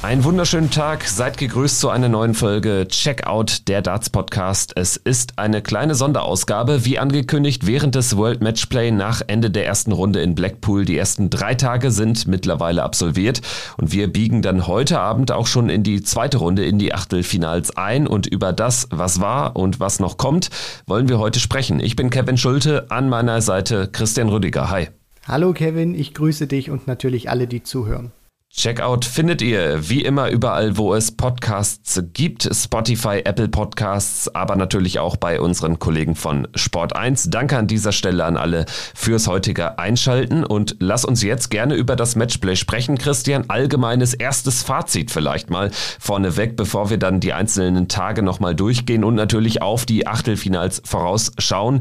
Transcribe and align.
Einen 0.00 0.22
wunderschönen 0.22 0.70
Tag, 0.70 1.02
seid 1.08 1.38
gegrüßt 1.38 1.80
zu 1.80 1.90
einer 1.90 2.08
neuen 2.08 2.34
Folge 2.34 2.86
Checkout 2.88 3.66
der 3.66 3.82
Darts 3.82 4.10
Podcast. 4.10 4.72
Es 4.76 4.96
ist 4.96 5.40
eine 5.40 5.60
kleine 5.60 5.96
Sonderausgabe, 5.96 6.84
wie 6.84 7.00
angekündigt, 7.00 7.66
während 7.66 7.96
des 7.96 8.16
World 8.16 8.40
Matchplay 8.40 8.92
nach 8.92 9.22
Ende 9.26 9.50
der 9.50 9.66
ersten 9.66 9.90
Runde 9.90 10.20
in 10.20 10.36
Blackpool. 10.36 10.84
Die 10.84 10.96
ersten 10.96 11.30
drei 11.30 11.56
Tage 11.56 11.90
sind 11.90 12.28
mittlerweile 12.28 12.84
absolviert 12.84 13.40
und 13.76 13.90
wir 13.90 14.06
biegen 14.06 14.40
dann 14.40 14.68
heute 14.68 15.00
Abend 15.00 15.32
auch 15.32 15.48
schon 15.48 15.68
in 15.68 15.82
die 15.82 16.00
zweite 16.00 16.38
Runde, 16.38 16.64
in 16.64 16.78
die 16.78 16.94
Achtelfinals 16.94 17.76
ein 17.76 18.06
und 18.06 18.28
über 18.28 18.52
das, 18.52 18.86
was 18.90 19.20
war 19.20 19.56
und 19.56 19.80
was 19.80 19.98
noch 19.98 20.16
kommt, 20.16 20.48
wollen 20.86 21.08
wir 21.08 21.18
heute 21.18 21.40
sprechen. 21.40 21.80
Ich 21.80 21.96
bin 21.96 22.10
Kevin 22.10 22.38
Schulte, 22.38 22.88
an 22.92 23.08
meiner 23.08 23.42
Seite 23.42 23.88
Christian 23.90 24.28
Rüdiger. 24.28 24.70
Hi. 24.70 24.90
Hallo 25.26 25.52
Kevin, 25.52 25.96
ich 25.96 26.14
grüße 26.14 26.46
dich 26.46 26.70
und 26.70 26.86
natürlich 26.86 27.28
alle, 27.28 27.48
die 27.48 27.64
zuhören. 27.64 28.12
Checkout 28.50 29.04
findet 29.04 29.42
ihr 29.42 29.90
wie 29.90 30.02
immer 30.02 30.30
überall, 30.30 30.78
wo 30.78 30.94
es 30.94 31.12
Podcasts 31.12 32.02
gibt. 32.14 32.48
Spotify, 32.50 33.20
Apple 33.22 33.48
Podcasts, 33.48 34.34
aber 34.34 34.56
natürlich 34.56 34.98
auch 34.98 35.16
bei 35.16 35.38
unseren 35.38 35.78
Kollegen 35.78 36.16
von 36.16 36.48
Sport 36.54 36.96
1. 36.96 37.28
Danke 37.28 37.58
an 37.58 37.66
dieser 37.66 37.92
Stelle 37.92 38.24
an 38.24 38.38
alle 38.38 38.64
fürs 38.94 39.28
heutige 39.28 39.78
Einschalten 39.78 40.44
und 40.44 40.76
lass 40.80 41.04
uns 41.04 41.22
jetzt 41.22 41.50
gerne 41.50 41.74
über 41.74 41.94
das 41.94 42.16
Matchplay 42.16 42.56
sprechen. 42.56 42.96
Christian, 42.96 43.44
allgemeines 43.48 44.14
erstes 44.14 44.62
Fazit 44.62 45.10
vielleicht 45.10 45.50
mal 45.50 45.70
vorneweg, 46.00 46.56
bevor 46.56 46.88
wir 46.88 46.98
dann 46.98 47.20
die 47.20 47.34
einzelnen 47.34 47.86
Tage 47.86 48.22
nochmal 48.22 48.54
durchgehen 48.54 49.04
und 49.04 49.14
natürlich 49.14 49.60
auf 49.60 49.84
die 49.84 50.06
Achtelfinals 50.06 50.80
vorausschauen. 50.86 51.80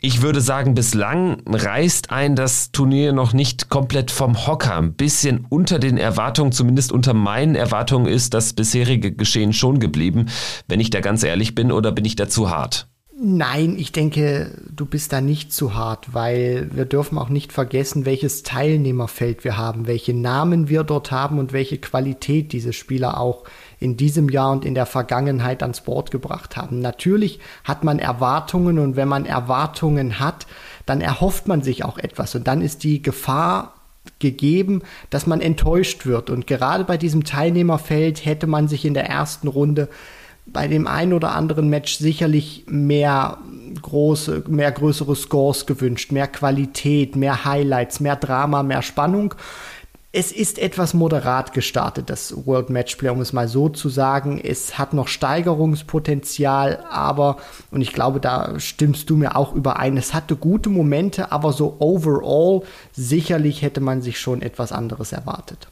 Ich 0.00 0.22
würde 0.22 0.40
sagen, 0.40 0.74
bislang 0.74 1.42
reißt 1.46 2.12
ein 2.12 2.36
das 2.36 2.70
Turnier 2.70 3.12
noch 3.12 3.32
nicht 3.32 3.68
komplett 3.68 4.12
vom 4.12 4.46
Hocker. 4.46 4.76
Ein 4.76 4.94
bisschen 4.94 5.44
unter 5.50 5.80
den 5.80 5.98
Erwartungen, 5.98 6.13
zumindest 6.52 6.92
unter 6.92 7.14
meinen 7.14 7.54
Erwartungen, 7.54 8.06
ist 8.06 8.34
das 8.34 8.52
bisherige 8.52 9.12
Geschehen 9.12 9.52
schon 9.52 9.80
geblieben, 9.80 10.26
wenn 10.68 10.80
ich 10.80 10.90
da 10.90 11.00
ganz 11.00 11.22
ehrlich 11.22 11.54
bin, 11.54 11.72
oder 11.72 11.92
bin 11.92 12.04
ich 12.04 12.16
da 12.16 12.28
zu 12.28 12.50
hart? 12.50 12.88
Nein, 13.16 13.76
ich 13.78 13.92
denke, 13.92 14.50
du 14.70 14.86
bist 14.86 15.12
da 15.12 15.20
nicht 15.20 15.52
zu 15.52 15.74
hart, 15.74 16.12
weil 16.12 16.68
wir 16.72 16.84
dürfen 16.84 17.16
auch 17.16 17.28
nicht 17.28 17.52
vergessen, 17.52 18.06
welches 18.06 18.42
Teilnehmerfeld 18.42 19.44
wir 19.44 19.56
haben, 19.56 19.86
welche 19.86 20.12
Namen 20.12 20.68
wir 20.68 20.82
dort 20.82 21.12
haben 21.12 21.38
und 21.38 21.52
welche 21.52 21.78
Qualität 21.78 22.52
diese 22.52 22.72
Spieler 22.72 23.20
auch 23.20 23.44
in 23.78 23.96
diesem 23.96 24.28
Jahr 24.28 24.50
und 24.50 24.64
in 24.64 24.74
der 24.74 24.86
Vergangenheit 24.86 25.62
ans 25.62 25.80
Board 25.82 26.10
gebracht 26.10 26.56
haben. 26.56 26.80
Natürlich 26.80 27.38
hat 27.62 27.84
man 27.84 28.00
Erwartungen 28.00 28.80
und 28.80 28.96
wenn 28.96 29.08
man 29.08 29.26
Erwartungen 29.26 30.18
hat, 30.18 30.48
dann 30.84 31.00
erhofft 31.00 31.46
man 31.46 31.62
sich 31.62 31.84
auch 31.84 31.98
etwas 31.98 32.34
und 32.34 32.48
dann 32.48 32.62
ist 32.62 32.82
die 32.82 33.00
Gefahr 33.00 33.73
gegeben, 34.18 34.82
dass 35.10 35.26
man 35.26 35.40
enttäuscht 35.40 36.06
wird. 36.06 36.30
Und 36.30 36.46
gerade 36.46 36.84
bei 36.84 36.96
diesem 36.96 37.24
Teilnehmerfeld 37.24 38.24
hätte 38.24 38.46
man 38.46 38.68
sich 38.68 38.84
in 38.84 38.94
der 38.94 39.08
ersten 39.08 39.48
Runde 39.48 39.88
bei 40.46 40.68
dem 40.68 40.86
einen 40.86 41.14
oder 41.14 41.32
anderen 41.32 41.70
Match 41.70 41.96
sicherlich 41.96 42.64
mehr 42.68 43.38
große, 43.80 44.44
mehr 44.48 44.72
größere 44.72 45.16
Scores 45.16 45.64
gewünscht, 45.64 46.12
mehr 46.12 46.28
Qualität, 46.28 47.16
mehr 47.16 47.44
Highlights, 47.44 48.00
mehr 48.00 48.16
Drama, 48.16 48.62
mehr 48.62 48.82
Spannung 48.82 49.34
es 50.14 50.30
ist 50.30 50.60
etwas 50.60 50.94
moderat 50.94 51.52
gestartet, 51.52 52.08
das 52.08 52.46
World 52.46 52.70
Matchplay, 52.70 53.08
um 53.08 53.20
es 53.20 53.32
mal 53.32 53.48
so 53.48 53.68
zu 53.68 53.88
sagen. 53.88 54.40
Es 54.40 54.78
hat 54.78 54.92
noch 54.92 55.08
Steigerungspotenzial, 55.08 56.84
aber, 56.88 57.38
und 57.72 57.80
ich 57.80 57.92
glaube, 57.92 58.20
da 58.20 58.60
stimmst 58.60 59.10
du 59.10 59.16
mir 59.16 59.34
auch 59.36 59.52
überein, 59.54 59.96
es 59.96 60.14
hatte 60.14 60.36
gute 60.36 60.70
Momente, 60.70 61.32
aber 61.32 61.52
so 61.52 61.76
overall 61.80 62.62
sicherlich 62.92 63.62
hätte 63.62 63.80
man 63.80 64.02
sich 64.02 64.20
schon 64.20 64.40
etwas 64.40 64.70
anderes 64.70 65.10
erwartet. 65.10 65.66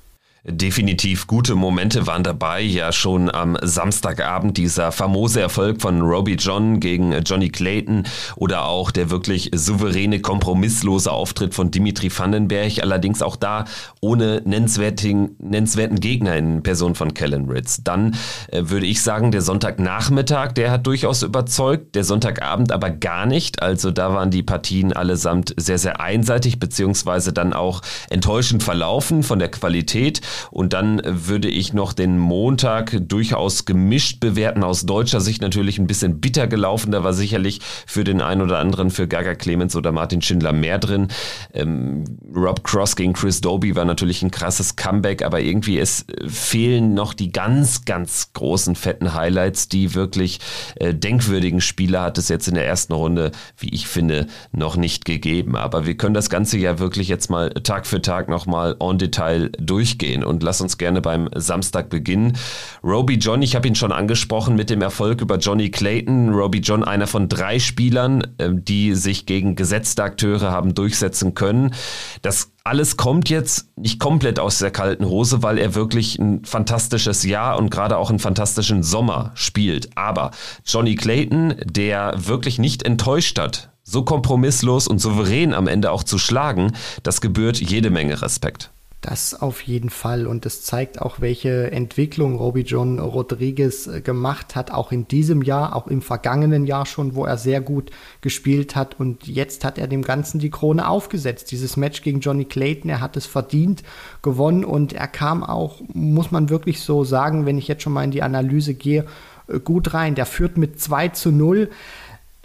Definitiv 0.44 1.28
gute 1.28 1.54
Momente 1.54 2.08
waren 2.08 2.25
dabei. 2.25 2.62
Ja, 2.62 2.91
schon 2.91 3.32
am 3.32 3.56
Samstagabend 3.62 4.56
dieser 4.56 4.91
famose 4.91 5.41
Erfolg 5.41 5.80
von 5.80 6.00
Robbie 6.00 6.34
John 6.34 6.80
gegen 6.80 7.12
Johnny 7.22 7.48
Clayton 7.48 8.08
oder 8.34 8.64
auch 8.64 8.91
der 8.91 9.08
wirklich 9.10 9.52
souveräne, 9.54 10.19
kompromisslose 10.19 11.12
Auftritt 11.12 11.54
von 11.54 11.70
Dimitri 11.70 12.10
Vandenberg. 12.10 12.82
Allerdings 12.82 13.22
auch 13.22 13.36
da 13.36 13.66
ohne 14.00 14.42
nennenswerten, 14.44 15.36
nennenswerten 15.38 16.00
Gegner 16.00 16.34
in 16.34 16.64
Person 16.64 16.97
von 16.97 17.14
Kellen 17.14 17.48
Ritz. 17.48 17.84
Dann 17.84 18.16
äh, 18.48 18.62
würde 18.64 18.86
ich 18.86 19.00
sagen, 19.00 19.31
der 19.31 19.42
Sonntagnachmittag, 19.42 20.54
der 20.54 20.72
hat 20.72 20.88
durchaus 20.88 21.22
überzeugt. 21.22 21.94
Der 21.94 22.02
Sonntagabend 22.02 22.72
aber 22.72 22.91
gar 22.91 23.26
nicht. 23.26 23.62
Also 23.62 23.92
da 23.92 24.12
waren 24.12 24.32
die 24.32 24.42
Partien 24.42 24.92
allesamt 24.92 25.54
sehr, 25.56 25.78
sehr 25.78 26.00
einseitig 26.00 26.58
beziehungsweise 26.58 27.32
dann 27.32 27.52
auch 27.52 27.81
enttäuschend 28.10 28.64
verlaufen 28.64 29.22
von 29.22 29.38
der 29.38 29.48
Qualität. 29.48 30.20
Und 30.50 30.72
dann 30.72 31.00
würde 31.04 31.48
ich 31.48 31.72
noch 31.72 31.93
den 31.93 32.19
Montag 32.19 32.97
durchaus 33.09 33.65
gemischt 33.65 34.20
bewerten. 34.20 34.62
Aus 34.62 34.87
deutscher 34.87 35.20
Sicht 35.20 35.43
natürlich 35.43 35.78
ein 35.78 35.87
bisschen 35.87 36.20
bitter 36.20 36.47
gelaufen. 36.47 36.93
Da 36.93 37.04
war 37.04 37.12
sicherlich 37.12 37.60
für 37.87 38.04
den 38.04 38.20
einen 38.20 38.43
oder 38.43 38.59
anderen, 38.59 38.91
für 38.91 39.09
Gaga 39.09 39.34
Clemens 39.34 39.76
oder 39.76 39.93
Martin 39.93 40.22
Schindler 40.22 40.53
mehr 40.53 40.78
drin. 40.78 41.09
Ähm, 41.53 42.04
Rob 42.34 42.65
Cross 42.65 42.97
gegen 42.97 43.12
Chris 43.12 43.41
Doby 43.41 43.76
war 43.76 43.84
natürlich 43.84 44.22
ein 44.22 44.31
krasses 44.31 44.76
Comeback, 44.76 45.22
aber 45.22 45.41
irgendwie 45.41 45.78
es 45.78 46.06
fehlen 46.26 46.94
noch 46.94 47.14
die 47.14 47.32
ganz, 47.32 47.84
ganz 47.84 48.32
großen, 48.32 48.76
fetten 48.76 49.14
Highlights. 49.14 49.69
Die 49.69 49.94
wirklich 49.94 50.41
äh, 50.76 50.94
denkwürdigen 50.94 51.60
Spieler 51.60 52.03
hat 52.03 52.19
es 52.19 52.28
jetzt 52.28 52.49
in 52.49 52.54
der 52.54 52.66
ersten 52.66 52.93
Runde, 52.93 53.32
wie 53.59 53.70
ich 53.70 53.87
finde, 53.87 54.26
noch 54.53 54.76
nicht 54.76 55.04
gegeben. 55.04 55.56
Aber 55.56 55.87
wir 55.87 55.97
können 55.97 56.14
das 56.14 56.31
Ganze 56.31 56.59
ja 56.59 56.78
wirklich 56.78 57.09
jetzt 57.09 57.31
mal 57.31 57.50
Tag 57.50 57.87
für 57.87 58.03
Tag 58.03 58.28
nochmal 58.28 58.76
en 58.81 58.99
Detail 58.99 59.50
durchgehen 59.59 60.22
und 60.25 60.43
lass 60.43 60.60
uns 60.60 60.78
gerne 60.78 61.00
beim 61.00 61.28
Samstag 61.34 61.91
beginnen. 61.91 62.37
Roby 62.83 63.15
John, 63.15 63.43
ich 63.43 63.55
habe 63.55 63.69
ihn 63.69 63.75
schon 63.75 63.93
angesprochen 63.93 64.56
mit 64.56 64.71
dem 64.71 64.83
Erfolg 64.83 65.21
über 65.21 65.38
Johnny 65.38 65.71
Clayton. 65.71 66.31
Roby 66.31 66.59
John, 66.59 66.84
einer 66.84 67.06
von 67.06 67.28
drei 67.28 67.59
Spielern, 67.59 68.27
ähm, 68.38 68.65
die 68.65 68.94
sich 68.94 69.27
gegen 69.27 69.56
gesetzte 69.56 70.03
Akteure 70.03 70.50
haben 70.50 70.75
durchsetzen 70.75 71.34
können. 71.34 71.75
Das 72.22 72.53
alles 72.65 72.97
kommt 72.97 73.28
jetzt 73.28 73.69
nicht 73.77 73.99
komplett 73.99 74.38
aus 74.38 74.59
der 74.59 74.71
kalten 74.71 75.06
Hose, 75.06 75.43
weil 75.43 75.59
er 75.59 75.75
wirklich 75.75 76.19
ein 76.19 76.44
fantastisches 76.44 77.25
Jahr 77.25 77.59
und 77.59 77.71
gerade 77.71 77.97
auch 77.97 78.11
einen 78.11 78.21
fantastischen 78.21 78.82
Sommer 78.82 79.32
spielt. 79.34 79.97
Aber 79.97 80.31
Johnny 80.65 80.94
Clayton, 80.94 81.55
der 81.65 82.15
wirklich 82.16 82.59
nicht 82.59 82.84
enttäuscht 82.84 83.38
hat, 83.38 83.71
so 83.82 84.05
kompromisslos 84.05 84.87
und 84.87 85.00
souverän 85.00 85.55
am 85.55 85.66
Ende 85.66 85.91
auch 85.91 86.05
zu 86.05 86.19
schlagen, 86.19 86.72
das 87.03 87.21
gebührt 87.21 87.61
jede 87.61 87.91
Menge 87.91 88.22
Respekt. 88.22 88.71
Das 89.02 89.34
auf 89.34 89.62
jeden 89.62 89.90
Fall. 89.90 90.28
Und 90.28 90.46
es 90.46 90.62
zeigt 90.62 91.02
auch, 91.02 91.20
welche 91.20 91.72
Entwicklung 91.72 92.36
Roby 92.36 92.60
John 92.60 93.00
Rodriguez 93.00 93.88
äh, 93.88 94.00
gemacht 94.00 94.54
hat, 94.54 94.70
auch 94.70 94.92
in 94.92 95.08
diesem 95.08 95.42
Jahr, 95.42 95.74
auch 95.74 95.88
im 95.88 96.02
vergangenen 96.02 96.66
Jahr 96.66 96.86
schon, 96.86 97.16
wo 97.16 97.24
er 97.24 97.36
sehr 97.36 97.60
gut 97.60 97.90
gespielt 98.20 98.76
hat. 98.76 99.00
Und 99.00 99.26
jetzt 99.26 99.64
hat 99.64 99.76
er 99.76 99.88
dem 99.88 100.02
Ganzen 100.02 100.38
die 100.38 100.50
Krone 100.50 100.88
aufgesetzt. 100.88 101.50
Dieses 101.50 101.76
Match 101.76 102.02
gegen 102.02 102.20
Johnny 102.20 102.44
Clayton, 102.44 102.88
er 102.88 103.00
hat 103.00 103.16
es 103.16 103.26
verdient 103.26 103.82
gewonnen 104.22 104.64
und 104.64 104.92
er 104.92 105.08
kam 105.08 105.42
auch, 105.42 105.82
muss 105.92 106.30
man 106.30 106.48
wirklich 106.48 106.80
so 106.80 107.02
sagen, 107.02 107.44
wenn 107.44 107.58
ich 107.58 107.66
jetzt 107.66 107.82
schon 107.82 107.92
mal 107.92 108.04
in 108.04 108.12
die 108.12 108.22
Analyse 108.22 108.74
gehe, 108.74 109.04
äh, 109.48 109.58
gut 109.58 109.94
rein. 109.94 110.14
Der 110.14 110.26
führt 110.26 110.56
mit 110.56 110.80
2 110.80 111.08
zu 111.08 111.32
0 111.32 111.70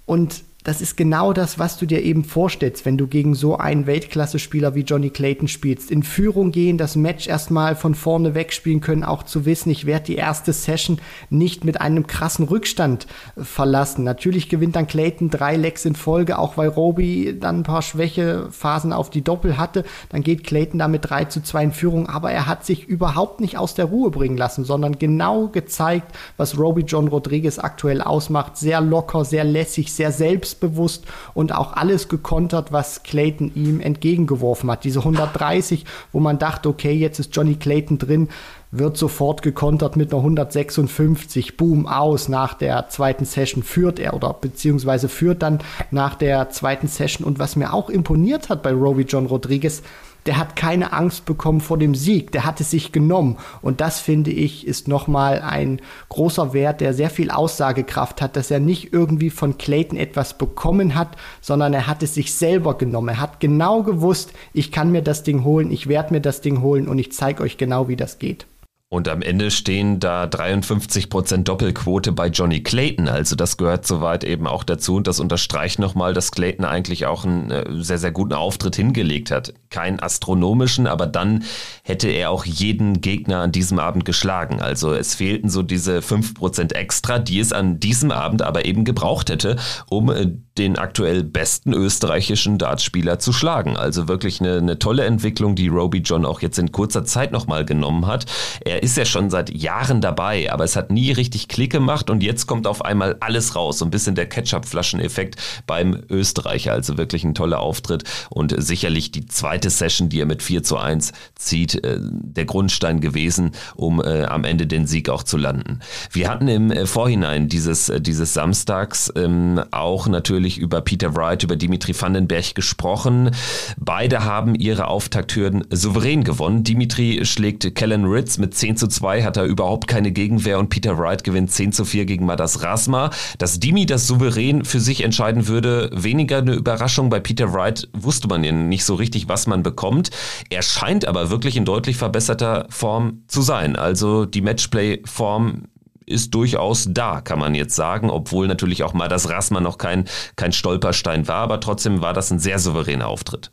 und 0.07 0.41
das 0.67 0.81
ist 0.81 0.97
genau 0.97 1.31
das, 1.31 1.59
was 1.59 1.77
du 1.77 1.85
dir 1.85 2.03
eben 2.03 2.25
vorstellst, 2.25 2.85
wenn 2.85 2.97
du 2.97 3.07
gegen 3.07 3.35
so 3.35 3.57
einen 3.57 3.87
Weltklasse-Spieler 3.87 4.75
wie 4.75 4.81
Johnny 4.81 5.09
Clayton 5.09 5.47
spielst. 5.47 5.89
In 5.89 6.03
Führung 6.03 6.51
gehen, 6.51 6.77
das 6.77 6.97
Match 6.97 7.25
erstmal 7.25 7.77
von 7.77 7.95
vorne 7.95 8.35
wegspielen 8.35 8.81
können, 8.81 9.05
auch 9.05 9.23
zu 9.23 9.45
wissen, 9.45 9.69
ich 9.69 9.85
werde 9.85 10.07
die 10.07 10.17
erste 10.17 10.51
Session 10.51 10.99
nicht 11.29 11.63
mit 11.63 11.79
einem 11.79 12.05
krassen 12.05 12.43
Rückstand 12.43 13.07
verlassen. 13.37 14.03
Natürlich 14.03 14.49
gewinnt 14.49 14.75
dann 14.75 14.87
Clayton 14.87 15.29
drei 15.29 15.55
Lecks 15.55 15.85
in 15.85 15.95
Folge, 15.95 16.37
auch 16.37 16.57
weil 16.57 16.67
Roby 16.67 17.37
dann 17.39 17.59
ein 17.59 17.63
paar 17.63 17.81
Schwächephasen 17.81 18.91
auf 18.91 19.09
die 19.09 19.23
Doppel 19.23 19.57
hatte. 19.57 19.85
Dann 20.09 20.21
geht 20.21 20.43
Clayton 20.43 20.79
damit 20.79 21.09
3 21.09 21.25
zu 21.25 21.41
2 21.41 21.63
in 21.63 21.71
Führung, 21.71 22.09
aber 22.09 22.33
er 22.33 22.45
hat 22.45 22.65
sich 22.65 22.89
überhaupt 22.89 23.39
nicht 23.39 23.57
aus 23.57 23.73
der 23.73 23.85
Ruhe 23.85 24.11
bringen 24.11 24.35
lassen, 24.35 24.65
sondern 24.65 24.99
genau 24.99 25.47
gezeigt, 25.47 26.11
was 26.35 26.59
Roby 26.59 26.81
John 26.81 27.07
Rodriguez 27.07 27.57
aktuell 27.57 28.01
ausmacht. 28.01 28.57
Sehr 28.57 28.81
locker, 28.81 29.23
sehr 29.23 29.45
lässig, 29.45 29.93
sehr 29.93 30.11
selbst 30.11 30.56
selbstbewusst 30.57 31.05
und 31.33 31.53
auch 31.53 31.73
alles 31.73 32.07
gekontert, 32.07 32.71
was 32.71 33.03
Clayton 33.03 33.51
ihm 33.55 33.79
entgegengeworfen 33.79 34.69
hat. 34.71 34.83
Diese 34.83 34.99
130, 34.99 35.85
wo 36.11 36.19
man 36.19 36.39
dachte, 36.39 36.69
okay, 36.69 36.93
jetzt 36.93 37.19
ist 37.19 37.35
Johnny 37.35 37.55
Clayton 37.55 37.97
drin, 37.97 38.29
wird 38.71 38.97
sofort 38.97 39.41
gekontert 39.41 39.95
mit 39.95 40.11
einer 40.11 40.21
156, 40.21 41.55
boom, 41.55 41.87
aus 41.87 42.27
nach 42.27 42.53
der 42.53 42.89
zweiten 42.89 43.25
Session 43.25 43.63
führt 43.63 43.99
er 43.99 44.13
oder 44.13 44.33
beziehungsweise 44.33 45.07
führt 45.07 45.41
dann 45.41 45.59
nach 45.91 46.15
der 46.15 46.49
zweiten 46.49 46.87
Session. 46.87 47.25
Und 47.25 47.39
was 47.39 47.55
mir 47.55 47.73
auch 47.73 47.89
imponiert 47.89 48.49
hat 48.49 48.63
bei 48.63 48.73
Roby 48.73 49.03
John 49.03 49.25
Rodriguez, 49.25 49.83
der 50.27 50.37
hat 50.37 50.55
keine 50.55 50.93
Angst 50.93 51.25
bekommen 51.25 51.61
vor 51.61 51.77
dem 51.77 51.95
Sieg, 51.95 52.31
der 52.31 52.45
hat 52.45 52.59
es 52.59 52.71
sich 52.71 52.91
genommen. 52.91 53.37
Und 53.61 53.81
das 53.81 53.99
finde 53.99 54.31
ich 54.31 54.67
ist 54.67 54.87
nochmal 54.87 55.41
ein 55.41 55.81
großer 56.09 56.53
Wert, 56.53 56.81
der 56.81 56.93
sehr 56.93 57.09
viel 57.09 57.31
Aussagekraft 57.31 58.21
hat, 58.21 58.35
dass 58.35 58.51
er 58.51 58.59
nicht 58.59 58.93
irgendwie 58.93 59.29
von 59.29 59.57
Clayton 59.57 59.97
etwas 59.97 60.37
bekommen 60.37 60.95
hat, 60.95 61.15
sondern 61.41 61.73
er 61.73 61.87
hat 61.87 62.03
es 62.03 62.13
sich 62.13 62.35
selber 62.35 62.77
genommen. 62.77 63.09
Er 63.09 63.21
hat 63.21 63.39
genau 63.39 63.83
gewusst, 63.83 64.33
ich 64.53 64.71
kann 64.71 64.91
mir 64.91 65.01
das 65.01 65.23
Ding 65.23 65.43
holen, 65.43 65.71
ich 65.71 65.87
werde 65.87 66.13
mir 66.13 66.21
das 66.21 66.41
Ding 66.41 66.61
holen 66.61 66.87
und 66.87 66.99
ich 66.99 67.13
zeige 67.13 67.41
euch 67.43 67.57
genau, 67.57 67.87
wie 67.87 67.95
das 67.95 68.19
geht. 68.19 68.45
Und 68.89 69.09
am 69.09 69.21
Ende 69.21 69.51
stehen 69.51 69.99
da 69.99 70.23
53% 70.23 71.43
Doppelquote 71.43 72.13
bei 72.13 72.27
Johnny 72.27 72.63
Clayton. 72.63 73.09
Also 73.09 73.35
das 73.35 73.57
gehört 73.57 73.85
soweit 73.85 74.23
eben 74.23 74.47
auch 74.47 74.63
dazu. 74.63 74.95
Und 74.95 75.07
das 75.07 75.19
unterstreicht 75.19 75.77
nochmal, 75.77 76.13
dass 76.13 76.31
Clayton 76.31 76.63
eigentlich 76.63 77.05
auch 77.05 77.25
einen 77.25 77.51
äh, 77.51 77.65
sehr, 77.83 77.97
sehr 77.97 78.11
guten 78.13 78.31
Auftritt 78.31 78.77
hingelegt 78.77 79.29
hat. 79.29 79.53
Keinen 79.69 79.99
astronomischen, 79.99 80.87
aber 80.87 81.05
dann 81.05 81.43
hätte 81.83 82.07
er 82.07 82.31
auch 82.31 82.45
jeden 82.45 83.01
Gegner 83.01 83.41
an 83.41 83.51
diesem 83.51 83.77
Abend 83.77 84.05
geschlagen. 84.05 84.61
Also 84.61 84.93
es 84.93 85.15
fehlten 85.15 85.49
so 85.49 85.63
diese 85.63 85.99
5% 85.99 86.73
extra, 86.73 87.19
die 87.19 87.41
es 87.41 87.51
an 87.51 87.81
diesem 87.81 88.11
Abend 88.11 88.41
aber 88.41 88.63
eben 88.63 88.85
gebraucht 88.85 89.29
hätte, 89.29 89.57
um 89.89 90.09
äh, 90.09 90.27
den 90.57 90.77
aktuell 90.77 91.23
besten 91.23 91.73
österreichischen 91.73 92.57
Dartspieler 92.57 93.19
zu 93.19 93.33
schlagen. 93.33 93.75
Also 93.75 94.07
wirklich 94.07 94.39
eine, 94.39 94.57
eine 94.57 94.79
tolle 94.79 95.03
Entwicklung, 95.03 95.55
die 95.55 95.67
Roby 95.67 95.99
John 95.99 96.25
auch 96.25 96.41
jetzt 96.41 96.57
in 96.57 96.71
kurzer 96.71 97.03
Zeit 97.03 97.33
nochmal 97.33 97.65
genommen 97.65 98.07
hat. 98.07 98.25
Er 98.61 98.76
er 98.77 98.83
ist 98.83 98.95
ja 98.95 99.05
schon 99.05 99.31
seit 99.31 99.49
Jahren 99.49 100.01
dabei, 100.01 100.51
aber 100.51 100.63
es 100.63 100.75
hat 100.75 100.91
nie 100.91 101.11
richtig 101.11 101.47
Klick 101.47 101.71
gemacht 101.71 102.11
und 102.11 102.21
jetzt 102.21 102.45
kommt 102.45 102.67
auf 102.67 102.85
einmal 102.85 103.17
alles 103.21 103.55
raus. 103.55 103.79
So 103.79 103.85
ein 103.85 103.89
bisschen 103.89 104.13
der 104.13 104.29
Ketchup-Flaschen-Effekt 104.29 105.35
beim 105.65 106.03
Österreicher. 106.11 106.73
Also 106.73 106.95
wirklich 106.95 107.23
ein 107.23 107.33
toller 107.33 107.59
Auftritt 107.59 108.03
und 108.29 108.53
sicherlich 108.55 109.11
die 109.11 109.25
zweite 109.25 109.71
Session, 109.71 110.09
die 110.09 110.21
er 110.21 110.27
mit 110.27 110.43
4 110.43 110.61
zu 110.61 110.77
1 110.77 111.11
zieht, 111.33 111.83
äh, 111.83 111.97
der 111.99 112.45
Grundstein 112.45 113.01
gewesen, 113.01 113.53
um 113.75 113.99
äh, 113.99 114.25
am 114.25 114.43
Ende 114.43 114.67
den 114.67 114.85
Sieg 114.85 115.09
auch 115.09 115.23
zu 115.23 115.37
landen. 115.37 115.79
Wir 116.11 116.29
hatten 116.29 116.47
im 116.47 116.69
äh, 116.69 116.85
Vorhinein 116.85 117.49
dieses, 117.49 117.91
dieses 117.99 118.35
Samstags 118.35 119.11
ähm, 119.15 119.59
auch 119.71 120.07
natürlich 120.07 120.59
über 120.59 120.81
Peter 120.81 121.15
Wright, 121.15 121.41
über 121.41 121.55
Dimitri 121.55 121.99
Vandenberg 121.99 122.53
gesprochen. 122.53 123.31
Beide 123.79 124.23
haben 124.23 124.53
ihre 124.53 124.85
Auftakthürden 124.85 125.65
souverän 125.71 126.23
gewonnen. 126.23 126.63
Dimitri 126.63 127.25
schlägt 127.25 127.73
Kellen 127.73 128.05
Ritz 128.05 128.37
mit 128.37 128.53
10 128.53 128.66
10 128.67 128.75
zu 128.75 128.87
2 128.89 129.23
hat 129.23 129.37
er 129.37 129.45
überhaupt 129.45 129.87
keine 129.87 130.11
Gegenwehr 130.11 130.59
und 130.59 130.67
Peter 130.67 130.97
Wright 130.97 131.23
gewinnt 131.23 131.51
10 131.51 131.71
zu 131.71 131.85
4 131.85 132.05
gegen 132.05 132.25
Madas 132.25 132.63
Rasma. 132.63 133.11
Dass 133.37 133.61
Dimi 133.61 133.85
das 133.85 134.07
souverän 134.07 134.65
für 134.65 134.81
sich 134.81 135.05
entscheiden 135.05 135.47
würde, 135.47 135.89
weniger 135.93 136.39
eine 136.39 136.53
Überraschung. 136.53 137.09
Bei 137.09 137.21
Peter 137.21 137.53
Wright 137.53 137.87
wusste 137.93 138.27
man 138.27 138.43
ja 138.43 138.51
nicht 138.51 138.83
so 138.83 138.95
richtig, 138.95 139.29
was 139.29 139.47
man 139.47 139.63
bekommt. 139.63 140.09
Er 140.49 140.63
scheint 140.63 141.05
aber 141.05 141.29
wirklich 141.29 141.55
in 141.55 141.63
deutlich 141.63 141.95
verbesserter 141.95 142.67
Form 142.69 143.23
zu 143.27 143.41
sein. 143.41 143.77
Also 143.77 144.25
die 144.25 144.41
Matchplay-Form 144.41 145.63
ist 146.05 146.33
durchaus 146.33 146.87
da, 146.89 147.21
kann 147.21 147.39
man 147.39 147.55
jetzt 147.55 147.75
sagen, 147.75 148.09
obwohl 148.09 148.47
natürlich 148.47 148.83
auch 148.83 148.93
Madas 148.93 149.29
Rasma 149.29 149.61
noch 149.61 149.77
kein, 149.77 150.09
kein 150.35 150.51
Stolperstein 150.51 151.29
war, 151.29 151.43
aber 151.43 151.61
trotzdem 151.61 152.01
war 152.01 152.13
das 152.13 152.31
ein 152.31 152.39
sehr 152.39 152.59
souveräner 152.59 153.07
Auftritt. 153.07 153.51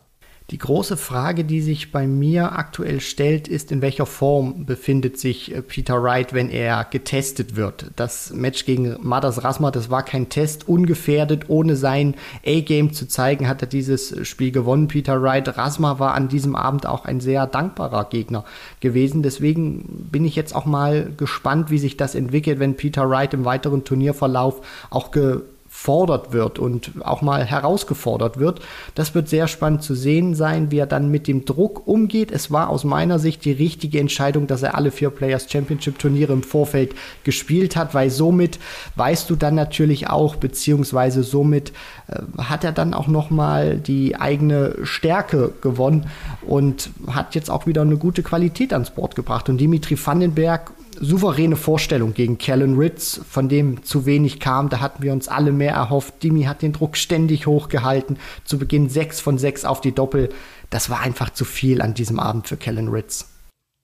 Die 0.50 0.58
große 0.58 0.98
Frage, 0.98 1.42
die 1.42 1.62
sich 1.62 1.90
bei 1.90 2.06
mir 2.06 2.52
aktuell 2.52 3.00
stellt, 3.00 3.48
ist, 3.48 3.72
in 3.72 3.80
welcher 3.80 4.04
Form 4.04 4.66
befindet 4.66 5.18
sich 5.18 5.54
äh, 5.54 5.62
Peter 5.62 6.02
Wright, 6.02 6.34
wenn 6.34 6.50
er 6.50 6.84
getestet 6.84 7.56
wird. 7.56 7.90
Das 7.96 8.30
Match 8.30 8.66
gegen 8.66 8.98
Madas 9.00 9.42
Rasma, 9.42 9.70
das 9.70 9.88
war 9.88 10.02
kein 10.02 10.28
Test, 10.28 10.68
ungefährdet, 10.68 11.48
ohne 11.48 11.76
sein 11.76 12.14
A-Game 12.46 12.92
zu 12.92 13.08
zeigen, 13.08 13.48
hat 13.48 13.62
er 13.62 13.68
dieses 13.68 14.28
Spiel 14.28 14.52
gewonnen. 14.52 14.86
Peter 14.86 15.22
Wright, 15.22 15.56
Rasma 15.56 15.98
war 15.98 16.12
an 16.12 16.28
diesem 16.28 16.56
Abend 16.56 16.84
auch 16.84 17.06
ein 17.06 17.20
sehr 17.20 17.46
dankbarer 17.46 18.04
Gegner 18.10 18.44
gewesen. 18.80 19.22
Deswegen 19.22 20.08
bin 20.12 20.26
ich 20.26 20.36
jetzt 20.36 20.54
auch 20.54 20.66
mal 20.66 21.10
gespannt, 21.16 21.70
wie 21.70 21.78
sich 21.78 21.96
das 21.96 22.14
entwickelt, 22.14 22.58
wenn 22.58 22.76
Peter 22.76 23.08
Wright 23.08 23.32
im 23.32 23.46
weiteren 23.46 23.84
Turnierverlauf 23.84 24.60
auch 24.90 25.10
ge 25.10 25.40
gefordert 25.74 26.32
wird 26.32 26.60
und 26.60 26.92
auch 27.00 27.20
mal 27.20 27.44
herausgefordert 27.44 28.38
wird. 28.38 28.60
Das 28.94 29.14
wird 29.14 29.28
sehr 29.28 29.48
spannend 29.48 29.82
zu 29.82 29.94
sehen 29.94 30.34
sein, 30.34 30.70
wie 30.70 30.78
er 30.78 30.86
dann 30.86 31.10
mit 31.10 31.26
dem 31.26 31.44
Druck 31.44 31.86
umgeht. 31.86 32.30
Es 32.30 32.52
war 32.52 32.70
aus 32.70 32.84
meiner 32.84 33.18
Sicht 33.18 33.44
die 33.44 33.52
richtige 33.52 33.98
Entscheidung, 33.98 34.46
dass 34.46 34.62
er 34.62 34.76
alle 34.76 34.92
vier 34.92 35.10
Players 35.10 35.50
Championship 35.50 35.98
Turniere 35.98 36.32
im 36.32 36.44
Vorfeld 36.44 36.94
gespielt 37.24 37.74
hat, 37.74 37.92
weil 37.92 38.08
somit 38.08 38.60
weißt 38.94 39.28
du 39.28 39.34
dann 39.34 39.56
natürlich 39.56 40.08
auch, 40.08 40.36
beziehungsweise 40.36 41.24
somit 41.24 41.72
äh, 42.06 42.20
hat 42.38 42.62
er 42.62 42.72
dann 42.72 42.94
auch 42.94 43.08
noch 43.08 43.30
mal 43.30 43.76
die 43.76 44.16
eigene 44.16 44.76
Stärke 44.84 45.52
gewonnen 45.60 46.06
und 46.46 46.90
hat 47.08 47.34
jetzt 47.34 47.50
auch 47.50 47.66
wieder 47.66 47.82
eine 47.82 47.96
gute 47.96 48.22
Qualität 48.22 48.72
ans 48.72 48.90
Board 48.90 49.16
gebracht. 49.16 49.48
Und 49.48 49.58
Dimitri 49.58 49.98
Vandenberg 50.02 50.70
souveräne 51.00 51.56
Vorstellung 51.56 52.14
gegen 52.14 52.38
Kellen 52.38 52.76
Ritz, 52.78 53.20
von 53.28 53.48
dem 53.48 53.82
zu 53.84 54.06
wenig 54.06 54.40
kam. 54.40 54.68
Da 54.68 54.80
hatten 54.80 55.02
wir 55.02 55.12
uns 55.12 55.28
alle 55.28 55.52
mehr 55.52 55.74
erhofft. 55.74 56.22
Dimi 56.22 56.44
hat 56.44 56.62
den 56.62 56.72
Druck 56.72 56.96
ständig 56.96 57.46
hochgehalten. 57.46 58.18
Zu 58.44 58.58
Beginn 58.58 58.88
sechs 58.88 59.20
von 59.20 59.38
sechs 59.38 59.64
auf 59.64 59.80
die 59.80 59.92
Doppel. 59.92 60.30
Das 60.70 60.90
war 60.90 61.00
einfach 61.00 61.30
zu 61.30 61.44
viel 61.44 61.82
an 61.82 61.94
diesem 61.94 62.18
Abend 62.18 62.48
für 62.48 62.56
Kellen 62.56 62.88
Ritz. 62.88 63.33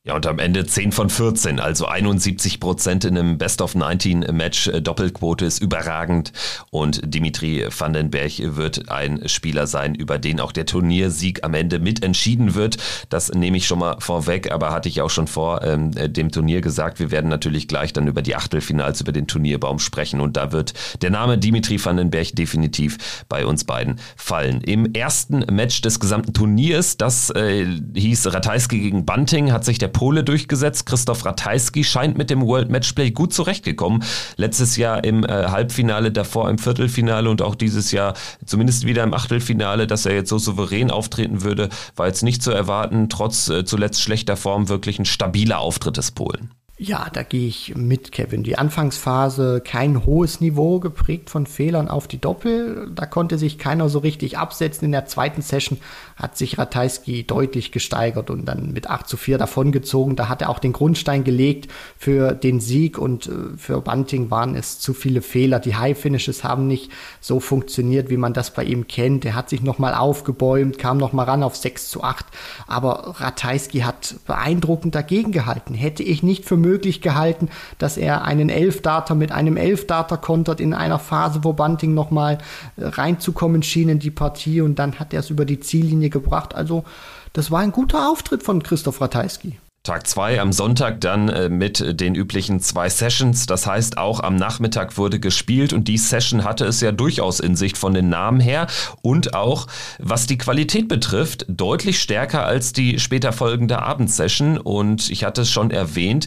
Ja, 0.02 0.16
und 0.16 0.26
am 0.26 0.38
Ende 0.38 0.64
10 0.64 0.92
von 0.92 1.10
14, 1.10 1.60
also 1.60 1.84
71 1.84 2.58
Prozent 2.58 3.04
in 3.04 3.18
einem 3.18 3.36
Best 3.36 3.60
of 3.60 3.74
19 3.74 4.20
Match. 4.32 4.66
Äh, 4.66 4.80
Doppelquote 4.80 5.44
ist 5.44 5.60
überragend 5.60 6.32
und 6.70 7.02
Dimitri 7.04 7.66
Vandenberg 7.68 8.32
wird 8.56 8.90
ein 8.90 9.28
Spieler 9.28 9.66
sein, 9.66 9.94
über 9.94 10.18
den 10.18 10.40
auch 10.40 10.52
der 10.52 10.64
Turniersieg 10.64 11.44
am 11.44 11.52
Ende 11.52 11.80
mitentschieden 11.80 12.54
wird. 12.54 12.78
Das 13.10 13.30
nehme 13.30 13.58
ich 13.58 13.66
schon 13.66 13.80
mal 13.80 13.96
vorweg, 13.98 14.50
aber 14.50 14.70
hatte 14.72 14.88
ich 14.88 15.02
auch 15.02 15.10
schon 15.10 15.26
vor 15.26 15.62
ähm, 15.64 15.90
dem 15.92 16.32
Turnier 16.32 16.62
gesagt. 16.62 16.98
Wir 16.98 17.10
werden 17.10 17.28
natürlich 17.28 17.68
gleich 17.68 17.92
dann 17.92 18.08
über 18.08 18.22
die 18.22 18.36
Achtelfinals, 18.36 19.02
über 19.02 19.12
den 19.12 19.26
Turnierbaum 19.26 19.78
sprechen 19.78 20.22
und 20.22 20.34
da 20.38 20.50
wird 20.50 20.72
der 21.02 21.10
Name 21.10 21.36
Dimitri 21.36 21.78
Vandenberg 21.78 22.34
definitiv 22.34 22.96
bei 23.28 23.44
uns 23.44 23.64
beiden 23.64 24.00
fallen. 24.16 24.62
Im 24.62 24.94
ersten 24.94 25.40
Match 25.54 25.82
des 25.82 26.00
gesamten 26.00 26.32
Turniers, 26.32 26.96
das 26.96 27.28
äh, 27.28 27.66
hieß 27.94 28.32
Ratajski 28.32 28.80
gegen 28.80 29.04
Bunting, 29.04 29.52
hat 29.52 29.66
sich 29.66 29.76
der 29.76 29.89
Pole 29.90 30.24
durchgesetzt. 30.24 30.86
Christoph 30.86 31.24
Ratajski 31.24 31.84
scheint 31.84 32.16
mit 32.16 32.30
dem 32.30 32.42
World 32.42 32.70
Matchplay 32.70 33.10
gut 33.10 33.34
zurechtgekommen. 33.34 34.02
Letztes 34.36 34.76
Jahr 34.76 35.04
im 35.04 35.24
äh, 35.24 35.28
Halbfinale, 35.28 36.10
davor 36.10 36.48
im 36.48 36.58
Viertelfinale 36.58 37.28
und 37.28 37.42
auch 37.42 37.54
dieses 37.54 37.92
Jahr 37.92 38.14
zumindest 38.46 38.86
wieder 38.86 39.02
im 39.04 39.12
Achtelfinale, 39.14 39.86
dass 39.86 40.06
er 40.06 40.14
jetzt 40.14 40.30
so 40.30 40.38
souverän 40.38 40.90
auftreten 40.90 41.42
würde, 41.42 41.68
war 41.96 42.06
jetzt 42.06 42.22
nicht 42.22 42.42
zu 42.42 42.50
erwarten. 42.50 43.08
Trotz 43.08 43.48
äh, 43.48 43.64
zuletzt 43.64 44.00
schlechter 44.00 44.36
Form 44.36 44.68
wirklich 44.68 44.98
ein 44.98 45.04
stabiler 45.04 45.58
Auftritt 45.58 45.96
des 45.96 46.10
Polen. 46.12 46.50
Ja, 46.82 47.08
da 47.12 47.22
gehe 47.22 47.46
ich 47.46 47.74
mit, 47.76 48.10
Kevin. 48.10 48.42
Die 48.42 48.56
Anfangsphase 48.56 49.60
kein 49.62 50.06
hohes 50.06 50.40
Niveau, 50.40 50.80
geprägt 50.80 51.28
von 51.28 51.44
Fehlern 51.44 51.88
auf 51.88 52.08
die 52.08 52.18
Doppel. 52.18 52.90
Da 52.94 53.04
konnte 53.04 53.36
sich 53.36 53.58
keiner 53.58 53.90
so 53.90 53.98
richtig 53.98 54.38
absetzen. 54.38 54.86
In 54.86 54.92
der 54.92 55.04
zweiten 55.04 55.42
Session 55.42 55.76
hat 56.16 56.38
sich 56.38 56.56
Ratajski 56.56 57.24
deutlich 57.24 57.70
gesteigert 57.70 58.30
und 58.30 58.46
dann 58.46 58.72
mit 58.72 58.88
8 58.88 59.06
zu 59.06 59.18
4 59.18 59.36
davongezogen. 59.36 60.16
Da 60.16 60.30
hat 60.30 60.40
er 60.40 60.48
auch 60.48 60.58
den 60.58 60.72
Grundstein 60.72 61.22
gelegt 61.22 61.70
für 61.98 62.32
den 62.32 62.60
Sieg 62.60 62.96
und 62.96 63.26
äh, 63.26 63.58
für 63.58 63.82
Bunting 63.82 64.30
waren 64.30 64.54
es 64.54 64.78
zu 64.78 64.94
viele 64.94 65.20
Fehler. 65.20 65.60
Die 65.60 65.76
High 65.76 65.98
Finishes 65.98 66.44
haben 66.44 66.66
nicht 66.66 66.90
so 67.20 67.40
funktioniert, 67.40 68.08
wie 68.08 68.16
man 68.16 68.32
das 68.32 68.54
bei 68.54 68.64
ihm 68.64 68.88
kennt. 68.88 69.26
Er 69.26 69.34
hat 69.34 69.50
sich 69.50 69.60
nochmal 69.60 69.92
aufgebäumt, 69.92 70.78
kam 70.78 70.96
nochmal 70.96 71.26
ran 71.26 71.42
auf 71.42 71.56
6 71.56 71.90
zu 71.90 72.02
8. 72.02 72.24
Aber 72.66 73.16
Ratajski 73.20 73.80
hat 73.80 74.14
beeindruckend 74.26 74.94
dagegen 74.94 75.30
gehalten. 75.30 75.74
Hätte 75.74 76.02
ich 76.02 76.22
nicht 76.22 76.46
für 76.46 76.56
möglich 76.56 76.69
möglich 76.70 77.00
gehalten, 77.00 77.48
dass 77.78 77.96
er 77.96 78.24
einen 78.24 78.48
Elfdarter 78.48 79.14
mit 79.14 79.32
einem 79.32 79.56
Elfdarter 79.56 80.16
kontert 80.16 80.60
in 80.60 80.72
einer 80.72 80.98
Phase, 80.98 81.40
wo 81.42 81.52
Bunting 81.52 81.94
nochmal 81.94 82.38
äh, 82.76 82.86
reinzukommen 82.86 83.62
schien 83.62 83.88
in 83.88 83.98
die 83.98 84.10
Partie 84.10 84.60
und 84.60 84.78
dann 84.78 85.00
hat 85.00 85.12
er 85.12 85.20
es 85.20 85.30
über 85.30 85.44
die 85.44 85.60
Ziellinie 85.60 86.10
gebracht. 86.10 86.54
Also 86.54 86.84
das 87.32 87.50
war 87.50 87.60
ein 87.60 87.72
guter 87.72 88.10
Auftritt 88.10 88.42
von 88.42 88.62
Christoph 88.62 89.00
Ratajski. 89.00 89.58
Tag 89.82 90.06
2 90.06 90.42
am 90.42 90.52
Sonntag 90.52 91.00
dann 91.00 91.30
äh, 91.30 91.48
mit 91.48 92.00
den 92.00 92.14
üblichen 92.14 92.60
zwei 92.60 92.90
Sessions. 92.90 93.46
Das 93.46 93.66
heißt, 93.66 93.96
auch 93.96 94.20
am 94.20 94.36
Nachmittag 94.36 94.98
wurde 94.98 95.18
gespielt 95.18 95.72
und 95.72 95.88
die 95.88 95.96
Session 95.96 96.44
hatte 96.44 96.66
es 96.66 96.82
ja 96.82 96.92
durchaus 96.92 97.40
in 97.40 97.56
Sicht 97.56 97.78
von 97.78 97.94
den 97.94 98.10
Namen 98.10 98.40
her 98.40 98.66
und 99.00 99.32
auch 99.32 99.68
was 99.98 100.26
die 100.26 100.36
Qualität 100.36 100.86
betrifft, 100.86 101.46
deutlich 101.48 101.98
stärker 101.98 102.44
als 102.44 102.74
die 102.74 102.98
später 102.98 103.32
folgende 103.32 103.80
Abendsession. 103.80 104.58
Und 104.58 105.08
ich 105.08 105.24
hatte 105.24 105.42
es 105.42 105.50
schon 105.50 105.70
erwähnt, 105.70 106.26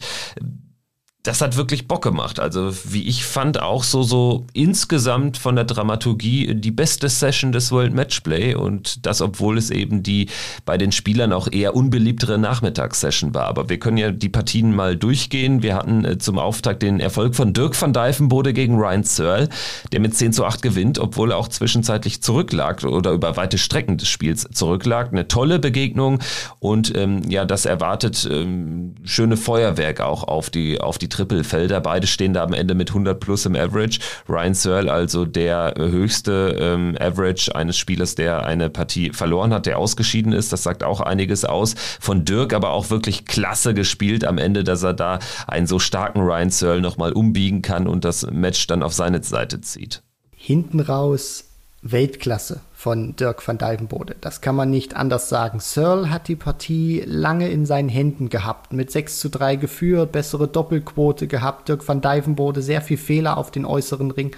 das 1.24 1.40
hat 1.40 1.56
wirklich 1.56 1.88
Bock 1.88 2.04
gemacht. 2.04 2.42
Also 2.42 2.74
wie 2.84 3.04
ich 3.04 3.24
fand 3.24 3.62
auch 3.62 3.86
so 3.86 4.04
so 4.04 4.46
insgesamt 4.52 5.38
von 5.38 5.56
der 5.56 5.64
Dramaturgie 5.64 6.54
die 6.54 6.72
beste 6.72 7.08
Session 7.08 7.54
des 7.54 7.72
World 7.72 7.94
Matchplay 7.94 8.56
und 8.56 9.06
das 9.06 9.22
obwohl 9.22 9.58
es 9.58 9.70
eben 9.70 10.04
die 10.04 10.28
bei 10.66 10.78
den 10.78 10.92
Spielern 10.92 11.32
auch 11.32 11.48
eher 11.50 11.78
unbeliebtere 11.78 12.38
Nachmittagssession 12.38 13.34
war. 13.34 13.46
Aber 13.46 13.70
wir 13.70 13.80
können 13.80 13.96
ja 13.96 14.12
die 14.12 14.28
Partien 14.28 14.76
mal 14.76 14.98
durchgehen. 14.98 15.64
Wir 15.64 15.76
hatten 15.76 16.04
äh, 16.04 16.18
zum 16.18 16.38
Auftakt 16.38 16.82
den 16.84 17.00
Erfolg 17.00 17.36
von 17.36 17.54
Dirk 17.54 17.82
van 17.82 17.94
Dijvenbode 17.94 18.52
gegen 18.52 18.76
Ryan 18.76 19.04
Searle, 19.04 19.48
der 19.94 20.02
mit 20.02 20.18
10 20.18 20.34
zu 20.34 20.44
8 20.44 20.62
gewinnt, 20.62 21.00
obwohl 21.00 21.32
er 21.32 21.38
auch 21.38 21.48
zwischenzeitlich 21.48 22.22
zurücklag 22.22 22.84
oder 22.84 23.12
über 23.12 23.38
weite 23.38 23.58
Strecken 23.58 23.98
des 23.98 24.10
Spiels 24.10 24.46
zurücklag. 24.52 25.14
Eine 25.14 25.30
tolle 25.30 25.60
Begegnung 25.60 26.20
und 26.60 26.94
ähm, 26.98 27.22
ja, 27.30 27.46
das 27.46 27.66
erwartet 27.66 28.28
ähm, 28.30 28.96
schöne 29.06 29.38
Feuerwerk 29.38 30.02
auch 30.02 30.26
auf 30.26 30.50
die 30.50 30.82
auf 30.82 30.98
die 30.98 31.13
Trippelfelder. 31.14 31.80
Beide 31.80 32.08
stehen 32.08 32.34
da 32.34 32.44
am 32.44 32.54
Ende 32.54 32.74
mit 32.76 32.90
100 32.90 33.20
plus 33.20 33.46
im 33.46 33.56
Average. 33.56 34.00
Ryan 34.28 34.54
Searle 34.54 34.92
also 34.92 35.26
der 35.26 35.76
höchste 35.78 36.58
ähm, 36.60 36.98
Average 37.00 37.56
eines 37.56 37.78
Spielers, 37.78 38.16
der 38.16 38.46
eine 38.46 38.70
Partie 38.70 39.12
verloren 39.12 39.54
hat, 39.54 39.66
der 39.66 39.78
ausgeschieden 39.78 40.34
ist. 40.34 40.52
Das 40.52 40.64
sagt 40.64 40.84
auch 40.84 41.02
einiges 41.02 41.46
aus. 41.46 41.76
Von 42.00 42.26
Dirk 42.26 42.54
aber 42.54 42.72
auch 42.72 42.90
wirklich 42.90 43.26
klasse 43.26 43.74
gespielt 43.74 44.26
am 44.26 44.38
Ende, 44.38 44.64
dass 44.64 44.84
er 44.84 44.94
da 44.94 45.20
einen 45.48 45.68
so 45.68 45.80
starken 45.80 46.22
Ryan 46.22 46.50
Searle 46.50 46.82
nochmal 46.82 47.14
umbiegen 47.14 47.62
kann 47.62 47.88
und 47.88 48.04
das 48.06 48.26
Match 48.32 48.66
dann 48.68 48.84
auf 48.84 48.94
seine 48.94 49.24
Seite 49.24 49.62
zieht. 49.62 50.02
Hinten 50.36 50.80
raus 50.80 51.46
Weltklasse 51.84 52.62
von 52.84 53.16
Dirk 53.16 53.48
van 53.48 53.58
Dijvenbode. 53.58 54.18
Das 54.20 54.42
kann 54.42 54.58
man 54.58 54.70
nicht 54.70 54.94
anders 54.94 55.30
sagen. 55.30 55.62
Searle 55.62 56.10
hat 56.10 56.28
die 56.28 56.36
Partie 56.36 57.02
lange 57.06 57.48
in 57.48 57.66
seinen 57.66 57.88
Händen 57.88 58.28
gehabt, 58.28 58.74
mit 58.74 58.92
6 58.92 59.22
zu 59.22 59.30
3 59.30 59.56
geführt, 59.56 60.12
bessere 60.12 60.50
Doppelquote 60.50 61.28
gehabt. 61.28 61.70
Dirk 61.70 61.88
van 61.88 62.02
Dijvenbode 62.02 62.62
sehr 62.62 62.82
viel 62.82 62.98
Fehler 62.98 63.38
auf 63.38 63.52
den 63.52 63.64
äußeren 63.66 64.12
Ring. 64.12 64.36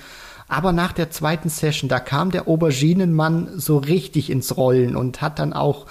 Aber 0.47 0.73
nach 0.73 0.93
der 0.93 1.09
zweiten 1.09 1.49
Session, 1.49 1.89
da 1.89 1.99
kam 1.99 2.29
der 2.29 2.47
Auberginenmann 2.47 3.49
so 3.55 3.79
richtig 3.79 4.29
ins 4.29 4.55
Rollen 4.55 4.95
und 4.95 5.23
hat 5.23 5.39
dann 5.39 5.53
auch 5.53 5.87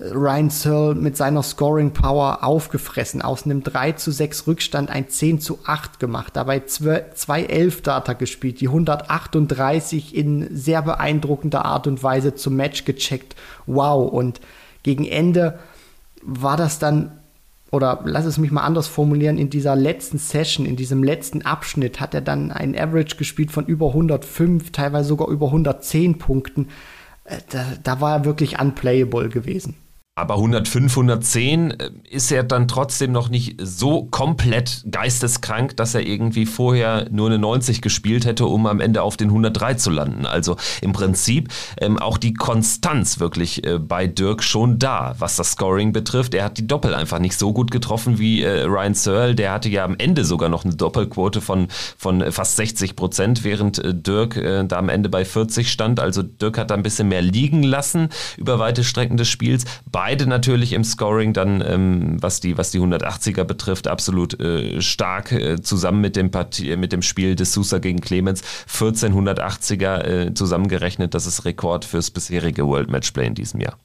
Ryan 0.00 0.48
Searle 0.48 0.94
mit 0.94 1.16
seiner 1.16 1.42
Scoring 1.42 1.92
Power 1.92 2.44
aufgefressen, 2.44 3.20
aus 3.20 3.44
einem 3.44 3.64
3 3.64 3.92
zu 3.92 4.12
6 4.12 4.46
Rückstand 4.46 4.90
ein 4.90 5.08
10 5.08 5.40
zu 5.40 5.58
8 5.64 5.98
gemacht, 5.98 6.36
dabei 6.36 6.62
zwei 6.66 7.42
Elf-Data 7.42 8.12
gespielt, 8.12 8.60
die 8.60 8.68
138 8.68 10.14
in 10.14 10.54
sehr 10.56 10.82
beeindruckender 10.82 11.64
Art 11.64 11.88
und 11.88 12.02
Weise 12.02 12.36
zum 12.36 12.54
Match 12.54 12.84
gecheckt. 12.84 13.34
Wow, 13.66 14.12
und 14.12 14.40
gegen 14.84 15.04
Ende 15.04 15.58
war 16.22 16.56
das 16.56 16.78
dann 16.78 17.12
oder 17.70 18.00
lass 18.04 18.24
es 18.24 18.38
mich 18.38 18.50
mal 18.50 18.62
anders 18.62 18.88
formulieren, 18.88 19.36
in 19.36 19.50
dieser 19.50 19.76
letzten 19.76 20.16
Session, 20.16 20.64
in 20.64 20.76
diesem 20.76 21.02
letzten 21.02 21.42
Abschnitt 21.42 22.00
hat 22.00 22.14
er 22.14 22.22
dann 22.22 22.50
ein 22.50 22.78
Average 22.78 23.16
gespielt 23.16 23.50
von 23.50 23.66
über 23.66 23.88
105, 23.88 24.72
teilweise 24.72 25.08
sogar 25.08 25.28
über 25.28 25.48
110 25.48 26.16
Punkten. 26.16 26.68
Äh, 27.24 27.38
da, 27.50 27.66
da 27.82 28.00
war 28.00 28.18
er 28.18 28.24
wirklich 28.24 28.58
unplayable 28.58 29.28
gewesen. 29.28 29.74
Aber 30.18 30.34
105, 30.34 30.90
110 30.90 31.70
äh, 31.70 31.90
ist 32.10 32.32
er 32.32 32.42
dann 32.42 32.66
trotzdem 32.66 33.12
noch 33.12 33.28
nicht 33.28 33.54
so 33.62 34.06
komplett 34.06 34.84
geisteskrank, 34.90 35.76
dass 35.76 35.94
er 35.94 36.04
irgendwie 36.04 36.44
vorher 36.44 37.06
nur 37.12 37.28
eine 37.28 37.38
90 37.38 37.82
gespielt 37.82 38.26
hätte, 38.26 38.46
um 38.46 38.66
am 38.66 38.80
Ende 38.80 39.02
auf 39.02 39.16
den 39.16 39.28
103 39.28 39.74
zu 39.74 39.90
landen. 39.90 40.26
Also 40.26 40.56
im 40.82 40.92
Prinzip 40.92 41.50
ähm, 41.80 41.98
auch 41.98 42.18
die 42.18 42.34
Konstanz 42.34 43.20
wirklich 43.20 43.64
äh, 43.64 43.78
bei 43.78 44.08
Dirk 44.08 44.42
schon 44.42 44.80
da, 44.80 45.14
was 45.20 45.36
das 45.36 45.52
Scoring 45.52 45.92
betrifft. 45.92 46.34
Er 46.34 46.46
hat 46.46 46.58
die 46.58 46.66
Doppel 46.66 46.96
einfach 46.96 47.20
nicht 47.20 47.38
so 47.38 47.52
gut 47.52 47.70
getroffen 47.70 48.18
wie 48.18 48.42
äh, 48.42 48.64
Ryan 48.64 48.94
Searle. 48.94 49.36
Der 49.36 49.52
hatte 49.52 49.68
ja 49.68 49.84
am 49.84 49.94
Ende 49.98 50.24
sogar 50.24 50.48
noch 50.48 50.64
eine 50.64 50.74
Doppelquote 50.74 51.40
von, 51.40 51.68
von 51.96 52.32
fast 52.32 52.56
60 52.56 52.96
Prozent, 52.96 53.44
während 53.44 53.78
äh, 53.78 53.94
Dirk 53.94 54.36
äh, 54.36 54.64
da 54.64 54.78
am 54.78 54.88
Ende 54.88 55.10
bei 55.10 55.24
40 55.24 55.70
stand. 55.70 56.00
Also 56.00 56.24
Dirk 56.24 56.58
hat 56.58 56.72
da 56.72 56.74
ein 56.74 56.82
bisschen 56.82 57.06
mehr 57.06 57.22
liegen 57.22 57.62
lassen 57.62 58.08
über 58.36 58.58
weite 58.58 58.82
Strecken 58.82 59.16
des 59.16 59.28
Spiels. 59.28 59.64
Bei 59.92 60.07
beide 60.08 60.26
natürlich 60.26 60.72
im 60.72 60.84
Scoring 60.84 61.34
dann, 61.34 61.62
ähm, 61.66 62.16
was, 62.22 62.40
die, 62.40 62.56
was 62.56 62.70
die 62.70 62.80
180er 62.80 63.44
betrifft, 63.44 63.88
absolut 63.88 64.40
äh, 64.40 64.80
stark 64.80 65.32
äh, 65.32 65.60
zusammen 65.60 66.00
mit 66.00 66.16
dem, 66.16 66.30
Partie, 66.30 66.74
mit 66.76 66.92
dem 66.92 67.02
Spiel 67.02 67.34
des 67.36 67.52
Sousa 67.52 67.76
gegen 67.76 68.00
Clemens. 68.00 68.40
14 68.68 69.12
180er 69.12 70.04
äh, 70.04 70.32
zusammengerechnet, 70.32 71.12
das 71.12 71.26
ist 71.26 71.44
Rekord 71.44 71.84
fürs 71.84 72.10
bisherige 72.10 72.66
World 72.66 72.88
Matchplay 72.88 73.26
in 73.26 73.34
diesem 73.34 73.60
Jahr. 73.60 73.76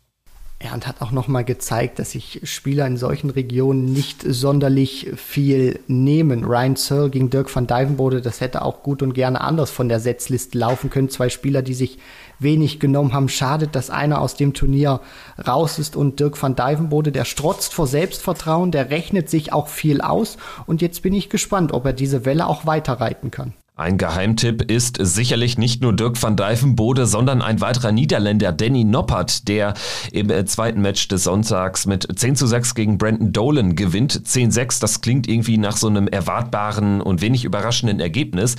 Ja, 0.64 0.74
und 0.74 0.88
hat 0.88 1.02
auch 1.02 1.12
nochmal 1.12 1.44
gezeigt, 1.44 2.00
dass 2.00 2.12
sich 2.12 2.40
Spieler 2.44 2.88
in 2.88 2.96
solchen 2.96 3.30
Regionen 3.30 3.92
nicht 3.92 4.24
sonderlich 4.26 5.12
viel 5.18 5.82
nehmen. 5.88 6.46
Ryan 6.46 6.78
Searle 6.78 7.10
gegen 7.10 7.30
Dirk 7.30 7.54
van 7.54 7.68
Dijvenbode, 7.68 8.22
das 8.22 8.40
hätte 8.40 8.62
auch 8.62 8.82
gut 8.82 9.04
und 9.04 9.14
gerne 9.14 9.42
anders 9.42 9.72
von 9.72 9.90
der 9.90 10.00
Setzliste 10.00 10.58
laufen 10.58 10.90
können. 10.90 11.10
Zwei 11.10 11.28
Spieler, 11.28 11.64
die 11.64 11.74
sich 11.74 12.00
wenig 12.40 12.80
genommen 12.80 13.12
haben. 13.12 13.28
Schadet, 13.28 13.76
dass 13.76 13.90
einer 13.90 14.22
aus 14.22 14.36
dem 14.36 14.54
Turnier 14.54 15.02
raus 15.46 15.80
ist 15.80 15.98
und 15.98 16.22
Dirk 16.22 16.42
van 16.42 16.56
Dijvenbode, 16.56 17.12
der 17.12 17.26
strotzt 17.26 17.74
vor 17.74 17.88
Selbstvertrauen, 17.88 18.72
der 18.72 18.90
rechnet 18.90 19.30
sich 19.30 19.52
auch 19.52 19.68
viel 19.68 20.00
aus. 20.00 20.38
Und 20.66 20.82
jetzt 20.82 21.02
bin 21.02 21.14
ich 21.14 21.30
gespannt, 21.30 21.74
ob 21.74 21.86
er 21.86 21.94
diese 21.94 22.24
Welle 22.24 22.48
auch 22.48 22.66
weiterreiten 22.66 23.32
kann. 23.32 23.54
Ein 23.76 23.98
Geheimtipp 23.98 24.70
ist 24.70 24.98
sicherlich 25.00 25.58
nicht 25.58 25.82
nur 25.82 25.94
Dirk 25.94 26.22
van 26.22 26.36
Dijvenbode, 26.36 27.08
sondern 27.08 27.42
ein 27.42 27.60
weiterer 27.60 27.92
Niederländer, 27.92 28.52
Danny 28.52 28.84
Noppert, 28.84 29.48
der 29.48 29.74
im 30.12 30.30
äh, 30.30 30.46
zweiten 30.46 30.80
Match 30.80 31.08
des 31.08 31.24
Sonntags 31.24 31.88
mit 31.88 32.08
10 32.16 32.36
zu 32.36 32.46
6 32.46 32.76
gegen 32.76 33.00
Brandon 33.00 33.34
Dolan 33.34 33.76
gewinnt. 33.76 34.14
10-6, 34.14 34.80
das 34.80 35.02
klingt 35.02 35.28
irgendwie 35.28 35.58
nach 35.58 35.76
so 35.76 35.88
einem 35.88 36.08
erwartbaren 36.08 37.02
und 37.02 37.22
wenig 37.22 37.46
überraschenden 37.46 38.00
Ergebnis. 38.00 38.58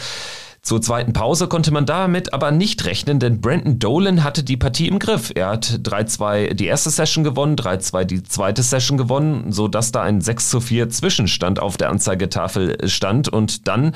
Zur 0.62 0.82
zweiten 0.82 1.12
Pause 1.12 1.46
konnte 1.46 1.70
man 1.70 1.86
damit 1.86 2.32
aber 2.32 2.50
nicht 2.50 2.84
rechnen, 2.84 3.20
denn 3.20 3.40
Brandon 3.40 3.78
Dolan 3.78 4.24
hatte 4.24 4.42
die 4.42 4.56
Partie 4.56 4.88
im 4.88 4.98
Griff. 4.98 5.30
Er 5.32 5.50
hat 5.50 5.78
3-2 5.84 6.54
die 6.54 6.66
erste 6.66 6.90
Session 6.90 7.22
gewonnen, 7.22 7.54
3-2 7.54 8.04
die 8.04 8.22
zweite 8.24 8.64
Session 8.64 8.98
gewonnen, 8.98 9.52
sodass 9.52 9.92
da 9.92 10.02
ein 10.02 10.20
6 10.20 10.50
zu 10.50 10.60
4 10.60 10.90
Zwischenstand 10.90 11.60
auf 11.60 11.76
der 11.76 11.90
Anzeigetafel 11.90 12.88
stand 12.88 13.28
und 13.28 13.68
dann 13.68 13.92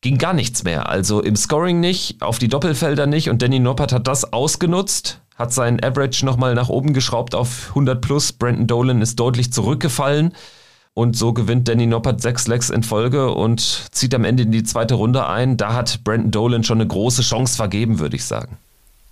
ging 0.00 0.18
gar 0.18 0.32
nichts 0.32 0.64
mehr. 0.64 0.88
Also 0.88 1.20
im 1.20 1.36
Scoring 1.36 1.80
nicht, 1.80 2.22
auf 2.22 2.38
die 2.38 2.48
Doppelfelder 2.48 3.06
nicht 3.06 3.30
und 3.30 3.42
Danny 3.42 3.58
Noppert 3.58 3.92
hat 3.92 4.06
das 4.06 4.32
ausgenutzt, 4.32 5.20
hat 5.36 5.52
seinen 5.52 5.82
Average 5.82 6.24
nochmal 6.24 6.54
nach 6.54 6.68
oben 6.68 6.92
geschraubt 6.92 7.34
auf 7.34 7.68
100 7.70 8.00
plus. 8.00 8.32
Brandon 8.32 8.66
Dolan 8.66 9.02
ist 9.02 9.18
deutlich 9.20 9.52
zurückgefallen 9.52 10.32
und 10.94 11.16
so 11.16 11.32
gewinnt 11.32 11.68
Danny 11.68 11.86
Noppert 11.86 12.20
sechs 12.20 12.46
Legs 12.46 12.70
in 12.70 12.82
Folge 12.82 13.32
und 13.32 13.88
zieht 13.92 14.14
am 14.14 14.24
Ende 14.24 14.42
in 14.44 14.52
die 14.52 14.64
zweite 14.64 14.94
Runde 14.94 15.26
ein. 15.26 15.56
Da 15.56 15.74
hat 15.74 16.02
Brandon 16.04 16.30
Dolan 16.30 16.64
schon 16.64 16.80
eine 16.80 16.88
große 16.88 17.22
Chance 17.22 17.56
vergeben, 17.56 17.98
würde 17.98 18.16
ich 18.16 18.24
sagen. 18.24 18.58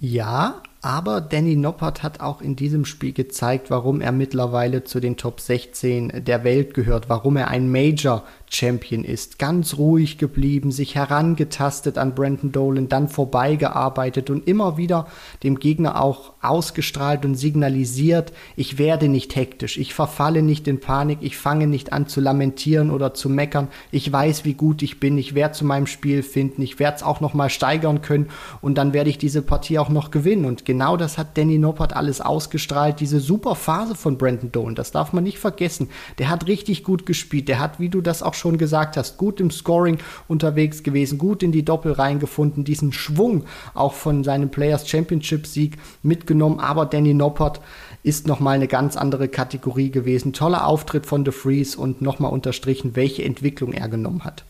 Ja, 0.00 0.62
aber 0.80 1.20
Danny 1.20 1.56
Noppert 1.56 2.02
hat 2.02 2.20
auch 2.20 2.40
in 2.40 2.54
diesem 2.54 2.84
Spiel 2.84 3.12
gezeigt, 3.12 3.68
warum 3.70 4.00
er 4.00 4.12
mittlerweile 4.12 4.84
zu 4.84 5.00
den 5.00 5.16
Top 5.16 5.40
16 5.40 6.24
der 6.24 6.44
Welt 6.44 6.72
gehört, 6.72 7.08
warum 7.08 7.36
er 7.36 7.48
ein 7.48 7.70
Major 7.70 8.22
Champion 8.50 9.04
ist. 9.04 9.38
Ganz 9.38 9.76
ruhig 9.76 10.18
geblieben, 10.18 10.70
sich 10.70 10.94
herangetastet 10.94 11.98
an 11.98 12.14
Brandon 12.14 12.52
Dolan, 12.52 12.88
dann 12.88 13.08
vorbeigearbeitet 13.08 14.30
und 14.30 14.46
immer 14.48 14.76
wieder 14.76 15.06
dem 15.42 15.58
Gegner 15.58 16.02
auch 16.02 16.32
ausgestrahlt 16.40 17.24
und 17.24 17.34
signalisiert, 17.34 18.32
ich 18.56 18.78
werde 18.78 19.08
nicht 19.08 19.36
hektisch, 19.36 19.78
ich 19.78 19.94
verfalle 19.94 20.42
nicht 20.42 20.68
in 20.68 20.80
Panik, 20.80 21.18
ich 21.20 21.36
fange 21.36 21.66
nicht 21.66 21.92
an 21.92 22.06
zu 22.06 22.20
lamentieren 22.20 22.90
oder 22.90 23.14
zu 23.14 23.28
meckern, 23.28 23.68
ich 23.90 24.10
weiß, 24.10 24.44
wie 24.44 24.54
gut 24.54 24.82
ich 24.82 25.00
bin, 25.00 25.18
ich 25.18 25.34
werde 25.34 25.54
zu 25.54 25.64
meinem 25.64 25.86
Spiel 25.86 26.22
finden, 26.22 26.62
ich 26.62 26.78
werde 26.78 26.96
es 26.96 27.02
auch 27.02 27.20
noch 27.20 27.34
mal 27.34 27.50
steigern 27.50 28.02
können 28.02 28.28
und 28.60 28.78
dann 28.78 28.92
werde 28.92 29.10
ich 29.10 29.18
diese 29.18 29.42
Partie 29.42 29.78
auch 29.78 29.88
noch 29.88 30.10
gewinnen 30.10 30.44
und 30.44 30.64
genau 30.64 30.96
das 30.96 31.18
hat 31.18 31.36
Danny 31.36 31.58
Noppert 31.58 31.94
alles 31.94 32.20
ausgestrahlt, 32.20 33.00
diese 33.00 33.20
super 33.20 33.54
Phase 33.54 33.94
von 33.94 34.18
Brandon 34.18 34.52
Dolan, 34.52 34.74
das 34.74 34.92
darf 34.92 35.12
man 35.12 35.24
nicht 35.24 35.38
vergessen, 35.38 35.88
der 36.18 36.30
hat 36.30 36.46
richtig 36.46 36.84
gut 36.84 37.06
gespielt, 37.06 37.48
der 37.48 37.58
hat, 37.58 37.80
wie 37.80 37.88
du 37.88 38.00
das 38.00 38.22
auch 38.22 38.34
schon 38.38 38.58
gesagt 38.58 38.96
hast, 38.96 39.18
gut 39.18 39.40
im 39.40 39.50
Scoring 39.50 39.98
unterwegs 40.28 40.82
gewesen, 40.82 41.18
gut 41.18 41.42
in 41.42 41.52
die 41.52 41.64
Doppel 41.64 41.92
reingefunden, 41.92 42.64
diesen 42.64 42.92
Schwung 42.92 43.44
auch 43.74 43.92
von 43.92 44.24
seinem 44.24 44.50
Players 44.50 44.88
Championship 44.88 45.46
Sieg 45.46 45.76
mitgenommen, 46.02 46.60
aber 46.60 46.86
Danny 46.86 47.14
Noppert 47.14 47.60
ist 48.02 48.26
nochmal 48.26 48.54
eine 48.54 48.68
ganz 48.68 48.96
andere 48.96 49.28
Kategorie 49.28 49.90
gewesen. 49.90 50.32
Toller 50.32 50.66
Auftritt 50.66 51.06
von 51.06 51.24
The 51.24 51.32
Freeze 51.32 51.78
und 51.78 52.00
nochmal 52.00 52.32
unterstrichen, 52.32 52.96
welche 52.96 53.24
Entwicklung 53.24 53.72
er 53.72 53.88
genommen 53.88 54.24
hat. 54.24 54.44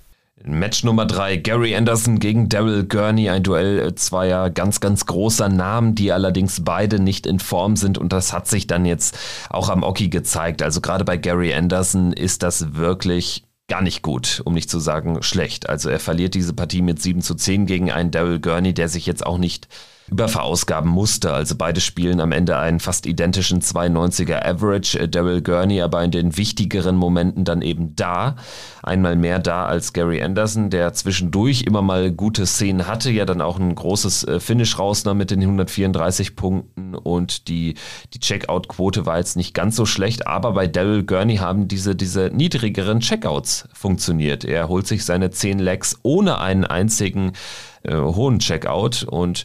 Match 0.44 0.84
Nummer 0.84 1.04
drei, 1.04 1.36
Gary 1.36 1.74
Anderson 1.74 2.20
gegen 2.20 2.48
Daryl 2.48 2.84
Gurney, 2.84 3.28
ein 3.28 3.42
Duell 3.42 3.92
zweier 3.96 4.50
ganz, 4.50 4.78
ganz 4.78 5.04
großer 5.06 5.48
Namen, 5.48 5.96
die 5.96 6.12
allerdings 6.12 6.62
beide 6.64 7.00
nicht 7.00 7.26
in 7.26 7.40
Form 7.40 7.74
sind 7.74 7.98
und 7.98 8.12
das 8.12 8.32
hat 8.32 8.46
sich 8.46 8.68
dann 8.68 8.86
jetzt 8.86 9.18
auch 9.50 9.68
am 9.68 9.82
Oki 9.82 10.08
gezeigt. 10.08 10.62
Also 10.62 10.80
gerade 10.80 11.04
bei 11.04 11.16
Gary 11.16 11.52
Anderson 11.52 12.12
ist 12.12 12.44
das 12.44 12.74
wirklich 12.76 13.47
gar 13.68 13.82
nicht 13.82 14.02
gut, 14.02 14.40
um 14.44 14.54
nicht 14.54 14.70
zu 14.70 14.80
sagen 14.80 15.22
schlecht. 15.22 15.68
Also 15.68 15.90
er 15.90 16.00
verliert 16.00 16.34
diese 16.34 16.54
Partie 16.54 16.82
mit 16.82 17.00
7 17.00 17.20
zu 17.22 17.34
10 17.34 17.66
gegen 17.66 17.92
einen 17.92 18.10
Daryl 18.10 18.40
Gurney, 18.40 18.74
der 18.74 18.88
sich 18.88 19.06
jetzt 19.06 19.24
auch 19.24 19.38
nicht 19.38 19.68
über 20.10 20.28
verausgaben 20.28 20.90
musste. 20.90 21.32
Also 21.32 21.54
beide 21.56 21.80
spielen 21.80 22.20
am 22.20 22.32
Ende 22.32 22.56
einen 22.56 22.80
fast 22.80 23.06
identischen 23.06 23.60
92er 23.60 24.44
Average. 24.44 24.98
Äh, 24.98 25.08
Daryl 25.08 25.42
Gurney 25.42 25.80
aber 25.80 26.02
in 26.02 26.10
den 26.10 26.36
wichtigeren 26.36 26.96
Momenten 26.96 27.44
dann 27.44 27.62
eben 27.62 27.94
da. 27.96 28.36
Einmal 28.82 29.16
mehr 29.16 29.38
da 29.38 29.66
als 29.66 29.92
Gary 29.92 30.22
Anderson, 30.22 30.70
der 30.70 30.92
zwischendurch 30.94 31.62
immer 31.62 31.82
mal 31.82 32.10
gute 32.10 32.46
Szenen 32.46 32.86
hatte, 32.86 33.10
ja 33.10 33.24
dann 33.24 33.40
auch 33.40 33.58
ein 33.58 33.74
großes 33.74 34.24
äh, 34.24 34.40
Finish 34.40 34.78
rausnahm 34.78 35.18
mit 35.18 35.30
den 35.30 35.40
134 35.40 36.36
Punkten 36.36 36.94
und 36.94 37.48
die, 37.48 37.74
die 38.14 38.20
Checkout-Quote 38.20 39.04
war 39.04 39.18
jetzt 39.18 39.36
nicht 39.36 39.52
ganz 39.52 39.76
so 39.76 39.84
schlecht, 39.84 40.26
aber 40.26 40.52
bei 40.52 40.66
Daryl 40.66 41.04
Gurney 41.04 41.36
haben 41.36 41.68
diese, 41.68 41.94
diese 41.94 42.30
niedrigeren 42.32 43.00
Checkouts 43.00 43.68
funktioniert. 43.74 44.44
Er 44.44 44.68
holt 44.68 44.86
sich 44.86 45.04
seine 45.04 45.30
10 45.30 45.58
Legs 45.58 45.98
ohne 46.02 46.38
einen 46.38 46.64
einzigen 46.64 47.32
äh, 47.82 47.94
hohen 47.94 48.38
Checkout 48.38 49.04
und 49.04 49.44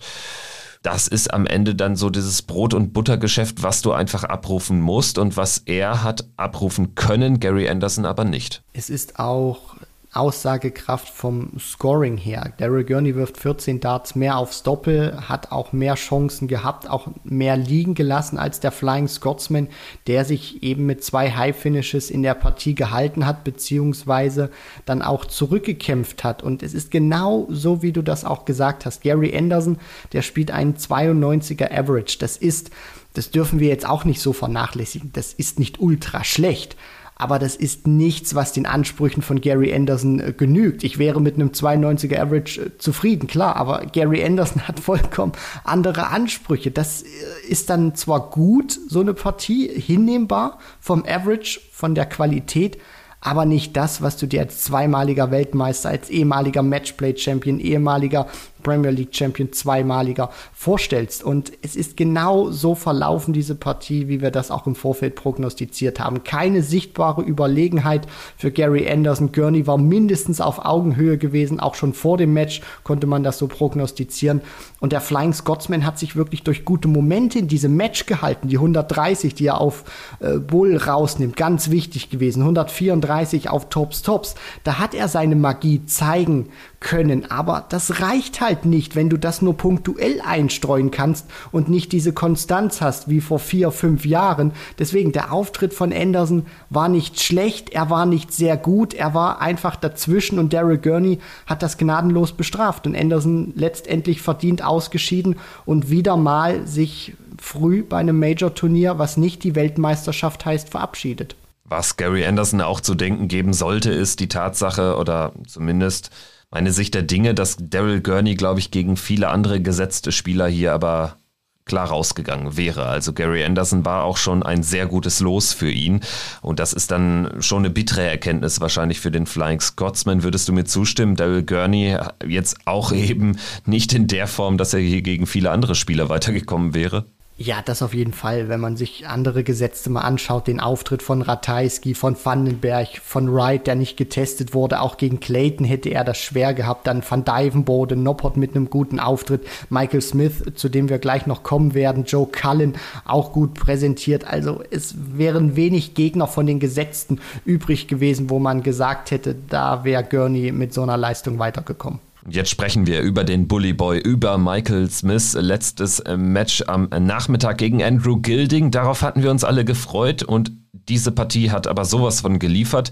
das 0.83 1.07
ist 1.07 1.33
am 1.33 1.47
Ende 1.47 1.75
dann 1.75 1.95
so 1.95 2.09
dieses 2.09 2.41
Brot- 2.41 2.73
und 2.73 2.93
Buttergeschäft, 2.93 3.63
was 3.63 3.81
du 3.81 3.93
einfach 3.93 4.25
abrufen 4.25 4.79
musst 4.81 5.17
und 5.17 5.37
was 5.37 5.59
er 5.65 6.03
hat 6.03 6.25
abrufen 6.37 6.93
können, 6.93 7.39
Gary 7.39 7.69
Anderson 7.69 8.05
aber 8.05 8.25
nicht. 8.25 8.63
Es 8.73 8.89
ist 8.89 9.17
auch 9.17 9.75
Aussagekraft 10.13 11.09
vom 11.09 11.51
Scoring 11.59 12.17
her. 12.17 12.53
Daryl 12.57 12.83
Gurney 12.83 13.15
wirft 13.15 13.37
14 13.37 13.79
Darts 13.79 14.15
mehr 14.15 14.37
aufs 14.37 14.61
Doppel, 14.61 15.17
hat 15.27 15.51
auch 15.51 15.73
mehr 15.73 15.95
Chancen 15.95 16.47
gehabt, 16.47 16.89
auch 16.89 17.07
mehr 17.23 17.57
liegen 17.57 17.95
gelassen 17.95 18.37
als 18.37 18.59
der 18.59 18.71
Flying 18.71 19.07
Scotsman, 19.07 19.67
der 20.05 20.23
sich 20.23 20.61
eben 20.61 20.85
mit 20.85 21.03
zwei 21.03 21.31
High 21.31 21.55
Finishes 21.55 22.11
in 22.11 22.21
der 22.21 22.35
Partie 22.35 22.75
gehalten 22.75 23.25
hat, 23.25 23.43
beziehungsweise 23.43 24.51
dann 24.85 25.01
auch 25.01 25.25
zurückgekämpft 25.25 26.23
hat. 26.23 26.43
Und 26.43 26.61
es 26.61 26.73
ist 26.73 26.91
genau 26.91 27.47
so, 27.49 27.81
wie 27.81 27.91
du 27.91 28.03
das 28.03 28.23
auch 28.23 28.45
gesagt 28.45 28.85
hast. 28.85 29.01
Gary 29.01 29.35
Anderson, 29.35 29.77
der 30.11 30.21
spielt 30.21 30.51
einen 30.51 30.75
92er 30.75 31.71
Average. 31.71 32.17
Das 32.19 32.37
ist, 32.37 32.69
das 33.13 33.31
dürfen 33.31 33.59
wir 33.59 33.69
jetzt 33.69 33.87
auch 33.89 34.05
nicht 34.05 34.21
so 34.21 34.31
vernachlässigen. 34.31 35.11
Das 35.13 35.33
ist 35.33 35.57
nicht 35.57 35.79
ultra 35.79 36.23
schlecht 36.23 36.77
aber 37.15 37.39
das 37.39 37.55
ist 37.55 37.87
nichts, 37.87 38.35
was 38.35 38.53
den 38.53 38.65
Ansprüchen 38.65 39.21
von 39.21 39.39
Gary 39.39 39.73
Anderson 39.73 40.19
äh, 40.19 40.33
genügt. 40.33 40.83
Ich 40.83 40.97
wäre 40.97 41.21
mit 41.21 41.35
einem 41.35 41.49
92er 41.49 42.19
Average 42.19 42.61
äh, 42.61 42.77
zufrieden, 42.77 43.27
klar, 43.27 43.55
aber 43.55 43.85
Gary 43.91 44.23
Anderson 44.23 44.61
hat 44.67 44.79
vollkommen 44.79 45.33
andere 45.63 46.07
Ansprüche. 46.07 46.71
Das 46.71 47.03
äh, 47.03 47.07
ist 47.47 47.69
dann 47.69 47.95
zwar 47.95 48.29
gut, 48.29 48.79
so 48.87 49.01
eine 49.01 49.13
Partie, 49.13 49.67
hinnehmbar 49.67 50.59
vom 50.79 51.03
Average, 51.07 51.59
von 51.71 51.95
der 51.95 52.05
Qualität, 52.05 52.77
aber 53.25 53.45
nicht 53.45 53.77
das, 53.77 54.01
was 54.01 54.17
du 54.17 54.27
dir 54.27 54.41
als 54.41 54.63
zweimaliger 54.63 55.31
Weltmeister, 55.31 55.89
als 55.89 56.09
ehemaliger 56.09 56.61
Matchplay-Champion, 56.61 57.59
ehemaliger 57.59 58.27
Premier 58.63 58.91
League 58.91 59.15
Champion, 59.15 59.51
zweimaliger 59.51 60.29
vorstellst. 60.53 61.23
Und 61.23 61.51
es 61.61 61.75
ist 61.75 61.97
genau 61.97 62.49
so 62.49 62.75
verlaufen, 62.75 63.33
diese 63.33 63.55
Partie, 63.55 64.07
wie 64.07 64.21
wir 64.21 64.31
das 64.31 64.49
auch 64.49 64.65
im 64.65 64.75
Vorfeld 64.75 65.15
prognostiziert 65.15 65.99
haben. 65.99 66.23
Keine 66.23 66.63
sichtbare 66.63 67.21
Überlegenheit 67.21 68.07
für 68.37 68.51
Gary 68.51 68.89
Anderson. 68.89 69.31
Gurney 69.31 69.67
war 69.67 69.77
mindestens 69.77 70.41
auf 70.41 70.65
Augenhöhe 70.65 71.17
gewesen. 71.17 71.59
Auch 71.59 71.75
schon 71.75 71.93
vor 71.93 72.17
dem 72.17 72.33
Match 72.33 72.61
konnte 72.83 73.07
man 73.07 73.23
das 73.23 73.37
so 73.37 73.47
prognostizieren. 73.47 74.41
Und 74.79 74.91
der 74.91 75.01
Flying 75.01 75.33
Scotsman 75.33 75.85
hat 75.85 75.99
sich 75.99 76.15
wirklich 76.15 76.43
durch 76.43 76.65
gute 76.65 76.87
Momente 76.87 77.39
in 77.39 77.47
diesem 77.47 77.75
Match 77.75 78.05
gehalten. 78.05 78.47
Die 78.47 78.57
130, 78.57 79.35
die 79.35 79.47
er 79.47 79.61
auf 79.61 79.83
äh, 80.19 80.39
Bull 80.39 80.77
rausnimmt, 80.77 81.35
ganz 81.35 81.69
wichtig 81.69 82.09
gewesen. 82.09 82.41
134 82.41 83.49
auf 83.49 83.69
Tops 83.69 84.01
Tops. 84.01 84.35
Da 84.63 84.79
hat 84.79 84.93
er 84.93 85.07
seine 85.07 85.35
Magie 85.35 85.85
zeigen 85.85 86.49
können. 86.83 87.31
Aber 87.31 87.65
das 87.69 88.01
reicht 88.01 88.41
halt 88.41 88.65
nicht, 88.65 88.95
wenn 88.95 89.09
du 89.09 89.17
das 89.17 89.41
nur 89.41 89.57
punktuell 89.57 90.21
einstreuen 90.21 90.91
kannst 90.91 91.25
und 91.51 91.69
nicht 91.69 91.91
diese 91.91 92.13
Konstanz 92.13 92.81
hast 92.81 93.09
wie 93.09 93.21
vor 93.21 93.39
vier, 93.39 93.71
fünf 93.71 94.05
Jahren. 94.05 94.51
Deswegen, 94.77 95.11
der 95.11 95.33
Auftritt 95.33 95.73
von 95.73 95.91
Anderson 95.91 96.45
war 96.69 96.89
nicht 96.89 97.21
schlecht, 97.21 97.71
er 97.71 97.89
war 97.89 98.05
nicht 98.05 98.31
sehr 98.31 98.57
gut, 98.57 98.93
er 98.93 99.15
war 99.15 99.41
einfach 99.41 99.75
dazwischen 99.75 100.37
und 100.37 100.53
Daryl 100.53 100.77
Gurney 100.77 101.19
hat 101.47 101.63
das 101.63 101.77
gnadenlos 101.77 102.33
bestraft 102.33 102.85
und 102.85 102.95
Anderson 102.95 103.53
letztendlich 103.55 104.21
verdient 104.21 104.63
ausgeschieden 104.63 105.37
und 105.65 105.89
wieder 105.89 106.17
mal 106.17 106.67
sich 106.67 107.15
früh 107.41 107.81
bei 107.81 107.97
einem 107.97 108.19
Major-Turnier, 108.19 108.99
was 108.99 109.17
nicht 109.17 109.43
die 109.43 109.55
Weltmeisterschaft 109.55 110.45
heißt, 110.45 110.69
verabschiedet. 110.69 111.35
Was 111.65 111.97
Gary 111.97 112.25
Anderson 112.25 112.61
auch 112.61 112.81
zu 112.81 112.93
denken 112.93 113.27
geben 113.27 113.53
sollte, 113.53 113.91
ist 113.91 114.19
die 114.19 114.27
Tatsache 114.27 114.97
oder 114.97 115.31
zumindest 115.47 116.11
meine 116.53 116.71
Sicht 116.71 116.93
der 116.93 117.01
Dinge, 117.01 117.33
dass 117.33 117.57
Daryl 117.59 118.01
Gurney, 118.01 118.35
glaube 118.35 118.59
ich, 118.59 118.69
gegen 118.69 118.95
viele 118.95 119.29
andere 119.29 119.59
gesetzte 119.59 120.11
Spieler 120.11 120.47
hier 120.47 120.71
aber 120.71 121.17
klar 121.65 121.87
rausgegangen 121.87 122.57
wäre. 122.57 122.85
Also 122.85 123.11
Gary 123.13 123.43
Anderson 123.43 123.85
war 123.85 124.03
auch 124.03 124.17
schon 124.17 124.43
ein 124.43 124.61
sehr 124.61 124.85
gutes 124.85 125.19
Los 125.19 125.51
für 125.51 125.71
ihn. 125.71 126.01
Und 126.43 126.59
das 126.59 126.73
ist 126.73 126.91
dann 126.91 127.31
schon 127.39 127.59
eine 127.59 127.71
bittere 127.71 128.03
Erkenntnis 128.03 128.61
wahrscheinlich 128.61 128.99
für 128.99 129.09
den 129.09 129.25
Flying 129.25 129.61
Scotsman. 129.61 130.21
Würdest 130.21 130.47
du 130.47 130.53
mir 130.53 130.65
zustimmen? 130.65 131.15
Daryl 131.15 131.41
Gurney 131.43 131.97
jetzt 132.27 132.57
auch 132.65 132.91
eben 132.91 133.39
nicht 133.65 133.91
in 133.93 134.05
der 134.05 134.27
Form, 134.27 134.59
dass 134.59 134.75
er 134.75 134.79
hier 134.79 135.01
gegen 135.01 135.25
viele 135.25 135.49
andere 135.49 135.73
Spieler 135.73 136.09
weitergekommen 136.09 136.75
wäre? 136.75 137.05
Ja, 137.35 137.63
das 137.65 137.81
auf 137.81 137.95
jeden 137.95 138.13
Fall. 138.13 138.47
Wenn 138.47 138.59
man 138.59 138.77
sich 138.77 139.07
andere 139.07 139.43
Gesetze 139.43 139.89
mal 139.89 140.01
anschaut, 140.01 140.45
den 140.45 140.59
Auftritt 140.59 141.01
von 141.01 141.23
Ratajski, 141.23 141.95
von 141.95 142.15
Vandenberg, 142.23 142.99
von 143.03 143.33
Wright, 143.33 143.65
der 143.65 143.73
nicht 143.73 143.97
getestet 143.97 144.53
wurde, 144.53 144.81
auch 144.81 144.97
gegen 144.97 145.19
Clayton 145.19 145.65
hätte 145.65 145.89
er 145.89 146.03
das 146.03 146.19
schwer 146.19 146.53
gehabt. 146.53 146.85
Dann 146.85 147.03
Van 147.07 147.25
Dyvenbode, 147.25 147.95
Noppert 147.95 148.37
mit 148.37 148.55
einem 148.55 148.69
guten 148.69 148.99
Auftritt, 148.99 149.47
Michael 149.71 150.01
Smith, 150.01 150.43
zu 150.53 150.69
dem 150.69 150.89
wir 150.89 150.99
gleich 150.99 151.25
noch 151.25 151.41
kommen 151.41 151.73
werden, 151.73 152.03
Joe 152.05 152.27
Cullen 152.27 152.75
auch 153.03 153.33
gut 153.33 153.55
präsentiert. 153.55 154.25
Also 154.27 154.63
es 154.69 154.93
wären 155.17 155.55
wenig 155.55 155.95
Gegner 155.95 156.27
von 156.27 156.45
den 156.45 156.59
Gesetzten 156.59 157.19
übrig 157.45 157.87
gewesen, 157.87 158.29
wo 158.29 158.37
man 158.37 158.61
gesagt 158.61 159.09
hätte, 159.09 159.35
da 159.49 159.83
wäre 159.83 160.03
Gurney 160.03 160.51
mit 160.51 160.71
so 160.71 160.83
einer 160.83 160.97
Leistung 160.97 161.39
weitergekommen. 161.39 161.99
Jetzt 162.29 162.49
sprechen 162.49 162.87
wir 162.87 163.01
über 163.01 163.25
den 163.25 163.47
Bully 163.49 163.73
Boy, 163.73 163.99
über 163.99 164.37
Michael 164.37 164.89
Smiths 164.89 165.33
letztes 165.33 165.99
äh, 165.99 166.15
Match 166.15 166.63
am 166.67 166.87
Nachmittag 166.89 167.57
gegen 167.57 167.83
Andrew 167.83 168.17
Gilding. 168.17 168.71
Darauf 168.71 169.01
hatten 169.01 169.23
wir 169.23 169.31
uns 169.31 169.43
alle 169.43 169.65
gefreut 169.65 170.23
und 170.23 170.51
diese 170.89 171.11
Partie 171.11 171.51
hat 171.51 171.67
aber 171.67 171.85
sowas 171.85 172.21
von 172.21 172.39
geliefert. 172.39 172.91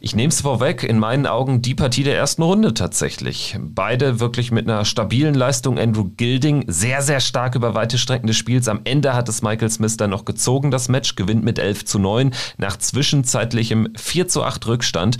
Ich 0.00 0.14
nehme 0.14 0.28
es 0.28 0.42
vorweg, 0.42 0.82
in 0.82 0.98
meinen 0.98 1.26
Augen 1.26 1.62
die 1.62 1.74
Partie 1.74 2.02
der 2.02 2.16
ersten 2.16 2.42
Runde 2.42 2.74
tatsächlich. 2.74 3.56
Beide 3.60 4.20
wirklich 4.20 4.52
mit 4.52 4.68
einer 4.68 4.84
stabilen 4.84 5.34
Leistung. 5.34 5.78
Andrew 5.78 6.04
Gilding 6.16 6.64
sehr, 6.66 7.02
sehr 7.02 7.20
stark 7.20 7.54
über 7.54 7.74
weite 7.74 7.98
Strecken 7.98 8.26
des 8.26 8.36
Spiels. 8.36 8.68
Am 8.68 8.80
Ende 8.84 9.14
hat 9.14 9.28
es 9.28 9.42
Michael 9.42 9.70
Smith 9.70 9.96
dann 9.96 10.10
noch 10.10 10.24
gezogen, 10.24 10.70
das 10.70 10.88
Match, 10.88 11.16
gewinnt 11.16 11.44
mit 11.44 11.58
11 11.58 11.86
zu 11.86 11.98
9 11.98 12.32
nach 12.58 12.76
zwischenzeitlichem 12.76 13.88
4 13.96 14.28
zu 14.28 14.42
8 14.42 14.66
Rückstand 14.66 15.18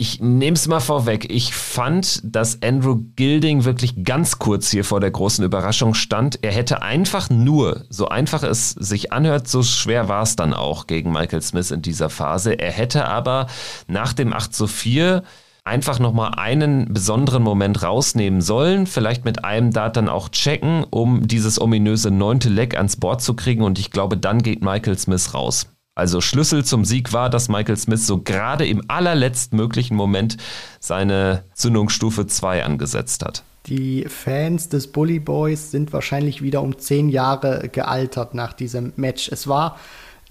ich 0.00 0.18
nehme 0.18 0.54
es 0.54 0.66
mal 0.66 0.80
vorweg. 0.80 1.30
Ich 1.30 1.54
fand, 1.54 2.22
dass 2.24 2.62
Andrew 2.62 3.02
Gilding 3.16 3.66
wirklich 3.66 4.02
ganz 4.02 4.38
kurz 4.38 4.70
hier 4.70 4.82
vor 4.82 4.98
der 4.98 5.10
großen 5.10 5.44
Überraschung 5.44 5.92
stand. 5.92 6.38
Er 6.40 6.52
hätte 6.52 6.80
einfach 6.80 7.28
nur, 7.28 7.84
so 7.90 8.08
einfach 8.08 8.42
es 8.42 8.70
sich 8.70 9.12
anhört, 9.12 9.46
so 9.46 9.62
schwer 9.62 10.08
war 10.08 10.22
es 10.22 10.36
dann 10.36 10.54
auch 10.54 10.86
gegen 10.86 11.12
Michael 11.12 11.42
Smith 11.42 11.70
in 11.70 11.82
dieser 11.82 12.08
Phase. 12.08 12.58
Er 12.58 12.72
hätte 12.72 13.08
aber 13.08 13.48
nach 13.88 14.14
dem 14.14 14.32
8 14.32 14.54
zu 14.54 14.66
4 14.66 15.22
einfach 15.64 15.98
nochmal 15.98 16.32
einen 16.38 16.94
besonderen 16.94 17.42
Moment 17.42 17.82
rausnehmen 17.82 18.40
sollen, 18.40 18.86
vielleicht 18.86 19.26
mit 19.26 19.44
einem 19.44 19.70
Dart 19.70 19.98
dann 19.98 20.08
auch 20.08 20.30
checken, 20.30 20.82
um 20.88 21.28
dieses 21.28 21.60
ominöse 21.60 22.10
neunte 22.10 22.48
Leck 22.48 22.74
ans 22.74 22.96
Board 22.96 23.20
zu 23.20 23.34
kriegen 23.34 23.62
und 23.62 23.78
ich 23.78 23.90
glaube, 23.90 24.16
dann 24.16 24.40
geht 24.40 24.64
Michael 24.64 24.96
Smith 24.96 25.34
raus. 25.34 25.66
Also 25.94 26.20
Schlüssel 26.20 26.64
zum 26.64 26.84
Sieg 26.84 27.12
war, 27.12 27.30
dass 27.30 27.48
Michael 27.48 27.76
Smith 27.76 28.06
so 28.06 28.22
gerade 28.22 28.66
im 28.66 28.82
allerletzten 28.88 29.56
möglichen 29.56 29.96
Moment 29.96 30.36
seine 30.78 31.44
Zündungsstufe 31.54 32.26
2 32.26 32.64
angesetzt 32.64 33.24
hat. 33.24 33.42
Die 33.66 34.06
Fans 34.08 34.68
des 34.68 34.86
Bully 34.86 35.18
Boys 35.18 35.70
sind 35.70 35.92
wahrscheinlich 35.92 36.42
wieder 36.42 36.62
um 36.62 36.78
zehn 36.78 37.08
Jahre 37.10 37.68
gealtert 37.68 38.34
nach 38.34 38.54
diesem 38.54 38.92
Match. 38.96 39.28
Es 39.28 39.46
war 39.46 39.78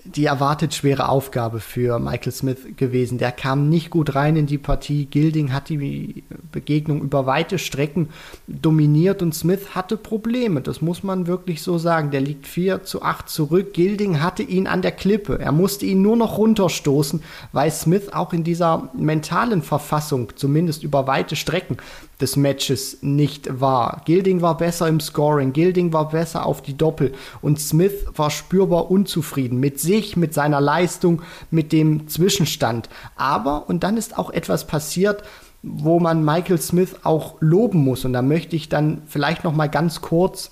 die 0.06 0.26
erwartet 0.26 0.74
schwere 0.74 1.10
Aufgabe 1.10 1.60
für 1.60 2.00
Michael 2.00 2.32
Smith 2.32 2.58
gewesen. 2.78 3.18
Der 3.18 3.32
kam 3.32 3.68
nicht 3.70 3.90
gut 3.90 4.16
rein 4.16 4.38
in 4.38 4.46
die 4.46 4.58
Partie. 4.58 5.06
Gilding 5.06 5.52
hat 5.52 5.70
die 5.70 6.24
Begegnung 6.52 7.02
über 7.02 7.26
weite 7.26 7.60
Strecken 7.60 8.10
dominiert 8.48 9.22
und 9.22 9.36
Smith 9.36 9.76
hatte 9.76 9.98
Probleme. 9.98 10.62
Das 10.62 10.82
muss 10.82 11.04
man 11.04 11.28
wirklich 11.28 11.62
so 11.62 11.78
sagen. 11.78 12.12
Der 12.12 12.22
liegt 12.22 12.48
4 12.48 12.84
zu 12.84 13.02
8 13.02 13.30
zurück. 13.30 13.74
Gilding 13.74 14.22
hatte 14.22 14.44
ihn 14.44 14.68
an 14.68 14.82
der 14.82 14.94
Klippe. 14.94 15.38
Er 15.38 15.52
musste 15.52 15.86
ihn 15.86 16.02
nur 16.02 16.16
noch 16.16 16.38
runterstoßen, 16.38 17.22
weil 17.52 17.70
Smith 17.72 18.10
auch 18.14 18.32
in 18.32 18.44
dieser 18.44 18.90
mentalen 18.94 19.62
Verfassung, 19.62 20.32
zumindest 20.36 20.84
über 20.84 21.08
weite 21.08 21.36
Strecken, 21.36 21.78
des 22.22 22.36
Matches 22.36 23.00
nicht 23.02 23.62
war. 23.62 24.02
Gilding 24.06 24.42
war 24.42 24.58
besser 24.58 24.88
im 24.88 25.00
Scoring, 25.00 25.54
Gilding 25.54 25.94
war 25.94 26.10
besser 26.10 26.46
auf 26.46 26.62
die 26.62 26.78
Doppel 26.78 27.14
und 27.42 27.60
Smith 27.60 28.06
war 28.16 28.30
spürbar 28.30 28.92
unzufrieden 28.92 29.60
mit 29.60 29.80
sich, 29.80 30.18
mit 30.18 30.34
seiner 30.34 30.62
Leistung, 30.62 31.22
mit 31.50 31.72
dem 31.72 32.08
Zwischenstand. 32.08 32.90
Aber, 33.16 33.70
und 33.70 33.84
dann 33.84 33.98
ist 33.98 34.18
auch 34.18 34.30
etwas 34.30 34.68
passiert, 34.68 35.24
wo 35.62 36.00
man 36.00 36.24
Michael 36.24 36.60
Smith 36.60 36.96
auch 37.04 37.36
loben 37.40 37.80
muss. 37.80 38.06
Und 38.06 38.14
da 38.14 38.22
möchte 38.22 38.56
ich 38.56 38.70
dann 38.70 39.02
vielleicht 39.08 39.44
noch 39.44 39.54
mal 39.54 39.68
ganz 39.68 40.02
kurz 40.02 40.52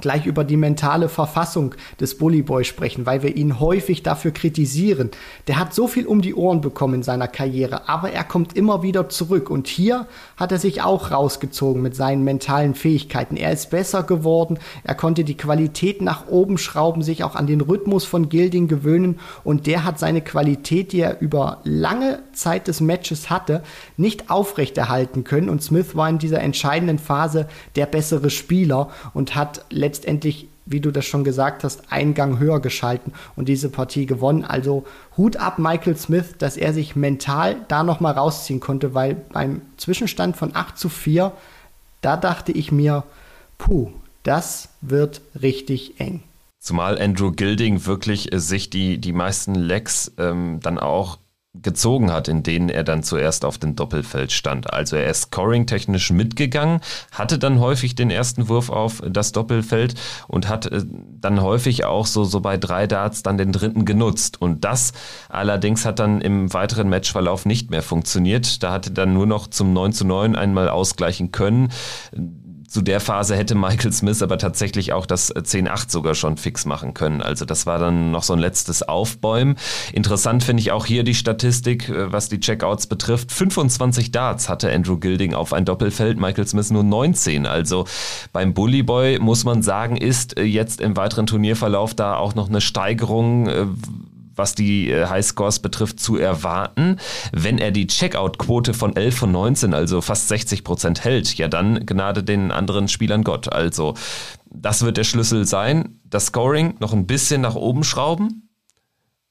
gleich 0.00 0.24
über 0.24 0.44
die 0.44 0.56
mentale 0.56 1.08
Verfassung 1.08 1.74
des 1.98 2.16
Bully 2.16 2.42
Boy 2.42 2.64
sprechen, 2.64 3.06
weil 3.06 3.24
wir 3.24 3.36
ihn 3.36 3.58
häufig 3.58 4.04
dafür 4.04 4.30
kritisieren. 4.30 5.10
Der 5.48 5.58
hat 5.58 5.74
so 5.74 5.88
viel 5.88 6.06
um 6.06 6.22
die 6.22 6.34
Ohren 6.34 6.60
bekommen 6.60 6.94
in 6.94 7.02
seiner 7.02 7.26
Karriere, 7.26 7.88
aber 7.88 8.12
er 8.12 8.22
kommt 8.22 8.56
immer 8.56 8.84
wieder 8.84 9.08
zurück 9.08 9.50
und 9.50 9.66
hier 9.66 10.06
hat 10.36 10.52
er 10.52 10.58
sich 10.58 10.82
auch 10.82 11.10
rausgezogen 11.10 11.82
mit 11.82 11.96
seinen 11.96 12.22
mentalen 12.22 12.76
Fähigkeiten. 12.76 13.36
Er 13.36 13.52
ist 13.52 13.70
besser 13.70 14.04
geworden, 14.04 14.60
er 14.84 14.94
konnte 14.94 15.24
die 15.24 15.36
Qualität 15.36 16.02
nach 16.02 16.28
oben 16.28 16.56
schrauben, 16.56 17.02
sich 17.02 17.24
auch 17.24 17.34
an 17.34 17.48
den 17.48 17.60
Rhythmus 17.60 18.04
von 18.04 18.28
Gilding 18.28 18.68
gewöhnen 18.68 19.18
und 19.42 19.66
der 19.66 19.84
hat 19.84 19.98
seine 19.98 20.20
Qualität, 20.20 20.92
die 20.92 21.00
er 21.00 21.20
über 21.20 21.58
lange 21.64 22.20
Zeit 22.32 22.68
des 22.68 22.80
Matches 22.80 23.28
hatte, 23.28 23.64
nicht 23.96 24.30
aufrechterhalten 24.30 25.24
können 25.24 25.48
und 25.48 25.64
Smith 25.64 25.96
war 25.96 26.08
in 26.08 26.18
dieser 26.18 26.40
entscheidenden 26.40 27.00
Phase 27.00 27.48
der 27.74 27.86
bessere 27.86 28.30
Spieler 28.30 28.90
und 29.14 29.34
hat 29.34 29.64
letztendlich, 29.80 30.48
wie 30.66 30.80
du 30.80 30.90
das 30.90 31.06
schon 31.06 31.24
gesagt 31.24 31.64
hast, 31.64 31.90
einen 31.90 32.14
Gang 32.14 32.38
höher 32.38 32.60
geschalten 32.60 33.12
und 33.34 33.48
diese 33.48 33.70
Partie 33.70 34.06
gewonnen. 34.06 34.44
Also 34.44 34.84
Hut 35.16 35.36
ab 35.36 35.58
Michael 35.58 35.96
Smith, 35.96 36.34
dass 36.38 36.56
er 36.56 36.72
sich 36.72 36.94
mental 36.94 37.56
da 37.68 37.82
nochmal 37.82 38.12
rausziehen 38.12 38.60
konnte, 38.60 38.94
weil 38.94 39.16
beim 39.32 39.62
Zwischenstand 39.76 40.36
von 40.36 40.54
8 40.54 40.78
zu 40.78 40.88
4, 40.88 41.32
da 42.02 42.16
dachte 42.16 42.52
ich 42.52 42.70
mir, 42.70 43.04
puh, 43.58 43.90
das 44.22 44.68
wird 44.80 45.22
richtig 45.40 45.98
eng. 45.98 46.22
Zumal 46.60 47.00
Andrew 47.00 47.32
Gilding 47.32 47.86
wirklich 47.86 48.32
äh, 48.32 48.38
sich 48.38 48.68
die, 48.68 48.98
die 48.98 49.14
meisten 49.14 49.54
Lecks 49.54 50.12
ähm, 50.18 50.60
dann 50.62 50.78
auch 50.78 51.18
gezogen 51.54 52.12
hat, 52.12 52.28
in 52.28 52.44
denen 52.44 52.68
er 52.68 52.84
dann 52.84 53.02
zuerst 53.02 53.44
auf 53.44 53.58
dem 53.58 53.74
Doppelfeld 53.74 54.30
stand. 54.30 54.72
Also 54.72 54.94
er 54.96 55.10
ist 55.10 55.22
scoring-technisch 55.22 56.12
mitgegangen, 56.12 56.80
hatte 57.10 57.38
dann 57.38 57.58
häufig 57.58 57.96
den 57.96 58.10
ersten 58.10 58.48
Wurf 58.48 58.70
auf 58.70 59.02
das 59.04 59.32
Doppelfeld 59.32 59.94
und 60.28 60.48
hat 60.48 60.66
äh, 60.66 60.84
dann 60.86 61.42
häufig 61.42 61.84
auch 61.84 62.06
so, 62.06 62.22
so 62.22 62.40
bei 62.40 62.56
drei 62.56 62.86
Darts 62.86 63.24
dann 63.24 63.36
den 63.36 63.50
dritten 63.50 63.84
genutzt. 63.84 64.40
Und 64.40 64.64
das 64.64 64.92
allerdings 65.28 65.84
hat 65.84 65.98
dann 65.98 66.20
im 66.20 66.52
weiteren 66.54 66.88
Matchverlauf 66.88 67.46
nicht 67.46 67.70
mehr 67.70 67.82
funktioniert. 67.82 68.62
Da 68.62 68.72
hatte 68.72 68.92
dann 68.92 69.12
nur 69.12 69.26
noch 69.26 69.48
zum 69.48 69.72
9 69.72 69.92
zu 69.92 70.06
9 70.06 70.36
einmal 70.36 70.68
ausgleichen 70.68 71.32
können 71.32 71.70
zu 72.70 72.82
der 72.82 73.00
Phase 73.00 73.36
hätte 73.36 73.56
Michael 73.56 73.92
Smith 73.92 74.22
aber 74.22 74.38
tatsächlich 74.38 74.92
auch 74.92 75.04
das 75.04 75.34
10-8 75.34 75.90
sogar 75.90 76.14
schon 76.14 76.36
fix 76.36 76.66
machen 76.66 76.94
können. 76.94 77.20
Also 77.20 77.44
das 77.44 77.66
war 77.66 77.80
dann 77.80 78.12
noch 78.12 78.22
so 78.22 78.32
ein 78.32 78.38
letztes 78.38 78.84
Aufbäumen. 78.84 79.56
Interessant 79.92 80.44
finde 80.44 80.60
ich 80.60 80.70
auch 80.70 80.86
hier 80.86 81.02
die 81.02 81.16
Statistik, 81.16 81.88
äh, 81.88 82.12
was 82.12 82.28
die 82.28 82.38
Checkouts 82.38 82.86
betrifft. 82.86 83.32
25 83.32 84.12
Darts 84.12 84.48
hatte 84.48 84.72
Andrew 84.72 84.98
Gilding 84.98 85.34
auf 85.34 85.52
ein 85.52 85.64
Doppelfeld, 85.64 86.20
Michael 86.20 86.46
Smith 86.46 86.70
nur 86.70 86.84
19. 86.84 87.44
Also 87.44 87.86
beim 88.32 88.54
Bully 88.54 88.84
Boy 88.84 89.18
muss 89.18 89.42
man 89.44 89.62
sagen, 89.62 89.96
ist 89.96 90.38
äh, 90.38 90.44
jetzt 90.44 90.80
im 90.80 90.96
weiteren 90.96 91.26
Turnierverlauf 91.26 91.94
da 91.94 92.16
auch 92.16 92.36
noch 92.36 92.48
eine 92.48 92.60
Steigerung 92.60 93.48
äh, 93.48 93.66
was 94.40 94.54
die 94.54 94.90
äh, 94.90 95.06
Highscores 95.06 95.60
betrifft, 95.60 96.00
zu 96.00 96.16
erwarten. 96.16 96.96
Wenn 97.30 97.58
er 97.58 97.70
die 97.70 97.86
Checkout-Quote 97.86 98.72
von 98.72 98.96
11 98.96 99.16
von 99.16 99.32
19, 99.32 99.74
also 99.74 100.00
fast 100.00 100.28
60 100.28 100.64
Prozent 100.64 101.04
hält, 101.04 101.36
ja 101.36 101.46
dann 101.46 101.84
gnade 101.84 102.24
den 102.24 102.50
anderen 102.50 102.88
Spielern 102.88 103.22
Gott. 103.22 103.52
Also 103.52 103.94
das 104.46 104.82
wird 104.82 104.96
der 104.96 105.04
Schlüssel 105.04 105.46
sein. 105.46 106.00
Das 106.04 106.26
Scoring 106.26 106.74
noch 106.80 106.94
ein 106.94 107.06
bisschen 107.06 107.42
nach 107.42 107.54
oben 107.54 107.84
schrauben 107.84 108.48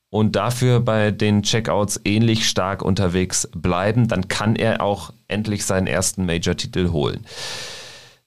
und 0.09 0.35
dafür 0.35 0.79
bei 0.79 1.11
den 1.11 1.43
Checkouts 1.43 1.99
ähnlich 2.05 2.47
stark 2.47 2.81
unterwegs 2.81 3.49
bleiben, 3.55 4.07
dann 4.07 4.27
kann 4.27 4.55
er 4.55 4.81
auch 4.81 5.11
endlich 5.27 5.65
seinen 5.65 5.87
ersten 5.87 6.25
Major-Titel 6.25 6.91
holen. 6.91 7.25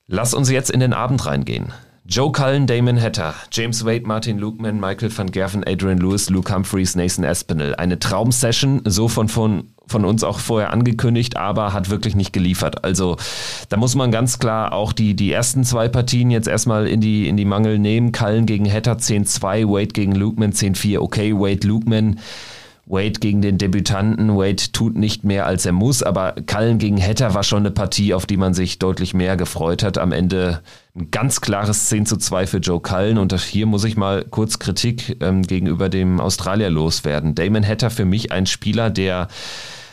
Lass 0.07 0.35
uns 0.35 0.51
jetzt 0.51 0.71
in 0.71 0.81
den 0.81 0.93
Abend 0.93 1.25
reingehen. 1.27 1.73
Joe 2.05 2.33
Cullen, 2.33 2.67
Damon 2.67 3.01
Hatter, 3.01 3.33
James 3.53 3.85
Wade, 3.85 4.05
Martin 4.05 4.37
Lukeman, 4.37 4.81
Michael 4.81 5.17
van 5.17 5.31
Gerven, 5.31 5.63
Adrian 5.65 5.99
Lewis, 5.99 6.31
Luke 6.31 6.53
Humphreys, 6.53 6.97
Nathan 6.97 7.25
Aspinall. 7.25 7.77
Eine 7.77 8.01
Traumsession, 8.01 8.83
so 8.85 9.07
von, 9.07 9.29
von, 9.29 9.71
von 9.87 10.05
uns 10.05 10.25
auch 10.25 10.41
vorher 10.41 10.73
angekündigt, 10.73 11.37
aber 11.37 11.73
hat 11.73 11.91
wirklich 11.91 12.17
nicht 12.17 12.33
geliefert. 12.33 12.85
Also 12.85 13.19
da 13.69 13.77
muss 13.77 13.95
man 13.95 14.11
ganz 14.11 14.41
klar 14.41 14.73
auch 14.73 14.93
die, 14.93 15.15
die 15.15 15.31
ersten 15.31 15.63
zwei 15.63 15.89
Partien 15.89 16.33
jetzt 16.33 16.49
erstmal 16.49 16.89
in 16.89 17.01
die, 17.01 17.29
in 17.29 17.37
die 17.37 17.45
Mangel 17.45 17.79
nehmen. 17.79 18.11
Cullen 18.11 18.47
gegen 18.47 18.71
Hatter 18.71 18.95
10-2, 18.95 19.69
Wade 19.69 19.87
gegen 19.87 20.17
Lukeman 20.17 20.51
10-4. 20.51 20.99
Okay, 20.99 21.33
Wade, 21.35 21.69
Lukeman 21.69 22.19
Wade 22.87 23.21
gegen 23.21 23.43
den 23.43 23.59
Debütanten. 23.59 24.37
Wade 24.37 24.73
tut 24.73 24.97
nicht 24.97 25.25
mehr, 25.25 25.47
als 25.47 25.65
er 25.65 25.73
muss, 25.73 26.03
aber 26.03 26.35
Cullen 26.47 26.79
gegen 26.79 27.01
Hatter 27.01 27.35
war 27.35 27.45
schon 27.45 27.61
eine 27.61 27.71
Partie, 27.71 28.13
auf 28.13 28.27
die 28.27 28.37
man 28.37 28.55
sich 28.55 28.79
deutlich 28.79 29.15
mehr 29.15 29.37
gefreut 29.37 29.83
hat. 29.83 29.99
Am 29.99 30.13
Ende 30.13 30.63
ein 30.97 31.11
ganz 31.11 31.41
klares 31.41 31.89
10 31.89 32.07
zu 32.07 32.17
2 32.17 32.47
für 32.47 32.59
Joe 32.59 32.81
Cullen 32.81 33.19
und 33.19 33.33
hier 33.41 33.67
muss 33.67 33.85
ich 33.85 33.97
mal 33.97 34.25
kurz 34.25 34.59
Kritik 34.59 35.17
ähm, 35.21 35.43
gegenüber 35.43 35.89
dem 35.89 36.21
Australier 36.21 36.71
loswerden. 36.71 37.35
Damon 37.35 37.67
Hatter 37.67 37.91
für 37.91 38.05
mich 38.05 38.33
ein 38.33 38.47
Spieler, 38.47 38.91
der 38.91 39.29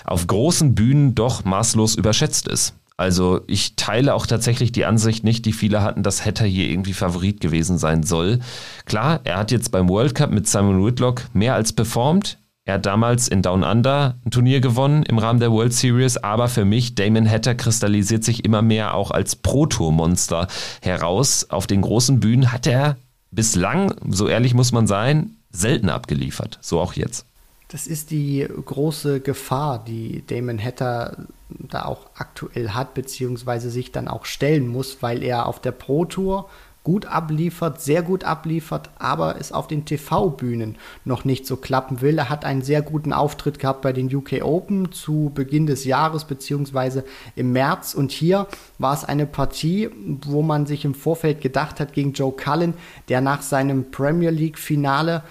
auf 0.05 0.25
großen 0.25 0.73
Bühnen 0.73 1.13
doch 1.13 1.45
maßlos 1.45 1.95
überschätzt 1.95 2.47
ist. 2.47 2.73
Also 2.97 3.39
ich 3.47 3.77
teile 3.77 4.13
auch 4.13 4.25
tatsächlich 4.25 4.73
die 4.73 4.83
Ansicht 4.83 5.23
nicht, 5.23 5.45
die 5.45 5.53
viele 5.53 5.81
hatten, 5.83 6.03
dass 6.03 6.25
Hatter 6.25 6.43
hier 6.43 6.69
irgendwie 6.69 6.91
Favorit 6.91 7.39
gewesen 7.39 7.77
sein 7.77 8.03
soll. 8.03 8.39
Klar, 8.83 9.21
er 9.23 9.37
hat 9.37 9.51
jetzt 9.51 9.71
beim 9.71 9.87
World 9.87 10.15
Cup 10.15 10.31
mit 10.31 10.49
Simon 10.49 10.85
Whitlock 10.85 11.23
mehr 11.31 11.53
als 11.53 11.71
performt. 11.71 12.39
Er 12.69 12.75
hat 12.75 12.85
damals 12.85 13.27
in 13.27 13.41
Down 13.41 13.63
Under 13.63 14.13
ein 14.23 14.29
Turnier 14.29 14.61
gewonnen 14.61 15.01
im 15.01 15.17
Rahmen 15.17 15.39
der 15.39 15.51
World 15.51 15.73
Series, 15.73 16.17
aber 16.17 16.47
für 16.47 16.65
mich, 16.65 16.93
Damon 16.93 17.27
Hatter 17.27 17.55
kristallisiert 17.55 18.23
sich 18.23 18.45
immer 18.45 18.61
mehr 18.61 18.93
auch 18.93 19.09
als 19.09 19.35
Pro-Tour-Monster 19.35 20.47
heraus. 20.79 21.49
Auf 21.49 21.65
den 21.65 21.81
großen 21.81 22.19
Bühnen 22.19 22.51
hat 22.51 22.67
er 22.67 22.97
bislang, 23.31 23.95
so 24.07 24.27
ehrlich 24.27 24.53
muss 24.53 24.71
man 24.71 24.85
sein, 24.85 25.31
selten 25.49 25.89
abgeliefert. 25.89 26.59
So 26.61 26.79
auch 26.79 26.93
jetzt. 26.93 27.25
Das 27.69 27.87
ist 27.87 28.11
die 28.11 28.47
große 28.65 29.19
Gefahr, 29.19 29.83
die 29.83 30.23
Damon 30.27 30.63
Hatter 30.63 31.17
da 31.49 31.85
auch 31.85 32.05
aktuell 32.13 32.69
hat, 32.69 32.93
beziehungsweise 32.93 33.71
sich 33.71 33.91
dann 33.91 34.07
auch 34.07 34.25
stellen 34.25 34.67
muss, 34.67 35.01
weil 35.01 35.23
er 35.23 35.47
auf 35.47 35.59
der 35.59 35.71
Pro 35.71 36.05
Tour 36.05 36.47
gut 36.89 37.05
abliefert, 37.05 37.79
sehr 37.81 38.01
gut 38.01 38.23
abliefert, 38.23 38.89
aber 38.97 39.39
es 39.39 39.51
auf 39.51 39.67
den 39.67 39.85
TV-Bühnen 39.85 40.75
noch 41.05 41.23
nicht 41.23 41.45
so 41.45 41.55
klappen 41.55 42.01
will. 42.01 42.17
Er 42.17 42.29
hat 42.29 42.45
einen 42.45 42.63
sehr 42.63 42.81
guten 42.81 43.13
Auftritt 43.13 43.59
gehabt 43.59 43.83
bei 43.83 43.93
den 43.93 44.11
UK 44.13 44.41
Open 44.41 44.91
zu 44.91 45.31
Beginn 45.35 45.67
des 45.67 45.85
Jahres 45.85 46.25
beziehungsweise 46.25 47.03
im 47.35 47.51
März 47.51 47.93
und 47.93 48.11
hier 48.11 48.47
war 48.79 48.95
es 48.95 49.05
eine 49.05 49.27
Partie, 49.27 49.91
wo 50.25 50.41
man 50.41 50.65
sich 50.65 50.83
im 50.83 50.95
Vorfeld 50.95 51.41
gedacht 51.41 51.79
hat 51.79 51.93
gegen 51.93 52.13
Joe 52.13 52.31
Cullen, 52.31 52.73
der 53.07 53.21
nach 53.21 53.43
seinem 53.43 53.91
Premier 53.91 54.31
League-Finale 54.31 55.21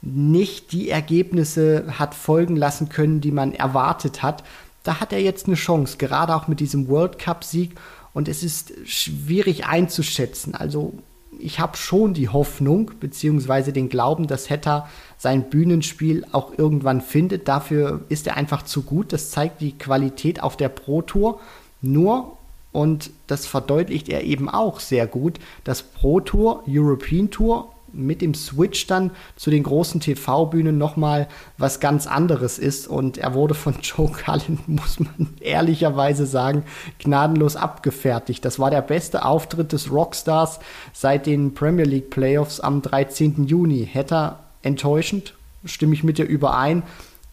nicht 0.00 0.70
die 0.70 0.88
Ergebnisse 0.88 1.98
hat 1.98 2.14
folgen 2.14 2.54
lassen 2.54 2.90
können, 2.90 3.20
die 3.20 3.32
man 3.32 3.54
erwartet 3.54 4.22
hat. 4.22 4.44
Da 4.84 5.00
hat 5.00 5.12
er 5.12 5.20
jetzt 5.20 5.48
eine 5.48 5.56
Chance, 5.56 5.96
gerade 5.98 6.36
auch 6.36 6.46
mit 6.46 6.60
diesem 6.60 6.86
World 6.86 7.18
Cup-Sieg 7.18 7.74
und 8.14 8.26
es 8.26 8.42
ist 8.42 8.72
schwierig 8.84 9.66
einzuschätzen. 9.66 10.54
Also 10.54 10.94
ich 11.38 11.60
habe 11.60 11.76
schon 11.76 12.14
die 12.14 12.28
Hoffnung 12.28 12.92
bzw. 13.00 13.72
den 13.72 13.88
Glauben, 13.88 14.26
dass 14.26 14.50
Hetta 14.50 14.88
sein 15.16 15.50
Bühnenspiel 15.50 16.26
auch 16.32 16.58
irgendwann 16.58 17.00
findet. 17.00 17.48
Dafür 17.48 18.00
ist 18.08 18.26
er 18.26 18.36
einfach 18.36 18.62
zu 18.62 18.82
gut. 18.82 19.12
Das 19.12 19.30
zeigt 19.30 19.60
die 19.60 19.76
Qualität 19.76 20.42
auf 20.42 20.56
der 20.56 20.68
Pro 20.68 21.02
Tour. 21.02 21.40
Nur, 21.80 22.36
und 22.72 23.10
das 23.26 23.46
verdeutlicht 23.46 24.08
er 24.08 24.24
eben 24.24 24.48
auch 24.48 24.80
sehr 24.80 25.06
gut, 25.06 25.38
das 25.64 25.82
Pro 25.82 26.20
Tour, 26.20 26.64
European 26.68 27.30
Tour 27.30 27.72
mit 27.92 28.22
dem 28.22 28.34
Switch 28.34 28.86
dann 28.86 29.10
zu 29.36 29.50
den 29.50 29.62
großen 29.62 30.00
TV-Bühnen 30.00 30.78
nochmal 30.78 31.28
was 31.56 31.80
ganz 31.80 32.06
anderes 32.06 32.58
ist. 32.58 32.88
Und 32.88 33.18
er 33.18 33.34
wurde 33.34 33.54
von 33.54 33.74
Joe 33.82 34.10
Cullen, 34.10 34.58
muss 34.66 35.00
man 35.00 35.34
ehrlicherweise 35.40 36.26
sagen, 36.26 36.64
gnadenlos 36.98 37.56
abgefertigt. 37.56 38.44
Das 38.44 38.58
war 38.58 38.70
der 38.70 38.82
beste 38.82 39.24
Auftritt 39.24 39.72
des 39.72 39.90
Rockstars 39.90 40.60
seit 40.92 41.26
den 41.26 41.54
Premier 41.54 41.84
League 41.84 42.10
Playoffs 42.10 42.60
am 42.60 42.82
13. 42.82 43.46
Juni. 43.46 43.86
Hätte 43.90 44.36
enttäuschend, 44.62 45.34
stimme 45.64 45.94
ich 45.94 46.04
mit 46.04 46.18
dir 46.18 46.26
überein, 46.26 46.82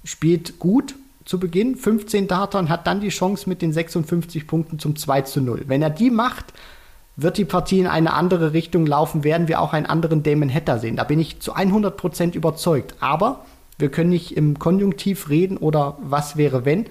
spielt 0.04 0.60
gut, 0.60 0.96
zu 1.26 1.39
Beginn, 1.39 1.76
15 1.76 2.28
Data 2.28 2.60
und 2.60 2.70
hat 2.70 2.86
dann 2.86 3.02
die 3.02 3.10
Chance 3.10 3.50
mit 3.50 3.63
den 3.63 3.74
56 3.74 4.46
Punkten 4.46 4.78
zum 4.78 4.96
2 4.96 5.22
zu 5.22 5.41
0. 5.41 5.63
Wenn 5.68 5.82
er 5.82 5.89
die 5.89 6.12
macht, 6.12 6.54
wird 7.17 7.38
die 7.38 7.45
Partie 7.45 7.80
in 7.80 7.88
eine 7.88 8.13
andere 8.13 8.54
Richtung 8.54 8.86
laufen, 8.86 9.23
werden 9.23 9.47
wir 9.47 9.62
auch 9.62 9.73
einen 9.73 9.86
anderen 9.86 10.23
Damon 10.23 10.54
Hatter 10.54 10.80
sehen. 10.80 10.97
Da 10.97 11.04
bin 11.04 11.19
ich 11.19 11.39
zu 11.39 11.56
100% 11.56 12.36
überzeugt. 12.36 12.95
Aber 12.99 13.45
wir 13.78 13.89
können 13.89 14.10
nicht 14.10 14.36
im 14.36 14.60
Konjunktiv 14.60 15.30
reden 15.30 15.58
oder 15.58 15.97
was 16.01 16.38
wäre 16.38 16.65
wenn. 16.65 16.86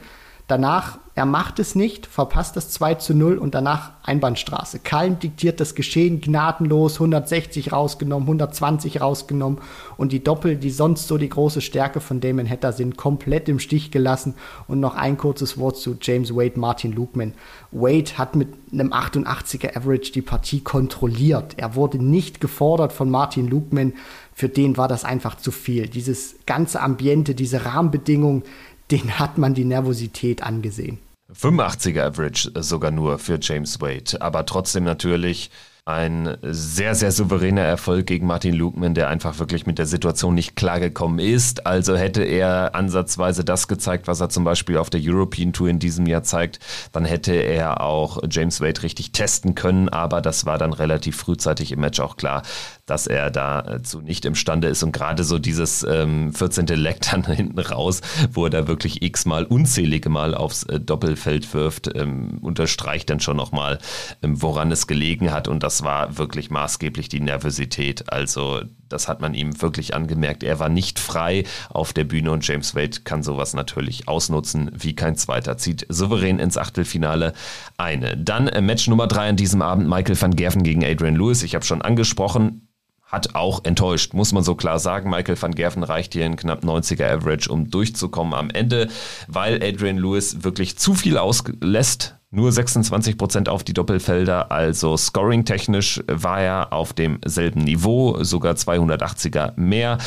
Danach, 0.46 0.98
er 1.16 1.26
macht 1.26 1.60
es 1.60 1.76
nicht, 1.76 2.06
verpasst 2.06 2.56
das 2.56 2.70
2 2.70 2.94
zu 2.94 3.14
0 3.14 3.38
und 3.38 3.54
danach 3.54 3.92
Einbahnstraße. 4.02 4.80
Kalm 4.80 5.20
diktiert 5.20 5.60
das 5.60 5.76
Geschehen 5.76 6.20
gnadenlos, 6.20 6.94
160 6.94 7.72
rausgenommen, 7.72 8.26
120 8.26 9.00
rausgenommen 9.00 9.60
und 9.96 10.10
die 10.10 10.24
Doppel, 10.24 10.56
die 10.56 10.70
sonst 10.70 11.06
so 11.06 11.16
die 11.16 11.28
große 11.28 11.60
Stärke 11.60 12.00
von 12.00 12.20
Damon 12.20 12.50
Hatter 12.50 12.72
sind, 12.72 12.96
komplett 12.96 13.48
im 13.48 13.60
Stich 13.60 13.92
gelassen. 13.92 14.34
Und 14.66 14.80
noch 14.80 14.96
ein 14.96 15.16
kurzes 15.16 15.56
Wort 15.56 15.76
zu 15.76 15.96
James 16.00 16.34
Wade, 16.34 16.58
Martin 16.58 16.92
Lukeman. 16.92 17.34
Wade 17.70 18.18
hat 18.18 18.34
mit 18.34 18.48
einem 18.72 18.92
88er 18.92 19.76
Average 19.76 20.10
die 20.10 20.22
Partie 20.22 20.60
kontrolliert. 20.60 21.54
Er 21.58 21.76
wurde 21.76 22.02
nicht 22.02 22.40
gefordert 22.40 22.92
von 22.92 23.08
Martin 23.08 23.46
Lukeman. 23.46 23.92
Für 24.32 24.48
den 24.48 24.76
war 24.76 24.88
das 24.88 25.04
einfach 25.04 25.36
zu 25.36 25.52
viel. 25.52 25.86
Dieses 25.86 26.34
ganze 26.44 26.80
Ambiente, 26.80 27.36
diese 27.36 27.64
Rahmenbedingungen, 27.64 28.42
den 28.90 29.18
hat 29.18 29.38
man 29.38 29.54
die 29.54 29.64
Nervosität 29.64 30.42
angesehen. 30.42 30.98
85er 31.32 32.02
Average 32.02 32.50
sogar 32.56 32.90
nur 32.90 33.18
für 33.18 33.38
James 33.40 33.80
Wade, 33.80 34.20
aber 34.20 34.46
trotzdem 34.46 34.84
natürlich 34.84 35.50
ein 35.86 36.38
sehr, 36.40 36.94
sehr 36.94 37.12
souveräner 37.12 37.60
Erfolg 37.60 38.06
gegen 38.06 38.26
Martin 38.26 38.54
Lukman, 38.54 38.94
der 38.94 39.08
einfach 39.08 39.38
wirklich 39.38 39.66
mit 39.66 39.78
der 39.78 39.84
Situation 39.84 40.34
nicht 40.34 40.56
klargekommen 40.56 41.18
ist. 41.18 41.66
Also 41.66 41.94
hätte 41.94 42.22
er 42.22 42.74
ansatzweise 42.74 43.44
das 43.44 43.68
gezeigt, 43.68 44.06
was 44.06 44.20
er 44.20 44.30
zum 44.30 44.44
Beispiel 44.44 44.78
auf 44.78 44.88
der 44.88 45.02
European 45.04 45.52
Tour 45.52 45.68
in 45.68 45.78
diesem 45.78 46.06
Jahr 46.06 46.22
zeigt, 46.22 46.58
dann 46.92 47.04
hätte 47.04 47.34
er 47.34 47.82
auch 47.82 48.18
James 48.30 48.62
Wade 48.62 48.82
richtig 48.82 49.12
testen 49.12 49.54
können. 49.54 49.90
Aber 49.90 50.22
das 50.22 50.46
war 50.46 50.56
dann 50.56 50.72
relativ 50.72 51.16
frühzeitig 51.16 51.70
im 51.70 51.80
Match 51.80 52.00
auch 52.00 52.16
klar, 52.16 52.44
dass 52.86 53.06
er 53.06 53.30
dazu 53.30 54.00
nicht 54.00 54.24
imstande 54.24 54.68
ist. 54.68 54.82
Und 54.82 54.92
gerade 54.92 55.22
so 55.22 55.38
dieses 55.38 55.86
ähm, 55.88 56.32
14. 56.32 56.66
Leck 56.66 57.02
dann 57.02 57.24
hinten 57.30 57.58
raus, 57.58 58.00
wo 58.32 58.44
er 58.44 58.50
da 58.50 58.66
wirklich 58.66 59.02
x-mal, 59.02 59.44
unzählige 59.44 60.08
Mal 60.08 60.34
aufs 60.34 60.62
äh, 60.64 60.80
Doppelfeld 60.80 61.52
wirft, 61.52 61.94
ähm, 61.94 62.38
unterstreicht 62.40 63.10
dann 63.10 63.20
schon 63.20 63.36
nochmal, 63.36 63.78
ähm, 64.22 64.40
woran 64.40 64.72
es 64.72 64.86
gelegen 64.86 65.30
hat. 65.30 65.46
Und 65.46 65.62
das 65.62 65.74
das 65.74 65.82
war 65.82 66.18
wirklich 66.18 66.50
maßgeblich 66.50 67.08
die 67.08 67.18
Nervosität. 67.18 68.12
Also 68.12 68.62
das 68.88 69.08
hat 69.08 69.20
man 69.20 69.34
ihm 69.34 69.60
wirklich 69.60 69.92
angemerkt. 69.92 70.44
Er 70.44 70.60
war 70.60 70.68
nicht 70.68 71.00
frei 71.00 71.42
auf 71.68 71.92
der 71.92 72.04
Bühne 72.04 72.30
und 72.30 72.46
James 72.46 72.76
Wade 72.76 73.00
kann 73.02 73.24
sowas 73.24 73.54
natürlich 73.54 74.06
ausnutzen 74.06 74.70
wie 74.72 74.94
kein 74.94 75.16
zweiter. 75.16 75.58
Zieht 75.58 75.84
souverän 75.88 76.38
ins 76.38 76.56
Achtelfinale 76.56 77.32
eine. 77.76 78.16
Dann 78.16 78.46
äh, 78.46 78.60
Match 78.60 78.86
Nummer 78.86 79.08
drei 79.08 79.28
an 79.28 79.34
diesem 79.34 79.62
Abend, 79.62 79.88
Michael 79.88 80.20
van 80.20 80.36
Gerven 80.36 80.62
gegen 80.62 80.84
Adrian 80.84 81.16
Lewis. 81.16 81.42
Ich 81.42 81.56
habe 81.56 81.64
schon 81.64 81.82
angesprochen, 81.82 82.68
hat 83.14 83.34
auch 83.34 83.64
enttäuscht, 83.64 84.12
muss 84.12 84.32
man 84.32 84.42
so 84.42 84.54
klar 84.54 84.78
sagen. 84.78 85.08
Michael 85.08 85.40
van 85.40 85.54
Gerven 85.54 85.84
reicht 85.84 86.12
hier 86.12 86.26
in 86.26 86.36
knapp 86.36 86.64
90er 86.64 87.10
Average, 87.10 87.50
um 87.50 87.70
durchzukommen 87.70 88.34
am 88.34 88.50
Ende, 88.50 88.88
weil 89.28 89.62
Adrian 89.62 89.98
Lewis 89.98 90.42
wirklich 90.42 90.76
zu 90.76 90.94
viel 90.94 91.16
auslässt 91.16 92.16
nur 92.34 92.50
26 92.50 93.16
Prozent 93.16 93.48
auf 93.48 93.62
die 93.62 93.74
Doppelfelder, 93.74 94.50
also 94.50 94.96
scoring-technisch 94.96 96.02
war 96.08 96.40
er 96.40 96.72
auf 96.72 96.92
demselben 96.92 97.62
Niveau, 97.62 98.24
sogar 98.24 98.54
280er 98.54 99.52
mehr. 99.54 99.98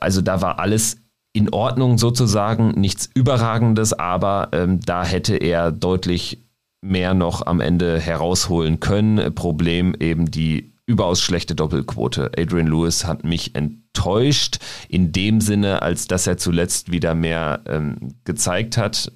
Also 0.00 0.22
da 0.22 0.40
war 0.40 0.60
alles 0.60 0.98
in 1.32 1.52
Ordnung 1.52 1.98
sozusagen, 1.98 2.80
nichts 2.80 3.10
Überragendes, 3.12 3.92
aber 3.92 4.50
ähm, 4.52 4.78
da 4.80 5.04
hätte 5.04 5.36
er 5.36 5.72
deutlich 5.72 6.46
mehr 6.80 7.12
noch 7.12 7.44
am 7.44 7.60
Ende 7.60 7.98
herausholen 7.98 8.78
können. 8.78 9.34
Problem 9.34 9.96
eben 9.98 10.30
die 10.30 10.75
überaus 10.86 11.20
schlechte 11.20 11.54
Doppelquote. 11.54 12.30
Adrian 12.38 12.68
Lewis 12.68 13.04
hat 13.04 13.24
mich 13.24 13.54
enttäuscht 13.54 14.58
in 14.88 15.12
dem 15.12 15.40
Sinne, 15.40 15.82
als 15.82 16.06
dass 16.06 16.26
er 16.26 16.38
zuletzt 16.38 16.92
wieder 16.92 17.14
mehr 17.14 17.62
ähm, 17.66 18.14
gezeigt 18.24 18.76
hat 18.76 19.12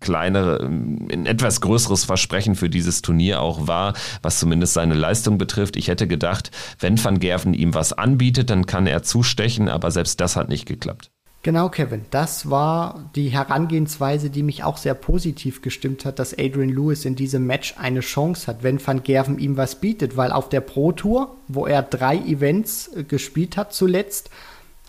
kleinere, 0.00 0.64
ein 0.64 1.26
etwas 1.26 1.60
größeres 1.60 2.04
Versprechen 2.04 2.56
für 2.56 2.68
dieses 2.68 3.02
Turnier 3.02 3.40
auch 3.40 3.66
war, 3.66 3.94
was 4.22 4.38
zumindest 4.38 4.74
seine 4.74 4.94
Leistung 4.94 5.38
betrifft. 5.38 5.76
Ich 5.76 5.88
hätte 5.88 6.08
gedacht, 6.08 6.50
wenn 6.78 7.02
Van 7.02 7.20
Gerven 7.20 7.54
ihm 7.54 7.74
was 7.74 7.92
anbietet, 7.92 8.50
dann 8.50 8.66
kann 8.66 8.86
er 8.86 9.02
zustechen, 9.02 9.68
aber 9.68 9.90
selbst 9.90 10.20
das 10.20 10.36
hat 10.36 10.48
nicht 10.48 10.66
geklappt. 10.66 11.10
Genau, 11.42 11.70
Kevin. 11.70 12.04
Das 12.10 12.50
war 12.50 13.10
die 13.14 13.30
Herangehensweise, 13.30 14.28
die 14.28 14.42
mich 14.42 14.62
auch 14.62 14.76
sehr 14.76 14.92
positiv 14.92 15.62
gestimmt 15.62 16.04
hat, 16.04 16.18
dass 16.18 16.34
Adrian 16.34 16.68
Lewis 16.68 17.06
in 17.06 17.16
diesem 17.16 17.46
Match 17.46 17.76
eine 17.78 18.00
Chance 18.00 18.46
hat, 18.46 18.62
wenn 18.62 18.84
Van 18.84 19.02
Gerven 19.02 19.38
ihm 19.38 19.56
was 19.56 19.76
bietet, 19.76 20.18
weil 20.18 20.32
auf 20.32 20.50
der 20.50 20.60
Pro 20.60 20.92
Tour, 20.92 21.36
wo 21.48 21.66
er 21.66 21.80
drei 21.82 22.18
Events 22.18 22.88
äh, 22.88 23.04
gespielt 23.04 23.56
hat 23.56 23.72
zuletzt, 23.72 24.28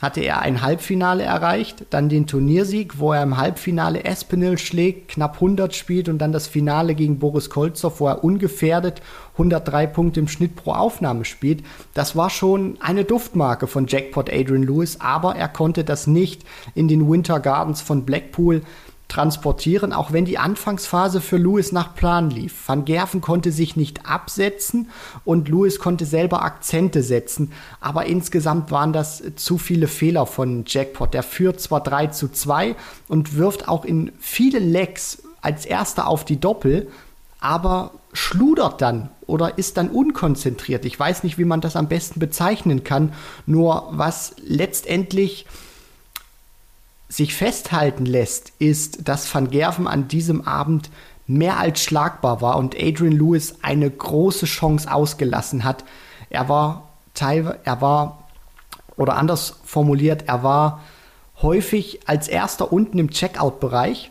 hatte 0.02 0.22
er 0.22 0.42
ein 0.42 0.64
Halbfinale 0.64 1.24
erreicht, 1.24 1.86
dann 1.92 2.10
den 2.10 2.26
Turniersieg, 2.26 2.98
wo 2.98 3.14
er 3.14 3.22
im 3.22 3.38
Halbfinale 3.38 4.04
Espinel 4.04 4.58
schlägt, 4.58 5.10
knapp 5.10 5.36
100 5.36 5.76
spielt 5.76 6.10
und 6.10 6.18
dann 6.18 6.32
das 6.32 6.48
Finale 6.48 6.96
gegen 6.96 7.20
Boris 7.20 7.52
Kolzow, 7.52 8.00
wo 8.00 8.08
er 8.08 8.24
ungefährdet 8.24 9.04
103 9.34 9.88
Punkte 9.88 10.20
im 10.20 10.28
Schnitt 10.28 10.56
pro 10.56 10.72
Aufnahme 10.72 11.24
spielt. 11.24 11.64
Das 11.94 12.16
war 12.16 12.32
schon 12.32 12.78
eine 12.82 13.04
Duftmarke 13.04 13.68
von 13.68 13.86
Jackpot 13.86 14.32
Adrian 14.32 14.64
Lewis, 14.64 15.00
aber 15.00 15.36
er 15.36 15.48
konnte 15.48 15.84
das 15.84 16.08
nicht 16.08 16.44
in 16.74 16.88
den 16.88 17.10
Winter 17.10 17.40
Gardens 17.40 17.82
von 17.82 18.04
Blackpool 18.04 18.64
transportieren, 19.12 19.92
auch 19.92 20.14
wenn 20.14 20.24
die 20.24 20.38
Anfangsphase 20.38 21.20
für 21.20 21.36
Lewis 21.38 21.74
nach 21.74 21.94
Plan 21.94 22.30
lief. 22.30 22.54
Van 22.66 22.86
Gerven 22.86 23.20
konnte 23.20 23.52
sich 23.52 23.76
nicht 23.76 24.06
absetzen 24.06 24.90
und 25.26 25.50
Lewis 25.50 25.80
konnte 25.80 26.06
selber 26.06 26.44
Akzente 26.44 27.04
setzen, 27.04 27.52
aber 27.82 28.06
insgesamt 28.06 28.72
waren 28.72 28.94
das 28.94 29.22
zu 29.36 29.58
viele 29.58 29.88
Fehler 29.88 30.26
von 30.26 30.64
Jackpot. 30.66 31.14
Der 31.14 31.24
führt 31.24 31.60
zwar 31.60 31.84
3 31.84 32.08
zu 32.08 32.30
2 32.30 32.76
und 33.10 33.36
wirft 33.36 33.68
auch 33.68 33.84
in 33.84 34.14
viele 34.18 34.60
Lecks 34.60 35.24
als 35.42 35.66
erster 35.66 36.08
auf 36.08 36.24
die 36.24 36.40
Doppel, 36.40 36.88
aber 37.42 37.92
schludert 38.14 38.82
dann 38.82 39.10
oder 39.28 39.58
ist 39.58 39.76
dann 39.76 39.90
unkonzentriert. 39.90 40.86
Ich 40.86 40.98
weiß 40.98 41.24
nicht, 41.24 41.38
wie 41.38 41.46
man 41.46 41.60
das 41.60 41.76
am 41.76 41.90
besten 41.90 42.22
bezeichnen 42.22 42.86
kann, 42.86 43.14
nur 43.46 43.90
was 43.92 44.36
letztendlich 44.46 45.46
sich 47.12 47.36
festhalten 47.36 48.06
lässt, 48.06 48.54
ist, 48.58 49.08
dass 49.08 49.34
Van 49.34 49.50
Gerven 49.52 49.86
an 49.86 50.08
diesem 50.08 50.48
Abend 50.48 50.90
mehr 51.28 51.58
als 51.58 51.82
schlagbar 51.82 52.42
war 52.42 52.58
und 52.58 52.74
Adrian 52.76 53.12
Lewis 53.12 53.56
eine 53.62 53.90
große 53.90 54.46
Chance 54.46 54.92
ausgelassen 54.92 55.66
hat. 55.66 55.84
Er 56.30 56.48
war 56.48 56.90
teilweise, 57.14 57.60
er 57.66 57.82
war, 57.82 58.30
oder 58.96 59.18
anders 59.18 59.58
formuliert, 59.66 60.24
er 60.28 60.42
war 60.44 60.82
häufig 61.42 62.00
als 62.06 62.30
erster 62.30 62.72
unten 62.72 62.98
im 62.98 63.10
Checkout-Bereich 63.10 64.10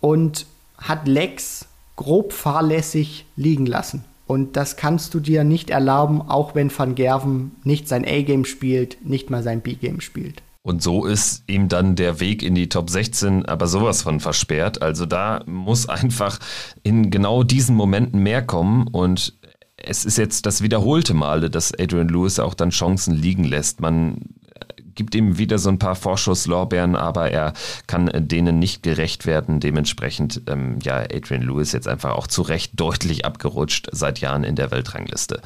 und 0.00 0.46
hat 0.76 1.08
Lex 1.08 1.66
grob 1.96 2.32
fahrlässig 2.32 3.26
liegen 3.34 3.66
lassen. 3.66 4.04
Und 4.28 4.56
das 4.56 4.76
kannst 4.76 5.12
du 5.14 5.20
dir 5.20 5.42
nicht 5.42 5.70
erlauben, 5.70 6.22
auch 6.22 6.54
wenn 6.54 6.76
Van 6.76 6.94
Gerven 6.94 7.56
nicht 7.64 7.88
sein 7.88 8.04
A-Game 8.04 8.44
spielt, 8.44 9.04
nicht 9.04 9.28
mal 9.28 9.42
sein 9.42 9.60
B-Game 9.60 10.00
spielt. 10.00 10.42
Und 10.68 10.82
so 10.82 11.06
ist 11.06 11.44
ihm 11.46 11.70
dann 11.70 11.96
der 11.96 12.20
Weg 12.20 12.42
in 12.42 12.54
die 12.54 12.68
Top 12.68 12.90
16 12.90 13.46
aber 13.46 13.66
sowas 13.66 14.02
von 14.02 14.20
versperrt. 14.20 14.82
Also 14.82 15.06
da 15.06 15.40
muss 15.46 15.88
einfach 15.88 16.38
in 16.82 17.10
genau 17.10 17.42
diesen 17.42 17.74
Momenten 17.74 18.22
mehr 18.22 18.42
kommen 18.42 18.86
und 18.86 19.32
es 19.78 20.04
ist 20.04 20.18
jetzt 20.18 20.44
das 20.44 20.60
wiederholte 20.60 21.14
Male, 21.14 21.48
dass 21.48 21.72
Adrian 21.72 22.10
Lewis 22.10 22.38
auch 22.38 22.52
dann 22.52 22.68
Chancen 22.68 23.14
liegen 23.14 23.44
lässt. 23.44 23.80
Man 23.80 24.34
gibt 24.94 25.14
ihm 25.14 25.38
wieder 25.38 25.56
so 25.56 25.70
ein 25.70 25.78
paar 25.78 25.94
Vorschusslorbeeren, 25.94 26.96
aber 26.96 27.30
er 27.30 27.54
kann 27.86 28.10
denen 28.28 28.58
nicht 28.58 28.82
gerecht 28.82 29.24
werden. 29.24 29.60
Dementsprechend, 29.60 30.42
ähm, 30.48 30.80
ja, 30.82 30.98
Adrian 30.98 31.40
Lewis 31.40 31.72
jetzt 31.72 31.88
einfach 31.88 32.10
auch 32.10 32.26
zu 32.26 32.42
Recht 32.42 32.72
deutlich 32.78 33.24
abgerutscht 33.24 33.88
seit 33.92 34.18
Jahren 34.18 34.44
in 34.44 34.54
der 34.54 34.70
Weltrangliste. 34.70 35.40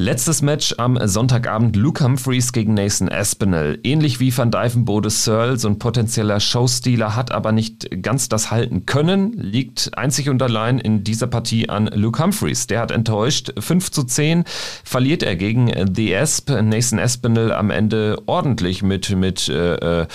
Letztes 0.00 0.42
Match 0.42 0.76
am 0.78 0.96
Sonntagabend 1.08 1.74
Luke 1.74 2.04
Humphreys 2.04 2.52
gegen 2.52 2.74
Nathan 2.74 3.08
Aspinall. 3.08 3.80
Ähnlich 3.82 4.20
wie 4.20 4.36
Van 4.36 4.52
Dijvenbode 4.52 5.10
Searle, 5.10 5.56
so 5.56 5.66
ein 5.66 5.80
potenzieller 5.80 6.38
Showstealer, 6.38 7.16
hat 7.16 7.32
aber 7.32 7.50
nicht 7.50 8.00
ganz 8.00 8.28
das 8.28 8.52
halten 8.52 8.86
können. 8.86 9.32
Liegt 9.32 9.98
einzig 9.98 10.28
und 10.28 10.40
allein 10.40 10.78
in 10.78 11.02
dieser 11.02 11.26
Partie 11.26 11.68
an 11.68 11.88
Luke 11.92 12.22
Humphreys. 12.22 12.68
Der 12.68 12.78
hat 12.78 12.92
enttäuscht. 12.92 13.52
5 13.58 13.90
zu 13.90 14.04
10 14.04 14.44
verliert 14.84 15.24
er 15.24 15.34
gegen 15.34 15.72
The 15.92 16.14
Asp. 16.14 16.48
Nathan 16.48 17.00
Aspinall 17.00 17.50
am 17.50 17.70
Ende 17.70 18.22
ordentlich 18.26 18.84
mit, 18.84 19.10
mit 19.16 19.48
äh, 19.48 20.02
äh 20.02 20.06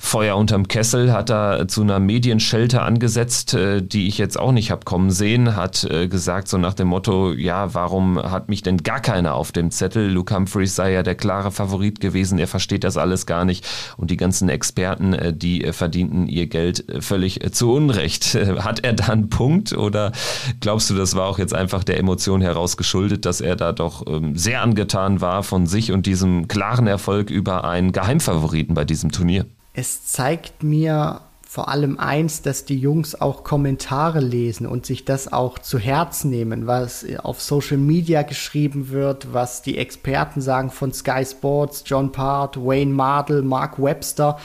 Feuer 0.00 0.36
unterm 0.36 0.68
Kessel, 0.68 1.12
hat 1.12 1.28
er 1.28 1.66
zu 1.66 1.82
einer 1.82 1.98
Medienschelte 1.98 2.82
angesetzt, 2.82 3.54
äh, 3.54 3.82
die 3.82 4.06
ich 4.06 4.16
jetzt 4.16 4.38
auch 4.38 4.52
nicht 4.52 4.70
habe 4.70 4.84
kommen 4.84 5.10
sehen, 5.10 5.56
hat 5.56 5.82
äh, 5.84 6.06
gesagt 6.06 6.46
so 6.46 6.56
nach 6.56 6.72
dem 6.74 6.86
Motto, 6.86 7.32
ja, 7.32 7.74
warum 7.74 8.16
hat 8.16 8.48
mich 8.48 8.62
denn 8.62 8.78
gar 8.78 9.00
keiner 9.00 9.34
auf 9.34 9.50
dem 9.50 9.72
Zettel? 9.72 10.08
Luke 10.08 10.34
Humphreys 10.34 10.76
sei 10.76 10.92
ja 10.92 11.02
der 11.02 11.16
klare 11.16 11.50
Favorit 11.50 12.00
gewesen, 12.00 12.38
er 12.38 12.46
versteht 12.46 12.84
das 12.84 12.96
alles 12.96 13.26
gar 13.26 13.44
nicht 13.44 13.66
und 13.96 14.12
die 14.12 14.16
ganzen 14.16 14.48
Experten, 14.48 15.14
äh, 15.14 15.32
die 15.34 15.66
verdienten 15.72 16.28
ihr 16.28 16.46
Geld 16.46 16.84
völlig 17.00 17.40
zu 17.52 17.72
Unrecht. 17.72 18.34
Hat 18.60 18.84
er 18.84 18.92
da 18.92 19.08
einen 19.08 19.30
Punkt 19.30 19.72
oder 19.72 20.12
glaubst 20.60 20.88
du, 20.90 20.94
das 20.94 21.16
war 21.16 21.26
auch 21.26 21.40
jetzt 21.40 21.54
einfach 21.54 21.82
der 21.82 21.98
Emotion 21.98 22.40
heraus 22.40 22.76
geschuldet, 22.76 23.26
dass 23.26 23.40
er 23.40 23.56
da 23.56 23.72
doch 23.72 24.06
ähm, 24.06 24.36
sehr 24.36 24.62
angetan 24.62 25.20
war 25.20 25.42
von 25.42 25.66
sich 25.66 25.90
und 25.90 26.06
diesem 26.06 26.46
klaren 26.46 26.86
Erfolg 26.86 27.30
über 27.30 27.64
einen 27.64 27.90
Geheimfavoriten 27.90 28.74
bei 28.74 28.84
diesem 28.84 29.10
Turnier? 29.10 29.44
Es 29.78 30.04
zeigt 30.04 30.64
mir 30.64 31.20
vor 31.46 31.68
allem 31.68 32.00
eins, 32.00 32.42
dass 32.42 32.64
die 32.64 32.76
Jungs 32.76 33.14
auch 33.20 33.44
Kommentare 33.44 34.18
lesen 34.18 34.66
und 34.66 34.84
sich 34.84 35.04
das 35.04 35.32
auch 35.32 35.60
zu 35.60 35.78
Herzen 35.78 36.30
nehmen, 36.30 36.66
was 36.66 37.06
auf 37.22 37.40
Social 37.40 37.76
Media 37.76 38.22
geschrieben 38.22 38.88
wird, 38.88 39.32
was 39.32 39.62
die 39.62 39.78
Experten 39.78 40.40
sagen 40.40 40.70
von 40.70 40.92
Sky 40.92 41.24
Sports, 41.24 41.84
John 41.86 42.10
Part, 42.10 42.56
Wayne 42.56 42.92
Mardell, 42.92 43.42
Mark 43.42 43.80
Webster. 43.80 44.40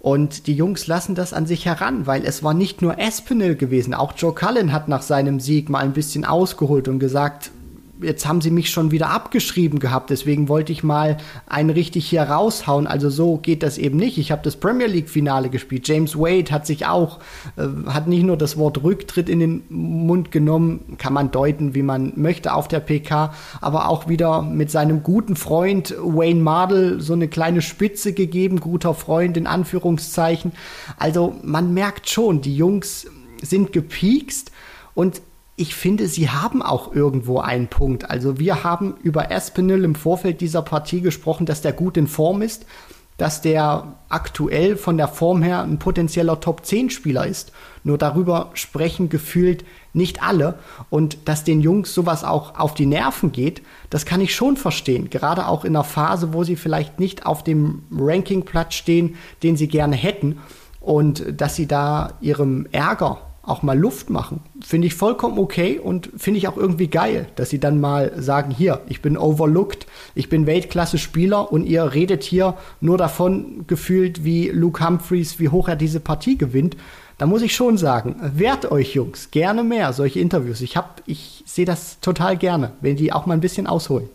Und 0.00 0.46
die 0.46 0.54
Jungs 0.54 0.86
lassen 0.86 1.14
das 1.14 1.32
an 1.32 1.46
sich 1.46 1.64
heran, 1.64 2.06
weil 2.06 2.26
es 2.26 2.42
war 2.42 2.52
nicht 2.52 2.82
nur 2.82 2.98
Espinel 2.98 3.56
gewesen. 3.56 3.94
Auch 3.94 4.12
Joe 4.14 4.34
Cullen 4.34 4.74
hat 4.74 4.86
nach 4.86 5.02
seinem 5.02 5.40
Sieg 5.40 5.70
mal 5.70 5.80
ein 5.80 5.94
bisschen 5.94 6.26
ausgeholt 6.26 6.88
und 6.88 6.98
gesagt, 6.98 7.50
jetzt 8.02 8.26
haben 8.26 8.40
sie 8.40 8.50
mich 8.50 8.70
schon 8.70 8.90
wieder 8.90 9.10
abgeschrieben 9.10 9.78
gehabt, 9.78 10.10
deswegen 10.10 10.48
wollte 10.48 10.72
ich 10.72 10.82
mal 10.82 11.16
einen 11.46 11.70
richtig 11.70 12.06
hier 12.06 12.22
raushauen. 12.22 12.86
Also 12.86 13.10
so 13.10 13.38
geht 13.38 13.62
das 13.62 13.78
eben 13.78 13.96
nicht. 13.96 14.18
Ich 14.18 14.30
habe 14.30 14.42
das 14.42 14.56
Premier 14.56 14.86
League 14.86 15.08
Finale 15.08 15.48
gespielt. 15.48 15.86
James 15.88 16.16
Wade 16.16 16.50
hat 16.50 16.66
sich 16.66 16.86
auch, 16.86 17.20
äh, 17.56 17.66
hat 17.90 18.06
nicht 18.06 18.24
nur 18.24 18.36
das 18.36 18.56
Wort 18.56 18.82
Rücktritt 18.82 19.28
in 19.28 19.40
den 19.40 19.62
Mund 19.68 20.30
genommen, 20.30 20.96
kann 20.98 21.12
man 21.12 21.30
deuten, 21.30 21.74
wie 21.74 21.82
man 21.82 22.12
möchte 22.16 22.52
auf 22.52 22.68
der 22.68 22.80
PK, 22.80 23.34
aber 23.60 23.88
auch 23.88 24.08
wieder 24.08 24.42
mit 24.42 24.70
seinem 24.70 25.02
guten 25.02 25.36
Freund 25.36 25.94
Wayne 25.98 26.40
Mardell 26.40 27.00
so 27.00 27.12
eine 27.12 27.28
kleine 27.28 27.62
Spitze 27.62 28.12
gegeben, 28.12 28.60
guter 28.60 28.94
Freund 28.94 29.36
in 29.36 29.46
Anführungszeichen. 29.46 30.52
Also 30.98 31.34
man 31.42 31.74
merkt 31.74 32.08
schon, 32.08 32.40
die 32.40 32.56
Jungs 32.56 33.06
sind 33.42 33.72
gepiekst 33.72 34.50
und 34.94 35.22
ich 35.58 35.74
finde, 35.74 36.06
sie 36.06 36.30
haben 36.30 36.62
auch 36.62 36.94
irgendwo 36.94 37.40
einen 37.40 37.66
Punkt. 37.66 38.08
Also 38.08 38.38
wir 38.38 38.62
haben 38.62 38.94
über 39.02 39.32
Espinel 39.32 39.82
im 39.82 39.96
Vorfeld 39.96 40.40
dieser 40.40 40.62
Partie 40.62 41.00
gesprochen, 41.00 41.46
dass 41.46 41.62
der 41.62 41.72
gut 41.72 41.96
in 41.96 42.06
Form 42.06 42.42
ist, 42.42 42.64
dass 43.16 43.42
der 43.42 43.96
aktuell 44.08 44.76
von 44.76 44.96
der 44.96 45.08
Form 45.08 45.42
her 45.42 45.62
ein 45.62 45.80
potenzieller 45.80 46.38
Top-10-Spieler 46.38 47.26
ist. 47.26 47.50
Nur 47.82 47.98
darüber 47.98 48.50
sprechen 48.54 49.08
gefühlt 49.08 49.64
nicht 49.92 50.22
alle. 50.22 50.60
Und 50.90 51.18
dass 51.24 51.42
den 51.42 51.60
Jungs 51.60 51.92
sowas 51.92 52.22
auch 52.22 52.56
auf 52.56 52.74
die 52.74 52.86
Nerven 52.86 53.32
geht, 53.32 53.62
das 53.90 54.06
kann 54.06 54.20
ich 54.20 54.36
schon 54.36 54.56
verstehen. 54.56 55.10
Gerade 55.10 55.48
auch 55.48 55.64
in 55.64 55.74
einer 55.74 55.82
Phase, 55.82 56.32
wo 56.32 56.44
sie 56.44 56.54
vielleicht 56.54 57.00
nicht 57.00 57.26
auf 57.26 57.42
dem 57.42 57.82
Rankingplatz 57.90 58.74
stehen, 58.74 59.16
den 59.42 59.56
sie 59.56 59.66
gerne 59.66 59.96
hätten. 59.96 60.38
Und 60.80 61.24
dass 61.40 61.56
sie 61.56 61.66
da 61.66 62.12
ihrem 62.20 62.68
Ärger 62.70 63.18
auch 63.48 63.62
mal 63.62 63.78
Luft 63.78 64.10
machen. 64.10 64.40
Finde 64.60 64.86
ich 64.86 64.94
vollkommen 64.94 65.38
okay 65.38 65.78
und 65.78 66.10
finde 66.16 66.38
ich 66.38 66.48
auch 66.48 66.56
irgendwie 66.56 66.88
geil, 66.88 67.26
dass 67.36 67.50
sie 67.50 67.58
dann 67.58 67.80
mal 67.80 68.12
sagen, 68.20 68.50
hier, 68.50 68.80
ich 68.88 69.02
bin 69.02 69.16
overlooked, 69.16 69.86
ich 70.14 70.28
bin 70.28 70.46
Weltklasse-Spieler 70.46 71.52
und 71.52 71.64
ihr 71.64 71.94
redet 71.94 72.22
hier 72.22 72.54
nur 72.80 72.98
davon 72.98 73.64
gefühlt, 73.66 74.24
wie 74.24 74.48
Luke 74.48 74.84
Humphreys, 74.84 75.38
wie 75.38 75.48
hoch 75.48 75.68
er 75.68 75.76
diese 75.76 76.00
Partie 76.00 76.38
gewinnt. 76.38 76.76
Da 77.18 77.26
muss 77.26 77.42
ich 77.42 77.54
schon 77.54 77.78
sagen, 77.78 78.16
wehrt 78.34 78.70
euch 78.70 78.94
Jungs, 78.94 79.30
gerne 79.32 79.64
mehr 79.64 79.92
solche 79.92 80.20
Interviews. 80.20 80.60
Ich 80.60 80.76
ich 81.06 81.42
sehe 81.46 81.64
das 81.64 81.98
total 82.00 82.36
gerne, 82.36 82.72
wenn 82.80 82.96
die 82.96 83.12
auch 83.12 83.26
mal 83.26 83.34
ein 83.34 83.40
bisschen 83.40 83.66
ausholen. 83.66 84.08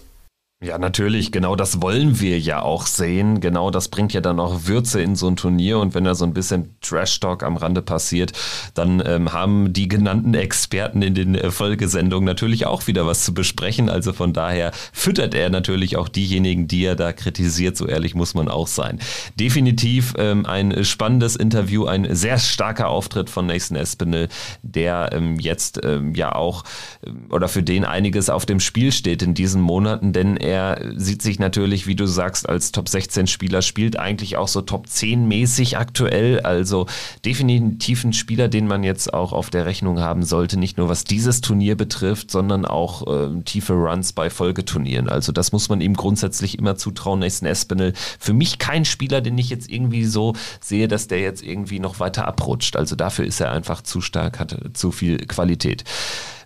Ja, 0.64 0.78
natürlich, 0.78 1.34
genau 1.34 1.58
das 1.58 1.82
wollen 1.82 2.22
wir 2.22 2.40
ja 2.40 2.62
auch 2.62 2.86
sehen. 2.86 3.42
Genau 3.42 3.70
das 3.70 3.90
bringt 3.90 4.14
ja 4.14 4.22
dann 4.22 4.40
auch 4.40 4.62
Würze 4.66 5.02
in 5.02 5.18
so 5.18 5.28
ein 5.28 5.36
Turnier 5.36 5.78
und 5.80 5.94
wenn 5.94 6.06
da 6.06 6.16
so 6.16 6.24
ein 6.24 6.34
bisschen 6.34 6.74
Trash-Talk 6.80 7.44
am 7.44 7.58
Rande 7.58 7.82
passiert, 7.82 8.32
dann 8.74 9.04
ähm, 9.06 9.34
haben 9.34 9.74
die 9.74 9.90
genannten 9.90 10.34
Experten 10.34 11.02
in 11.02 11.16
den 11.16 11.36
äh, 11.36 11.52
Folgesendungen 11.52 12.24
natürlich 12.24 12.66
auch 12.66 12.88
wieder 12.88 13.06
was 13.06 13.26
zu 13.26 13.34
besprechen. 13.34 13.90
Also 13.90 14.14
von 14.14 14.32
daher 14.32 14.72
füttert 14.94 15.36
er 15.36 15.50
natürlich 15.50 15.98
auch 15.98 16.08
diejenigen, 16.08 16.70
die 16.70 16.86
er 16.86 16.96
da 16.96 17.12
kritisiert, 17.12 17.76
so 17.76 17.86
ehrlich 17.86 18.16
muss 18.16 18.34
man 18.34 18.48
auch 18.48 18.68
sein. 18.68 19.00
Definitiv 19.38 20.14
ähm, 20.18 20.46
ein 20.46 20.86
spannendes 20.86 21.36
Interview, 21.36 21.88
ein 21.88 22.16
sehr 22.16 22.40
starker 22.40 22.88
Auftritt 22.88 23.30
von 23.30 23.48
Nathan 23.48 23.76
Espinel, 23.76 24.30
der 24.62 25.10
ähm, 25.12 25.40
jetzt 25.42 25.82
ähm, 25.84 26.16
ja 26.16 26.34
auch 26.34 26.64
ähm, 27.06 27.26
oder 27.32 27.50
für 27.50 27.64
den 27.64 27.84
einiges 27.84 28.30
auf 28.30 28.46
dem 28.46 28.62
Spiel 28.62 28.94
steht 28.94 29.22
in 29.22 29.34
diesen 29.34 29.62
Monaten, 29.62 30.14
denn 30.14 30.38
er 30.38 30.53
er 30.54 30.80
sieht 30.96 31.24
sich 31.24 31.40
natürlich, 31.40 31.88
wie 31.88 31.96
du 31.96 32.06
sagst, 32.06 32.48
als 32.48 32.72
Top 32.72 32.88
16 32.88 33.26
Spieler, 33.26 33.64
spielt 33.64 33.98
eigentlich 33.98 34.38
auch 34.38 34.48
so 34.48 34.62
Top 34.62 34.88
10 34.88 35.28
mäßig 35.28 35.78
aktuell. 35.78 36.42
Also 36.42 36.86
definitiv 37.26 38.04
ein 38.04 38.14
Spieler, 38.14 38.50
den 38.50 38.68
man 38.68 38.84
jetzt 38.84 39.14
auch 39.14 39.34
auf 39.34 39.50
der 39.50 39.66
Rechnung 39.66 40.00
haben 40.00 40.22
sollte. 40.22 40.60
Nicht 40.60 40.78
nur 40.78 40.90
was 40.90 41.06
dieses 41.06 41.42
Turnier 41.42 41.76
betrifft, 41.76 42.30
sondern 42.30 42.66
auch 42.66 43.08
äh, 43.08 43.42
tiefe 43.42 43.74
Runs 43.74 44.14
bei 44.14 44.30
Folgeturnieren. 44.30 45.10
Also 45.10 45.32
das 45.32 45.52
muss 45.52 45.70
man 45.70 45.82
ihm 45.82 45.96
grundsätzlich 45.96 46.60
immer 46.60 46.76
zutrauen. 46.76 47.20
Nathan 47.20 47.48
Espinel, 47.48 47.94
für 48.20 48.34
mich 48.34 48.60
kein 48.60 48.86
Spieler, 48.86 49.22
den 49.22 49.38
ich 49.40 49.50
jetzt 49.50 49.72
irgendwie 49.72 50.06
so 50.06 50.34
sehe, 50.62 50.88
dass 50.88 51.08
der 51.08 51.20
jetzt 51.20 51.42
irgendwie 51.42 51.80
noch 51.80 52.00
weiter 52.00 52.28
abrutscht. 52.28 52.76
Also 52.76 52.96
dafür 52.96 53.26
ist 53.26 53.42
er 53.42 53.52
einfach 53.52 53.82
zu 53.82 54.02
stark, 54.02 54.40
hat 54.40 54.56
zu 54.74 54.92
viel 54.92 55.18
Qualität. 55.26 55.84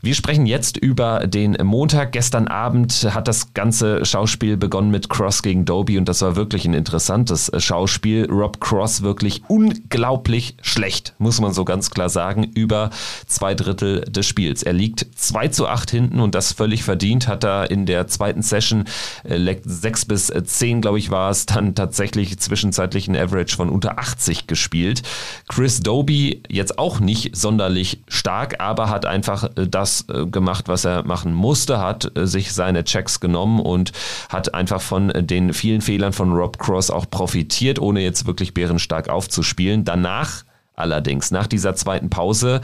Wir 0.02 0.14
sprechen 0.14 0.46
jetzt 0.46 0.78
über 0.78 1.26
den 1.28 1.58
Montag. 1.64 2.12
Gestern 2.12 2.48
Abend 2.48 3.08
hat 3.14 3.28
das 3.28 3.54
ganze 3.54 3.97
Schauspiel 4.06 4.58
begonnen 4.58 4.92
mit 4.92 5.10
Cross 5.10 5.44
gegen 5.44 5.66
Doby 5.66 5.98
und 5.98 6.08
das 6.08 6.22
war 6.22 6.36
wirklich 6.36 6.66
ein 6.66 6.74
interessantes 6.74 7.52
Schauspiel. 7.58 8.28
Rob 8.30 8.60
Cross 8.60 9.02
wirklich 9.02 9.42
unglaublich 9.48 10.56
schlecht, 10.62 11.14
muss 11.18 11.42
man 11.42 11.54
so 11.54 11.66
ganz 11.66 11.90
klar 11.90 12.10
sagen, 12.10 12.44
über 12.44 12.90
zwei 13.28 13.56
Drittel 13.56 14.02
des 14.02 14.26
Spiels. 14.26 14.64
Er 14.64 14.74
liegt 14.74 15.06
2 15.16 15.50
zu 15.50 15.68
8 15.68 15.90
hinten 15.92 16.20
und 16.20 16.36
das 16.36 16.54
völlig 16.54 16.84
verdient, 16.84 17.28
hat 17.28 17.44
er 17.44 17.70
in 17.72 17.86
der 17.86 18.08
zweiten 18.08 18.42
Session 18.42 18.86
äh, 19.24 19.56
6 19.64 20.06
bis 20.06 20.28
10, 20.28 20.82
glaube 20.82 21.00
ich, 21.00 21.12
war 21.12 21.30
es, 21.32 21.46
dann 21.46 21.76
tatsächlich 21.76 22.40
zwischenzeitlich 22.40 23.08
ein 23.08 23.16
Average 23.16 23.56
von 23.56 23.70
unter 23.70 24.00
80 24.00 24.48
gespielt. 24.48 25.04
Chris 25.48 25.80
Doby 25.80 26.44
jetzt 26.50 26.80
auch 26.80 27.00
nicht 27.00 27.36
sonderlich 27.36 28.02
stark, 28.08 28.60
aber 28.60 28.90
hat 28.90 29.06
einfach 29.06 29.50
äh, 29.56 29.68
das 29.68 30.06
äh, 30.10 30.26
gemacht, 30.26 30.68
was 30.68 30.86
er 30.86 31.04
machen 31.04 31.34
musste, 31.34 31.80
hat 31.80 32.18
äh, 32.18 32.28
sich 32.28 32.54
seine 32.54 32.84
Checks 32.84 33.20
genommen 33.20 33.60
und 33.60 33.87
hat 34.30 34.54
einfach 34.54 34.82
von 34.82 35.12
den 35.16 35.54
vielen 35.54 35.82
Fehlern 35.82 36.14
von 36.14 36.32
Rob 36.34 36.60
Cross 36.60 36.92
auch 36.92 37.10
profitiert, 37.10 37.80
ohne 37.80 38.02
jetzt 38.02 38.26
wirklich 38.26 38.54
bärenstark 38.54 39.10
aufzuspielen. 39.10 39.86
Danach 39.86 40.44
allerdings, 40.76 41.32
nach 41.32 41.48
dieser 41.48 41.76
zweiten 41.76 42.10
Pause, 42.10 42.62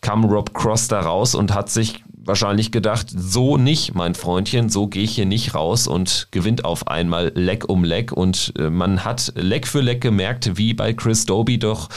kam 0.00 0.24
Rob 0.24 0.54
Cross 0.54 0.88
da 0.88 1.00
raus 1.00 1.34
und 1.34 1.52
hat 1.54 1.70
sich 1.70 2.04
wahrscheinlich 2.26 2.72
gedacht, 2.72 3.06
so 3.14 3.56
nicht, 3.56 3.94
mein 3.94 4.14
Freundchen, 4.14 4.68
so 4.68 4.86
gehe 4.86 5.02
ich 5.02 5.14
hier 5.14 5.26
nicht 5.26 5.54
raus 5.54 5.86
und 5.86 6.28
gewinnt 6.30 6.64
auf 6.64 6.88
einmal 6.88 7.32
Leck 7.34 7.68
um 7.68 7.84
Leck. 7.84 8.12
Und 8.12 8.52
äh, 8.58 8.70
man 8.70 9.04
hat 9.04 9.32
Leck 9.36 9.66
für 9.66 9.80
Leck 9.80 10.00
gemerkt, 10.00 10.56
wie 10.56 10.74
bei 10.74 10.92
Chris 10.92 11.26
Doby 11.26 11.58
doch 11.58 11.88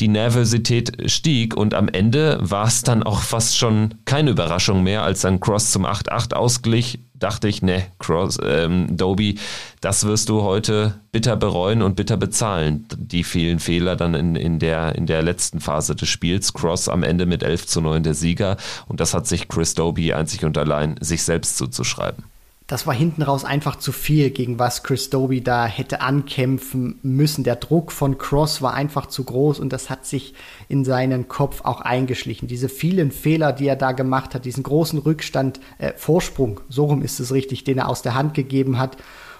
die 0.00 0.08
Nervosität 0.08 1.10
stieg. 1.10 1.56
Und 1.56 1.74
am 1.74 1.88
Ende 1.88 2.38
war 2.40 2.66
es 2.66 2.82
dann 2.82 3.02
auch 3.02 3.20
fast 3.20 3.56
schon 3.56 3.94
keine 4.04 4.30
Überraschung 4.30 4.82
mehr, 4.82 5.02
als 5.02 5.22
dann 5.22 5.40
Cross 5.40 5.70
zum 5.70 5.86
8-8 5.86 6.34
ausglich 6.34 7.00
dachte 7.14 7.48
ich, 7.48 7.62
ne, 7.62 7.86
Cross, 7.98 8.38
ähm, 8.44 8.96
Doby, 8.96 9.38
das 9.80 10.04
wirst 10.04 10.28
du 10.28 10.42
heute 10.42 11.00
bitter 11.12 11.36
bereuen 11.36 11.82
und 11.82 11.96
bitter 11.96 12.16
bezahlen. 12.16 12.86
Die 12.96 13.24
vielen 13.24 13.60
Fehler 13.60 13.96
dann 13.96 14.14
in, 14.14 14.36
in, 14.36 14.58
der, 14.58 14.94
in 14.96 15.06
der 15.06 15.22
letzten 15.22 15.60
Phase 15.60 15.94
des 15.94 16.08
Spiels. 16.08 16.52
Cross 16.52 16.88
am 16.88 17.02
Ende 17.02 17.26
mit 17.26 17.42
11 17.42 17.66
zu 17.66 17.80
9 17.80 18.02
der 18.02 18.14
Sieger 18.14 18.56
und 18.86 19.00
das 19.00 19.14
hat 19.14 19.26
sich 19.26 19.48
Chris 19.48 19.74
Doby 19.74 20.12
einzig 20.12 20.44
und 20.44 20.58
allein 20.58 20.96
sich 21.00 21.22
selbst 21.22 21.56
zuzuschreiben 21.56 22.24
das 22.66 22.86
war 22.86 22.94
hinten 22.94 23.20
raus 23.20 23.44
einfach 23.44 23.76
zu 23.76 23.92
viel, 23.92 24.30
gegen 24.30 24.58
was 24.58 24.82
Chris 24.82 25.10
Doby 25.10 25.42
da 25.42 25.66
hätte 25.66 26.00
ankämpfen 26.00 26.98
müssen. 27.02 27.44
Der 27.44 27.56
Druck 27.56 27.92
von 27.92 28.16
Cross 28.16 28.62
war 28.62 28.72
einfach 28.72 29.06
zu 29.06 29.24
groß 29.24 29.60
und 29.60 29.70
das 29.70 29.90
hat 29.90 30.06
sich 30.06 30.32
in 30.68 30.82
seinen 30.84 31.28
Kopf 31.28 31.60
auch 31.64 31.82
eingeschlichen. 31.82 32.48
Diese 32.48 32.70
vielen 32.70 33.10
Fehler, 33.10 33.52
die 33.52 33.68
er 33.68 33.76
da 33.76 33.92
gemacht 33.92 34.34
hat, 34.34 34.46
diesen 34.46 34.62
großen 34.62 34.98
Rückstand, 34.98 35.60
äh, 35.76 35.92
Vorsprung, 35.96 36.60
so 36.70 36.86
rum 36.86 37.02
ist 37.02 37.20
es 37.20 37.32
richtig, 37.32 37.64
den 37.64 37.78
er 37.78 37.88
aus 37.88 38.00
der 38.00 38.14
Hand 38.14 38.32
gegeben 38.32 38.78
hat. 38.78 38.96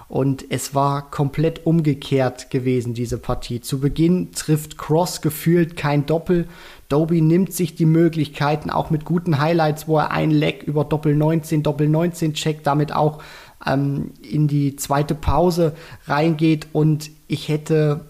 Und 0.08 0.44
es 0.50 0.74
war 0.74 1.10
komplett 1.10 1.64
umgekehrt 1.64 2.50
gewesen, 2.50 2.92
diese 2.92 3.16
Partie. 3.16 3.60
Zu 3.60 3.80
Beginn 3.80 4.32
trifft 4.32 4.76
Cross 4.76 5.22
gefühlt 5.22 5.76
kein 5.76 6.04
Doppel. 6.04 6.46
Doby 6.88 7.20
nimmt 7.20 7.52
sich 7.52 7.74
die 7.74 7.86
Möglichkeiten, 7.86 8.70
auch 8.70 8.90
mit 8.90 9.04
guten 9.04 9.38
Highlights, 9.38 9.88
wo 9.88 9.98
er 9.98 10.10
ein 10.10 10.30
Leck 10.30 10.62
über 10.62 10.84
Doppel 10.84 11.14
19, 11.14 11.62
Doppel 11.62 11.88
19 11.88 12.34
checkt, 12.34 12.66
damit 12.66 12.94
auch 12.94 13.22
ähm, 13.66 14.12
in 14.22 14.48
die 14.48 14.76
zweite 14.76 15.14
Pause 15.14 15.74
reingeht. 16.06 16.68
Und 16.72 17.10
ich 17.26 17.48
hätte 17.48 18.00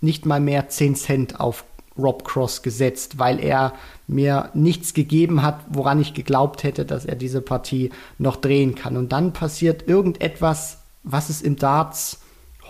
nicht 0.00 0.26
mal 0.26 0.40
mehr 0.40 0.68
10 0.68 0.94
Cent 0.94 1.40
auf 1.40 1.64
Rob 1.98 2.24
Cross 2.24 2.62
gesetzt, 2.62 3.18
weil 3.18 3.40
er 3.40 3.72
mir 4.06 4.50
nichts 4.54 4.94
gegeben 4.94 5.42
hat, 5.42 5.60
woran 5.68 6.00
ich 6.00 6.14
geglaubt 6.14 6.62
hätte, 6.62 6.84
dass 6.84 7.04
er 7.04 7.16
diese 7.16 7.40
Partie 7.40 7.90
noch 8.18 8.36
drehen 8.36 8.74
kann. 8.74 8.96
Und 8.96 9.10
dann 9.10 9.32
passiert 9.32 9.88
irgendetwas, 9.88 10.78
was 11.02 11.28
es 11.28 11.42
im 11.42 11.56
Darts 11.56 12.20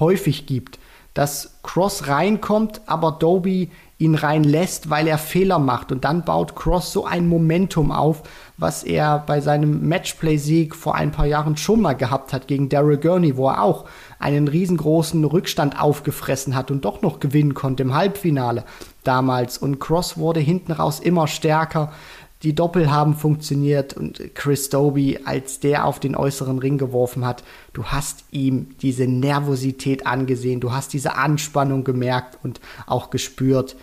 häufig 0.00 0.46
gibt, 0.46 0.78
dass 1.14 1.58
Cross 1.62 2.08
reinkommt, 2.08 2.80
aber 2.86 3.12
Doby 3.12 3.70
ihn 3.98 4.14
reinlässt, 4.14 4.90
weil 4.90 5.08
er 5.08 5.18
Fehler 5.18 5.58
macht. 5.58 5.90
Und 5.90 6.04
dann 6.04 6.24
baut 6.24 6.54
Cross 6.54 6.92
so 6.92 7.04
ein 7.04 7.28
Momentum 7.28 7.90
auf, 7.90 8.22
was 8.56 8.84
er 8.84 9.18
bei 9.18 9.40
seinem 9.40 9.88
Matchplay-Sieg 9.88 10.74
vor 10.76 10.94
ein 10.94 11.10
paar 11.10 11.26
Jahren 11.26 11.56
schon 11.56 11.80
mal 11.80 11.94
gehabt 11.94 12.32
hat 12.32 12.46
gegen 12.46 12.68
Daryl 12.68 12.98
Gurney, 12.98 13.36
wo 13.36 13.48
er 13.48 13.62
auch 13.62 13.86
einen 14.20 14.46
riesengroßen 14.46 15.24
Rückstand 15.24 15.80
aufgefressen 15.80 16.54
hat 16.54 16.70
und 16.70 16.84
doch 16.84 17.02
noch 17.02 17.18
gewinnen 17.18 17.54
konnte 17.54 17.82
im 17.82 17.94
Halbfinale. 17.94 18.64
damals 19.04 19.56
und 19.56 19.80
Cross 19.80 20.18
wurde 20.18 20.40
hinten 20.40 20.72
raus 20.72 21.00
immer 21.00 21.26
stärker. 21.28 21.92
Die 22.42 22.54
Doppel 22.54 22.90
haben 22.90 23.16
funktioniert 23.16 23.94
und 23.96 24.34
Chris 24.34 24.68
Doby, 24.68 25.20
als 25.24 25.58
der 25.58 25.86
auf 25.86 25.98
den 25.98 26.14
äußeren 26.14 26.58
Ring 26.58 26.78
geworfen 26.78 27.24
hat, 27.24 27.42
du 27.72 27.84
hast 27.84 28.24
ihm 28.30 28.76
diese 28.80 29.08
Nervosität 29.08 30.06
angesehen, 30.06 30.60
du 30.60 30.72
hast 30.72 30.92
diese 30.92 31.16
Anspannung 31.16 31.82
gemerkt 31.82 32.38
und 32.44 32.60
auch 32.86 33.10
gespürt, 33.10 33.76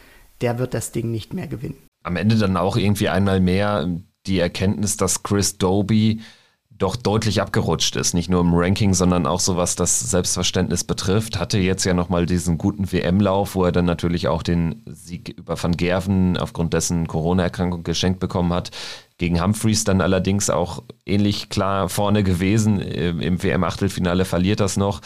der 0.46 0.60
wird 0.60 0.76
das 0.76 0.92
Ding 0.92 1.10
nicht 1.10 1.34
mehr 1.34 1.48
gewinnen. 1.48 1.78
Am 2.04 2.18
Ende 2.18 2.38
dann 2.38 2.56
auch 2.56 2.78
irgendwie 2.78 3.10
einmal 3.10 3.40
mehr 3.40 3.90
die 4.28 4.38
Erkenntnis, 4.38 4.96
dass 4.96 5.24
Chris 5.24 5.58
Doby 5.58 6.22
doch 6.70 6.96
deutlich 6.96 7.42
abgerutscht 7.42 7.96
ist. 7.96 8.14
Nicht 8.14 8.30
nur 8.30 8.42
im 8.42 8.54
Ranking, 8.54 8.94
sondern 8.94 9.26
auch 9.26 9.40
so 9.40 9.58
was 9.58 9.76
das 9.76 10.12
Selbstverständnis 10.12 10.84
betrifft. 10.84 11.40
Hatte 11.40 11.58
jetzt 11.58 11.84
ja 11.84 11.96
nochmal 11.96 12.28
diesen 12.28 12.60
guten 12.60 12.92
WM-Lauf, 12.92 13.56
wo 13.56 13.64
er 13.64 13.72
dann 13.72 13.86
natürlich 13.86 14.28
auch 14.28 14.44
den 14.44 14.84
Sieg 14.86 15.30
über 15.30 15.62
Van 15.62 15.76
Gerven 15.76 16.38
aufgrund 16.38 16.74
dessen 16.74 17.08
Corona-Erkrankung 17.08 17.84
geschenkt 17.84 18.20
bekommen 18.20 18.54
hat. 18.54 18.70
Gegen 19.18 19.42
Humphreys 19.42 19.84
dann 19.84 20.00
allerdings 20.00 20.52
auch 20.52 20.84
ähnlich 21.08 21.50
klar 21.50 21.90
vorne 21.90 22.22
gewesen. 22.22 22.80
Im 22.80 23.42
WM-Achtelfinale 23.42 24.26
verliert 24.26 24.60
das 24.60 24.78
noch. 24.78 25.02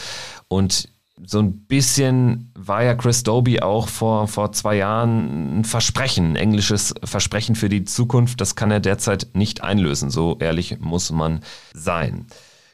Und 0.49 0.89
so 1.25 1.39
ein 1.39 1.65
bisschen 1.65 2.51
war 2.55 2.83
ja 2.83 2.95
Chris 2.95 3.23
Doby 3.23 3.61
auch 3.61 3.87
vor, 3.87 4.27
vor 4.27 4.51
zwei 4.51 4.75
Jahren 4.77 5.59
ein 5.59 5.65
Versprechen, 5.65 6.31
ein 6.31 6.35
englisches 6.35 6.93
Versprechen 7.03 7.55
für 7.55 7.69
die 7.69 7.83
Zukunft. 7.83 8.41
Das 8.41 8.55
kann 8.55 8.71
er 8.71 8.79
derzeit 8.79 9.27
nicht 9.33 9.63
einlösen. 9.63 10.09
So 10.09 10.37
ehrlich 10.39 10.79
muss 10.79 11.11
man 11.11 11.41
sein. 11.73 12.27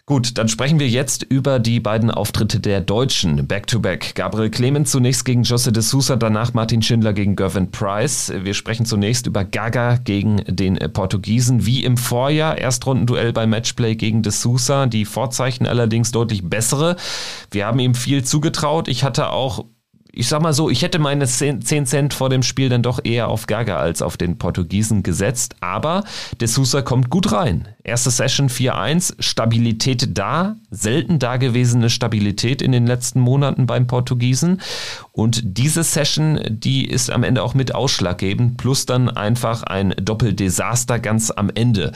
Gut, 0.07 0.37
dann 0.37 0.47
sprechen 0.47 0.79
wir 0.79 0.87
jetzt 0.87 1.23
über 1.23 1.57
die 1.57 1.79
beiden 1.79 2.11
Auftritte 2.11 2.59
der 2.59 2.79
Deutschen. 2.79 3.47
Back-to-back. 3.47 4.03
-back. 4.03 4.13
Gabriel 4.13 4.51
Clemens 4.51 4.91
zunächst 4.91 5.25
gegen 5.25 5.41
Jose 5.41 5.71
de 5.71 5.81
Sousa, 5.81 6.15
danach 6.15 6.53
Martin 6.53 6.83
Schindler 6.83 7.11
gegen 7.11 7.35
Gervin 7.35 7.71
Price. 7.71 8.31
Wir 8.31 8.53
sprechen 8.53 8.85
zunächst 8.85 9.25
über 9.25 9.43
Gaga 9.43 9.95
gegen 9.95 10.43
den 10.45 10.77
Portugiesen. 10.93 11.65
Wie 11.65 11.83
im 11.83 11.97
Vorjahr, 11.97 12.55
Erstrundenduell 12.55 13.33
beim 13.33 13.49
Matchplay 13.49 13.95
gegen 13.95 14.21
de 14.21 14.31
Sousa. 14.31 14.85
Die 14.85 15.05
Vorzeichen 15.05 15.65
allerdings 15.65 16.11
deutlich 16.11 16.47
bessere. 16.47 16.97
Wir 17.49 17.65
haben 17.65 17.79
ihm 17.79 17.95
viel 17.95 18.23
zugetraut. 18.23 18.87
Ich 18.87 19.03
hatte 19.03 19.31
auch 19.31 19.65
ich 20.15 20.27
sag 20.27 20.41
mal 20.41 20.53
so, 20.53 20.69
ich 20.69 20.81
hätte 20.81 20.97
meine 20.97 21.27
10 21.27 21.61
Cent 21.85 22.13
vor 22.13 22.29
dem 22.29 22.41
Spiel 22.41 22.69
dann 22.69 22.81
doch 22.81 22.99
eher 23.03 23.27
auf 23.27 23.47
Gaga 23.47 23.77
als 23.77 24.01
auf 24.01 24.17
den 24.17 24.37
Portugiesen 24.37 25.03
gesetzt, 25.03 25.55
aber 25.59 26.03
De 26.39 26.47
Sousa 26.47 26.81
kommt 26.81 27.09
gut 27.09 27.31
rein. 27.31 27.67
Erste 27.83 28.09
Session 28.09 28.49
4-1, 28.49 29.15
Stabilität 29.19 30.17
da, 30.17 30.55
selten 30.71 31.19
dagewesene 31.19 31.89
Stabilität 31.89 32.61
in 32.61 32.71
den 32.71 32.87
letzten 32.87 33.19
Monaten 33.19 33.65
beim 33.65 33.87
Portugiesen 33.87 34.61
und 35.11 35.41
diese 35.43 35.83
Session, 35.83 36.39
die 36.47 36.85
ist 36.85 37.11
am 37.11 37.23
Ende 37.23 37.43
auch 37.43 37.53
mit 37.53 37.75
ausschlaggebend, 37.75 38.57
plus 38.57 38.85
dann 38.85 39.09
einfach 39.09 39.63
ein 39.63 39.93
Doppeldesaster 40.01 40.99
ganz 40.99 41.31
am 41.31 41.49
Ende. 41.53 41.91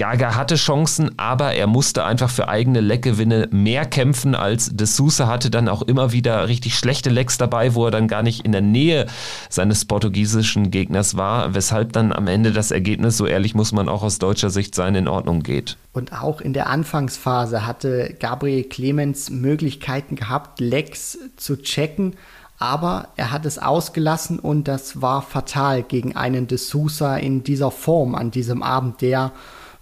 Gaga 0.00 0.34
hatte 0.34 0.54
Chancen, 0.56 1.10
aber 1.18 1.52
er 1.52 1.66
musste 1.66 2.06
einfach 2.06 2.30
für 2.30 2.48
eigene 2.48 2.80
Leckgewinne 2.80 3.48
mehr 3.50 3.84
kämpfen 3.84 4.34
als 4.34 4.74
De 4.74 4.86
Sousa 4.86 5.26
hatte 5.26 5.50
dann 5.50 5.68
auch 5.68 5.82
immer 5.82 6.10
wieder 6.10 6.48
richtig 6.48 6.74
schlechte 6.74 7.10
Lecks 7.10 7.36
dabei, 7.36 7.74
wo 7.74 7.84
er 7.84 7.90
dann 7.90 8.08
gar 8.08 8.22
nicht 8.22 8.46
in 8.46 8.52
der 8.52 8.62
Nähe 8.62 9.04
seines 9.50 9.84
portugiesischen 9.84 10.70
Gegners 10.70 11.18
war, 11.18 11.54
weshalb 11.54 11.92
dann 11.92 12.14
am 12.14 12.28
Ende 12.28 12.52
das 12.52 12.70
Ergebnis, 12.70 13.18
so 13.18 13.26
ehrlich 13.26 13.54
muss 13.54 13.72
man 13.72 13.90
auch 13.90 14.02
aus 14.02 14.18
deutscher 14.18 14.48
Sicht 14.48 14.74
sein, 14.74 14.94
in 14.94 15.06
Ordnung 15.06 15.42
geht. 15.42 15.76
Und 15.92 16.14
auch 16.14 16.40
in 16.40 16.54
der 16.54 16.70
Anfangsphase 16.70 17.66
hatte 17.66 18.16
Gabriel 18.18 18.64
Clemens 18.64 19.28
Möglichkeiten 19.28 20.16
gehabt, 20.16 20.60
Lecks 20.60 21.18
zu 21.36 21.60
checken 21.60 22.16
aber 22.62 23.08
er 23.16 23.32
hat 23.32 23.46
es 23.46 23.58
ausgelassen 23.58 24.38
und 24.38 24.68
das 24.68 25.00
war 25.00 25.22
fatal 25.22 25.82
gegen 25.82 26.14
einen 26.14 26.46
De 26.46 26.58
Sousa 26.58 27.16
in 27.16 27.42
dieser 27.42 27.70
Form 27.70 28.14
an 28.14 28.30
diesem 28.30 28.62
Abend, 28.62 29.00
der 29.00 29.32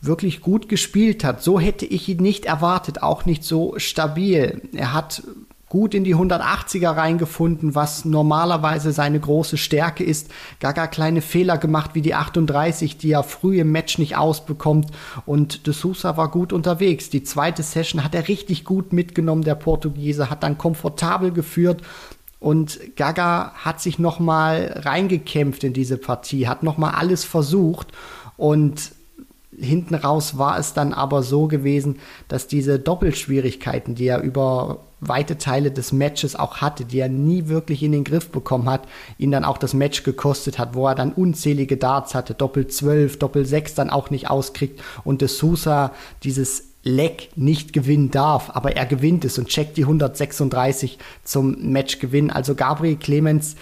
wirklich 0.00 0.40
gut 0.40 0.68
gespielt 0.68 1.24
hat. 1.24 1.42
So 1.42 1.58
hätte 1.58 1.86
ich 1.86 2.08
ihn 2.08 2.22
nicht 2.22 2.46
erwartet, 2.46 3.02
auch 3.02 3.24
nicht 3.24 3.44
so 3.44 3.74
stabil. 3.78 4.62
Er 4.72 4.92
hat 4.92 5.22
gut 5.68 5.94
in 5.94 6.04
die 6.04 6.16
180er 6.16 6.96
reingefunden, 6.96 7.74
was 7.74 8.04
normalerweise 8.04 8.92
seine 8.92 9.20
große 9.20 9.56
Stärke 9.56 10.02
ist. 10.02 10.30
Gar 10.60 10.72
gar 10.72 10.88
kleine 10.88 11.20
Fehler 11.20 11.58
gemacht 11.58 11.90
wie 11.94 12.02
die 12.02 12.14
38, 12.14 12.96
die 12.96 13.12
er 13.12 13.22
früh 13.22 13.60
im 13.60 13.70
Match 13.70 13.98
nicht 13.98 14.16
ausbekommt. 14.16 14.90
Und 15.26 15.66
De 15.66 15.74
Sousa 15.74 16.16
war 16.16 16.30
gut 16.30 16.52
unterwegs. 16.52 17.10
Die 17.10 17.22
zweite 17.22 17.62
Session 17.62 18.02
hat 18.02 18.14
er 18.14 18.28
richtig 18.28 18.64
gut 18.64 18.92
mitgenommen, 18.92 19.42
der 19.42 19.56
Portugiese, 19.56 20.30
hat 20.30 20.42
dann 20.42 20.58
komfortabel 20.58 21.32
geführt. 21.32 21.82
Und 22.40 22.78
Gaga 22.96 23.52
hat 23.56 23.80
sich 23.80 23.98
noch 23.98 24.20
mal 24.20 24.80
reingekämpft 24.84 25.64
in 25.64 25.72
diese 25.72 25.98
Partie, 25.98 26.46
hat 26.46 26.62
noch 26.62 26.78
mal 26.78 26.90
alles 26.90 27.24
versucht 27.24 27.88
und 28.36 28.92
hinten 29.60 29.94
raus 29.94 30.38
war 30.38 30.58
es 30.58 30.72
dann 30.74 30.92
aber 30.92 31.22
so 31.22 31.46
gewesen, 31.46 31.98
dass 32.28 32.46
diese 32.46 32.78
Doppelschwierigkeiten, 32.78 33.94
die 33.94 34.06
er 34.06 34.22
über 34.22 34.80
weite 35.00 35.38
Teile 35.38 35.70
des 35.70 35.92
Matches 35.92 36.34
auch 36.34 36.56
hatte, 36.56 36.84
die 36.84 36.98
er 36.98 37.08
nie 37.08 37.48
wirklich 37.48 37.82
in 37.82 37.92
den 37.92 38.04
Griff 38.04 38.30
bekommen 38.30 38.68
hat, 38.68 38.88
ihn 39.16 39.30
dann 39.30 39.44
auch 39.44 39.58
das 39.58 39.74
Match 39.74 40.02
gekostet 40.02 40.58
hat, 40.58 40.74
wo 40.74 40.86
er 40.86 40.94
dann 40.94 41.12
unzählige 41.12 41.76
Darts 41.76 42.14
hatte, 42.14 42.34
Doppel 42.34 42.66
12, 42.66 43.18
Doppel 43.18 43.46
6 43.46 43.74
dann 43.74 43.90
auch 43.90 44.10
nicht 44.10 44.28
auskriegt 44.28 44.80
und 45.04 45.20
de 45.20 45.28
Sousa 45.28 45.92
dieses 46.24 46.64
Leck 46.82 47.30
nicht 47.36 47.72
gewinnen 47.72 48.10
darf, 48.10 48.50
aber 48.54 48.76
er 48.76 48.86
gewinnt 48.86 49.24
es 49.24 49.38
und 49.38 49.48
checkt 49.48 49.76
die 49.76 49.82
136 49.82 50.98
zum 51.22 51.72
Matchgewinn. 51.72 52.30
Also 52.30 52.54
Gabriel 52.54 52.96
Clemens 52.96 53.56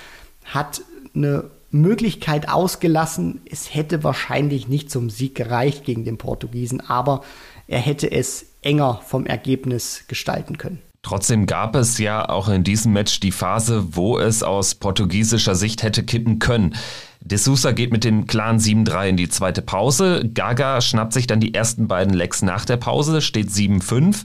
hat 0.45 0.83
eine 1.15 1.45
Möglichkeit 1.71 2.49
ausgelassen. 2.49 3.41
Es 3.51 3.75
hätte 3.75 4.05
wahrscheinlich 4.05 4.69
nicht 4.69 4.91
zum 4.91 5.11
Sieg 5.11 5.35
gereicht 5.35 5.85
gegen 5.85 6.05
den 6.05 6.19
Portugiesen, 6.19 6.81
aber 6.81 7.23
er 7.67 7.81
hätte 7.81 8.11
es 8.11 8.47
enger 8.63 9.01
vom 9.07 9.27
Ergebnis 9.27 10.05
gestalten 10.09 10.59
können. 10.59 10.81
Trotzdem 11.03 11.47
gab 11.47 11.77
es 11.77 11.99
ja 11.99 12.29
auch 12.29 12.49
in 12.49 12.65
diesem 12.65 12.93
Match 12.93 13.21
die 13.21 13.31
Phase, 13.31 13.95
wo 13.95 14.19
es 14.19 14.43
aus 14.43 14.75
portugiesischer 14.75 15.55
Sicht 15.55 15.85
hätte 15.85 16.03
kippen 16.03 16.41
können. 16.41 16.75
De 17.21 17.39
Sousa 17.39 17.71
geht 17.71 17.93
mit 17.93 18.03
dem 18.03 18.27
klaren 18.27 18.59
7-3 18.59 19.11
in 19.11 19.17
die 19.17 19.29
zweite 19.29 19.63
Pause. 19.63 20.29
Gaga 20.35 20.81
schnappt 20.81 21.13
sich 21.13 21.29
dann 21.29 21.39
die 21.39 21.55
ersten 21.55 21.87
beiden 21.87 22.13
Lecks 22.13 22.43
nach 22.43 22.65
der 22.65 22.77
Pause, 22.77 23.21
steht 23.21 23.51
7-5. 23.51 24.17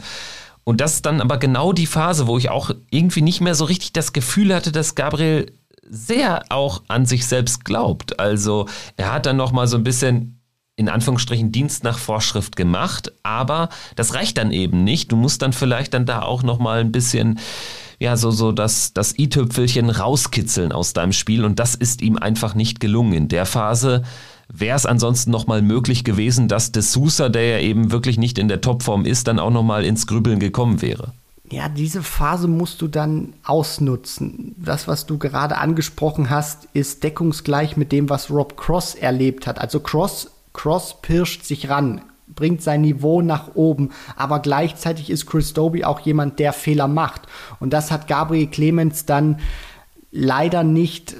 Und 0.63 0.81
das 0.81 0.95
ist 0.95 1.05
dann 1.05 1.21
aber 1.21 1.37
genau 1.37 1.71
die 1.73 1.85
Phase, 1.85 2.25
wo 2.25 2.37
ich 2.37 2.49
auch 2.49 2.71
irgendwie 2.89 3.21
nicht 3.21 3.41
mehr 3.41 3.55
so 3.55 3.65
richtig 3.65 3.93
das 3.93 4.13
Gefühl 4.13 4.53
hatte, 4.53 4.71
dass 4.71 4.95
Gabriel 4.95 5.51
sehr 5.91 6.43
auch 6.49 6.83
an 6.87 7.05
sich 7.05 7.27
selbst 7.27 7.65
glaubt. 7.65 8.19
Also 8.19 8.67
er 8.95 9.11
hat 9.13 9.25
dann 9.25 9.37
noch 9.37 9.51
mal 9.51 9.67
so 9.67 9.77
ein 9.77 9.83
bisschen 9.83 10.39
in 10.77 10.87
Anführungsstrichen 10.89 11.51
Dienst 11.51 11.83
nach 11.83 11.99
Vorschrift 11.99 12.55
gemacht, 12.55 13.11
aber 13.23 13.69
das 13.97 14.13
reicht 14.15 14.37
dann 14.37 14.51
eben 14.51 14.83
nicht. 14.83 15.11
Du 15.11 15.17
musst 15.17 15.41
dann 15.41 15.53
vielleicht 15.53 15.93
dann 15.93 16.05
da 16.05 16.21
auch 16.21 16.43
noch 16.43 16.59
mal 16.59 16.79
ein 16.79 16.91
bisschen 16.91 17.39
ja, 17.99 18.17
so, 18.17 18.31
so 18.31 18.51
das, 18.51 18.93
das 18.93 19.19
i-Tüpfelchen 19.19 19.91
rauskitzeln 19.91 20.71
aus 20.71 20.93
deinem 20.93 21.11
Spiel 21.11 21.45
und 21.45 21.59
das 21.59 21.75
ist 21.75 22.01
ihm 22.01 22.17
einfach 22.17 22.55
nicht 22.55 22.79
gelungen. 22.79 23.13
In 23.13 23.27
der 23.27 23.45
Phase 23.45 24.01
wäre 24.51 24.75
es 24.75 24.87
ansonsten 24.87 25.29
nochmal 25.29 25.61
möglich 25.61 26.03
gewesen, 26.03 26.47
dass 26.47 26.71
De 26.71 26.81
Sousa, 26.81 27.29
der 27.29 27.45
ja 27.45 27.59
eben 27.59 27.91
wirklich 27.91 28.17
nicht 28.17 28.39
in 28.39 28.47
der 28.47 28.61
Topform 28.61 29.05
ist, 29.05 29.27
dann 29.27 29.37
auch 29.37 29.51
nochmal 29.51 29.85
ins 29.85 30.07
Grübeln 30.07 30.39
gekommen 30.39 30.81
wäre 30.81 31.13
ja, 31.51 31.67
diese 31.67 32.01
Phase 32.01 32.47
musst 32.47 32.81
du 32.81 32.87
dann 32.87 33.33
ausnutzen. 33.43 34.55
Das, 34.57 34.87
was 34.87 35.05
du 35.05 35.17
gerade 35.17 35.57
angesprochen 35.57 36.29
hast, 36.29 36.67
ist 36.73 37.03
deckungsgleich 37.03 37.75
mit 37.75 37.91
dem, 37.91 38.09
was 38.09 38.31
Rob 38.31 38.55
Cross 38.55 38.95
erlebt 38.95 39.47
hat. 39.47 39.59
Also 39.59 39.81
Cross, 39.81 40.31
Cross 40.53 41.01
pirscht 41.01 41.43
sich 41.43 41.69
ran, 41.69 42.01
bringt 42.27 42.61
sein 42.61 42.81
Niveau 42.81 43.21
nach 43.21 43.55
oben, 43.55 43.89
aber 44.15 44.39
gleichzeitig 44.39 45.09
ist 45.09 45.25
Chris 45.25 45.53
Doby 45.53 45.83
auch 45.83 45.99
jemand, 45.99 46.39
der 46.39 46.53
Fehler 46.53 46.87
macht. 46.87 47.23
Und 47.59 47.71
das 47.71 47.91
hat 47.91 48.07
Gabriel 48.07 48.47
Clemens 48.47 49.05
dann 49.05 49.39
leider 50.11 50.63
nicht 50.63 51.17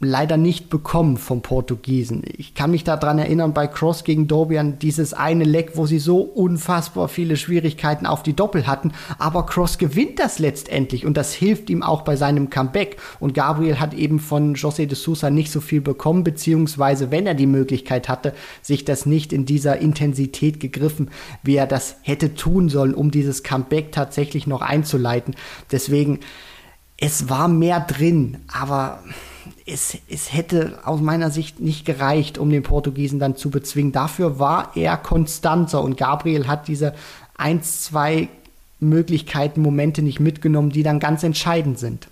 leider 0.00 0.36
nicht 0.36 0.70
bekommen 0.70 1.16
vom 1.16 1.42
Portugiesen. 1.42 2.22
Ich 2.36 2.54
kann 2.54 2.70
mich 2.70 2.84
daran 2.84 3.18
erinnern, 3.18 3.52
bei 3.52 3.66
Cross 3.66 4.04
gegen 4.04 4.28
Dobian, 4.28 4.78
dieses 4.78 5.12
eine 5.12 5.42
Leck, 5.42 5.72
wo 5.74 5.86
sie 5.86 5.98
so 5.98 6.20
unfassbar 6.20 7.08
viele 7.08 7.36
Schwierigkeiten 7.36 8.06
auf 8.06 8.22
die 8.22 8.34
Doppel 8.34 8.68
hatten, 8.68 8.92
aber 9.18 9.44
Cross 9.44 9.76
gewinnt 9.76 10.20
das 10.20 10.38
letztendlich 10.38 11.04
und 11.04 11.16
das 11.16 11.32
hilft 11.32 11.68
ihm 11.68 11.82
auch 11.82 12.02
bei 12.02 12.14
seinem 12.14 12.48
Comeback. 12.48 12.98
Und 13.18 13.34
Gabriel 13.34 13.80
hat 13.80 13.92
eben 13.92 14.20
von 14.20 14.54
José 14.54 14.86
de 14.86 14.94
Sousa 14.94 15.30
nicht 15.30 15.50
so 15.50 15.60
viel 15.60 15.80
bekommen, 15.80 16.22
beziehungsweise 16.22 17.10
wenn 17.10 17.26
er 17.26 17.34
die 17.34 17.46
Möglichkeit 17.46 18.08
hatte, 18.08 18.34
sich 18.62 18.84
das 18.84 19.04
nicht 19.04 19.32
in 19.32 19.46
dieser 19.46 19.78
Intensität 19.78 20.60
gegriffen, 20.60 21.10
wie 21.42 21.56
er 21.56 21.66
das 21.66 21.96
hätte 22.02 22.34
tun 22.34 22.68
sollen, 22.68 22.94
um 22.94 23.10
dieses 23.10 23.42
Comeback 23.42 23.90
tatsächlich 23.90 24.46
noch 24.46 24.60
einzuleiten. 24.60 25.34
Deswegen, 25.72 26.20
es 26.96 27.28
war 27.28 27.48
mehr 27.48 27.80
drin, 27.80 28.38
aber 28.46 29.02
es, 29.68 29.98
es 30.08 30.32
hätte 30.32 30.78
aus 30.84 31.00
meiner 31.00 31.30
Sicht 31.30 31.60
nicht 31.60 31.84
gereicht, 31.84 32.38
um 32.38 32.50
den 32.50 32.62
Portugiesen 32.62 33.18
dann 33.18 33.36
zu 33.36 33.50
bezwingen. 33.50 33.92
Dafür 33.92 34.38
war 34.38 34.72
er 34.74 34.96
konstanter 34.96 35.82
und 35.82 35.96
Gabriel 35.96 36.46
hat 36.46 36.68
diese 36.68 36.94
ein, 37.36 37.62
zwei 37.62 38.28
Möglichkeiten, 38.80 39.60
Momente 39.60 40.02
nicht 40.02 40.20
mitgenommen, 40.20 40.70
die 40.70 40.82
dann 40.82 41.00
ganz 41.00 41.22
entscheidend 41.22 41.78
sind. 41.78 42.08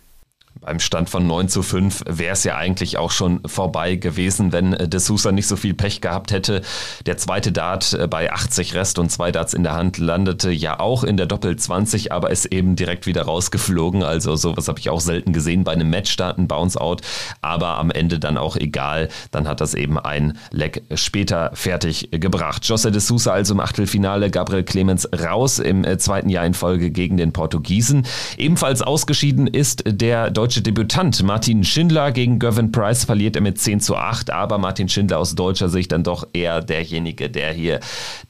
Beim 0.66 0.80
Stand 0.80 1.08
von 1.08 1.26
9 1.26 1.48
zu 1.48 1.62
5 1.62 2.02
wäre 2.06 2.32
es 2.32 2.44
ja 2.44 2.56
eigentlich 2.56 2.98
auch 2.98 3.12
schon 3.12 3.40
vorbei 3.46 3.94
gewesen, 3.94 4.52
wenn 4.52 4.72
äh, 4.72 4.88
De 4.88 4.98
Sousa 5.00 5.30
nicht 5.30 5.46
so 5.46 5.54
viel 5.56 5.74
Pech 5.74 6.00
gehabt 6.00 6.32
hätte. 6.32 6.60
Der 7.06 7.16
zweite 7.16 7.52
Dart 7.52 7.92
äh, 7.94 8.08
bei 8.08 8.32
80 8.32 8.74
Rest 8.74 8.98
und 8.98 9.10
zwei 9.10 9.30
Darts 9.30 9.54
in 9.54 9.62
der 9.62 9.74
Hand 9.74 9.98
landete 9.98 10.50
ja 10.50 10.80
auch 10.80 11.04
in 11.04 11.16
der 11.16 11.26
Doppel 11.26 11.56
20, 11.56 12.10
aber 12.10 12.30
ist 12.30 12.46
eben 12.46 12.74
direkt 12.74 13.06
wieder 13.06 13.22
rausgeflogen. 13.22 14.02
Also 14.02 14.34
sowas 14.34 14.66
habe 14.66 14.80
ich 14.80 14.90
auch 14.90 15.00
selten 15.00 15.32
gesehen 15.32 15.62
bei 15.62 15.72
einem 15.72 15.88
Matchstart, 15.88 16.36
ein 16.36 16.48
Bounce-Out, 16.48 17.02
aber 17.40 17.78
am 17.78 17.92
Ende 17.92 18.18
dann 18.18 18.36
auch 18.36 18.56
egal. 18.56 19.08
Dann 19.30 19.46
hat 19.46 19.60
das 19.60 19.74
eben 19.74 19.98
ein 20.00 20.36
Leck 20.50 20.82
später 20.94 21.52
fertig 21.54 22.08
gebracht. 22.10 22.64
José 22.64 22.90
De 22.90 23.00
Sousa 23.00 23.32
also 23.32 23.54
im 23.54 23.60
Achtelfinale, 23.60 24.30
Gabriel 24.30 24.64
Clemens 24.64 25.08
raus 25.12 25.60
im 25.60 25.84
äh, 25.84 25.96
zweiten 25.98 26.28
Jahr 26.28 26.44
in 26.44 26.54
Folge 26.54 26.90
gegen 26.90 27.16
den 27.16 27.32
Portugiesen. 27.32 28.04
Ebenfalls 28.36 28.82
ausgeschieden 28.82 29.46
ist 29.46 29.84
der 29.86 30.30
deutsche 30.30 30.55
deutsche 30.56 30.62
Debütant 30.62 31.22
Martin 31.22 31.64
Schindler 31.64 32.12
gegen 32.12 32.38
Gervin 32.38 32.72
Price 32.72 33.04
verliert 33.04 33.36
er 33.36 33.42
mit 33.42 33.60
10 33.60 33.80
zu 33.80 33.94
8, 33.94 34.30
aber 34.30 34.56
Martin 34.56 34.88
Schindler 34.88 35.18
aus 35.18 35.34
deutscher 35.34 35.68
Sicht 35.68 35.92
dann 35.92 36.02
doch 36.02 36.26
eher 36.32 36.62
derjenige, 36.62 37.28
der 37.28 37.52
hier 37.52 37.80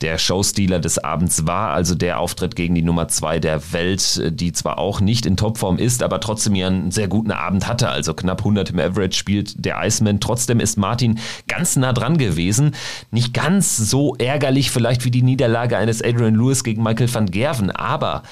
der 0.01 0.19
Showstealer 0.19 0.81
des 0.81 0.99
Abends 0.99 1.47
war, 1.47 1.71
also 1.71 1.95
der 1.95 2.19
Auftritt 2.19 2.57
gegen 2.57 2.75
die 2.75 2.83
Nummer 2.83 3.07
2 3.07 3.39
der 3.39 3.73
Welt, 3.73 4.21
die 4.35 4.51
zwar 4.51 4.79
auch 4.79 5.01
nicht 5.01 5.25
in 5.25 5.37
Topform 5.37 5.79
ist, 5.79 6.03
aber 6.03 6.19
trotzdem 6.19 6.55
einen 6.55 6.91
sehr 6.91 7.07
guten 7.07 7.31
Abend 7.31 7.69
hatte, 7.69 7.91
also 7.91 8.13
knapp 8.13 8.41
100 8.41 8.71
im 8.71 8.81
Average 8.81 9.17
spielt 9.17 9.65
der 9.65 9.81
Iceman. 9.85 10.19
Trotzdem 10.19 10.59
ist 10.59 10.79
Martin 10.79 11.21
ganz 11.47 11.77
nah 11.77 11.93
dran 11.93 12.19
gewesen, 12.19 12.75
nicht 13.13 13.35
ganz 13.35 13.77
so 13.77 14.17
ärgerlich 14.17 14.73
vielleicht 14.73 15.05
wie 15.05 15.13
die 15.13 15.23
Niederlage 15.23 15.77
eines 15.77 16.03
Adrian 16.03 16.35
Lewis 16.35 16.65
gegen 16.65 16.83
Michael 16.83 17.15
van 17.15 17.27
Gerven, 17.27 17.71
aber 17.71 18.25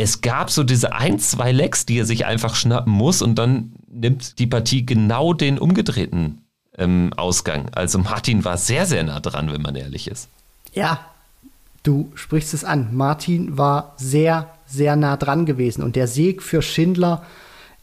es 0.00 0.22
gab 0.22 0.50
so 0.50 0.64
diese 0.64 0.92
ein, 0.94 1.18
zwei 1.18 1.52
Lecks, 1.52 1.84
die 1.84 1.98
er 1.98 2.06
sich 2.06 2.24
einfach 2.24 2.54
schnappen 2.54 2.92
muss 2.92 3.20
und 3.22 3.34
dann 3.36 3.72
nimmt 3.88 4.38
die 4.38 4.46
Partie 4.46 4.86
genau 4.86 5.34
den 5.34 5.58
umgedrehten 5.58 6.42
ähm, 6.78 7.12
Ausgang. 7.16 7.68
Also 7.74 7.98
Martin 7.98 8.44
war 8.44 8.56
sehr, 8.56 8.86
sehr 8.86 9.02
nah 9.02 9.20
dran, 9.20 9.52
wenn 9.52 9.60
man 9.60 9.76
ehrlich 9.76 10.08
ist. 10.08 10.28
Ja, 10.72 11.00
du 11.82 12.10
sprichst 12.14 12.54
es 12.54 12.64
an. 12.64 12.96
Martin 12.96 13.58
war 13.58 13.94
sehr, 13.96 14.48
sehr 14.66 14.96
nah 14.96 15.16
dran 15.16 15.44
gewesen 15.44 15.82
und 15.82 15.96
der 15.96 16.06
Sieg 16.06 16.42
für 16.42 16.62
Schindler 16.62 17.22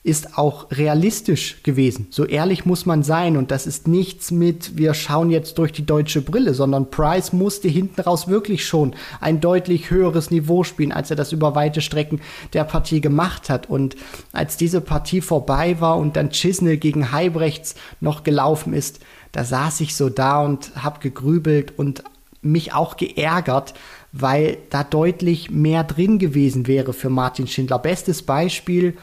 ist 0.07 0.37
auch 0.37 0.71
realistisch 0.71 1.61
gewesen. 1.63 2.07
So 2.11 2.23
ehrlich 2.23 2.65
muss 2.65 2.85
man 2.85 3.03
sein. 3.03 3.35
Und 3.35 3.51
das 3.51 3.67
ist 3.67 3.89
nichts 3.89 4.31
mit, 4.31 4.77
wir 4.77 4.93
schauen 4.93 5.29
jetzt 5.29 5.57
durch 5.57 5.73
die 5.73 5.85
deutsche 5.85 6.21
Brille, 6.21 6.53
sondern 6.53 6.89
Price 6.89 7.33
musste 7.33 7.67
hinten 7.67 7.99
raus 7.99 8.29
wirklich 8.29 8.65
schon 8.65 8.95
ein 9.19 9.41
deutlich 9.41 9.91
höheres 9.91 10.31
Niveau 10.31 10.63
spielen, 10.63 10.93
als 10.93 11.09
er 11.09 11.17
das 11.17 11.33
über 11.33 11.55
weite 11.55 11.81
Strecken 11.81 12.21
der 12.53 12.63
Partie 12.63 13.01
gemacht 13.01 13.49
hat. 13.49 13.69
Und 13.69 13.97
als 14.31 14.55
diese 14.55 14.79
Partie 14.79 15.19
vorbei 15.19 15.81
war 15.81 15.97
und 15.97 16.15
dann 16.15 16.29
Chisnell 16.29 16.77
gegen 16.77 17.11
Heibrechts 17.11 17.75
noch 17.99 18.23
gelaufen 18.23 18.71
ist, 18.71 19.01
da 19.33 19.43
saß 19.43 19.81
ich 19.81 19.93
so 19.93 20.07
da 20.07 20.41
und 20.41 20.71
hab 20.81 21.01
gegrübelt 21.01 21.77
und 21.77 22.05
mich 22.41 22.73
auch 22.73 22.95
geärgert, 22.95 23.73
weil 24.13 24.57
da 24.69 24.85
deutlich 24.85 25.51
mehr 25.51 25.83
drin 25.83 26.17
gewesen 26.17 26.65
wäre 26.65 26.93
für 26.93 27.09
Martin 27.09 27.47
Schindler. 27.47 27.79
Bestes 27.79 28.23
Beispiel, 28.23 28.95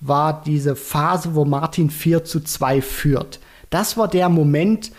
war 0.00 0.42
diese 0.44 0.76
Phase, 0.76 1.34
wo 1.34 1.44
Martin 1.44 1.90
4 1.90 2.24
zu 2.24 2.40
2 2.40 2.82
führt. 2.82 3.40
Das 3.68 3.96
war 3.96 4.08
der 4.08 4.28
Moment, 4.28 4.90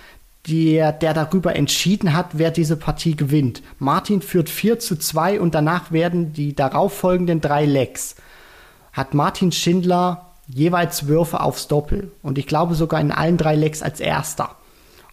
der, 0.47 0.91
der 0.91 1.13
darüber 1.13 1.55
entschieden 1.55 2.13
hat, 2.13 2.29
wer 2.33 2.51
diese 2.51 2.77
Partie 2.77 3.15
gewinnt. 3.15 3.61
Martin 3.79 4.21
führt 4.21 4.49
4 4.49 4.79
zu 4.79 4.95
2 4.97 5.39
und 5.39 5.53
danach 5.53 5.91
werden 5.91 6.33
die 6.33 6.55
darauffolgenden 6.55 7.41
drei 7.41 7.65
Lecks. 7.65 8.15
Hat 8.93 9.13
Martin 9.13 9.51
Schindler 9.51 10.31
jeweils 10.47 11.07
Würfe 11.07 11.41
aufs 11.41 11.67
Doppel. 11.67 12.11
Und 12.23 12.37
ich 12.37 12.47
glaube 12.47 12.75
sogar 12.75 12.99
in 12.99 13.11
allen 13.11 13.37
drei 13.37 13.55
Lecks 13.55 13.81
als 13.81 13.99
erster. 13.99 14.55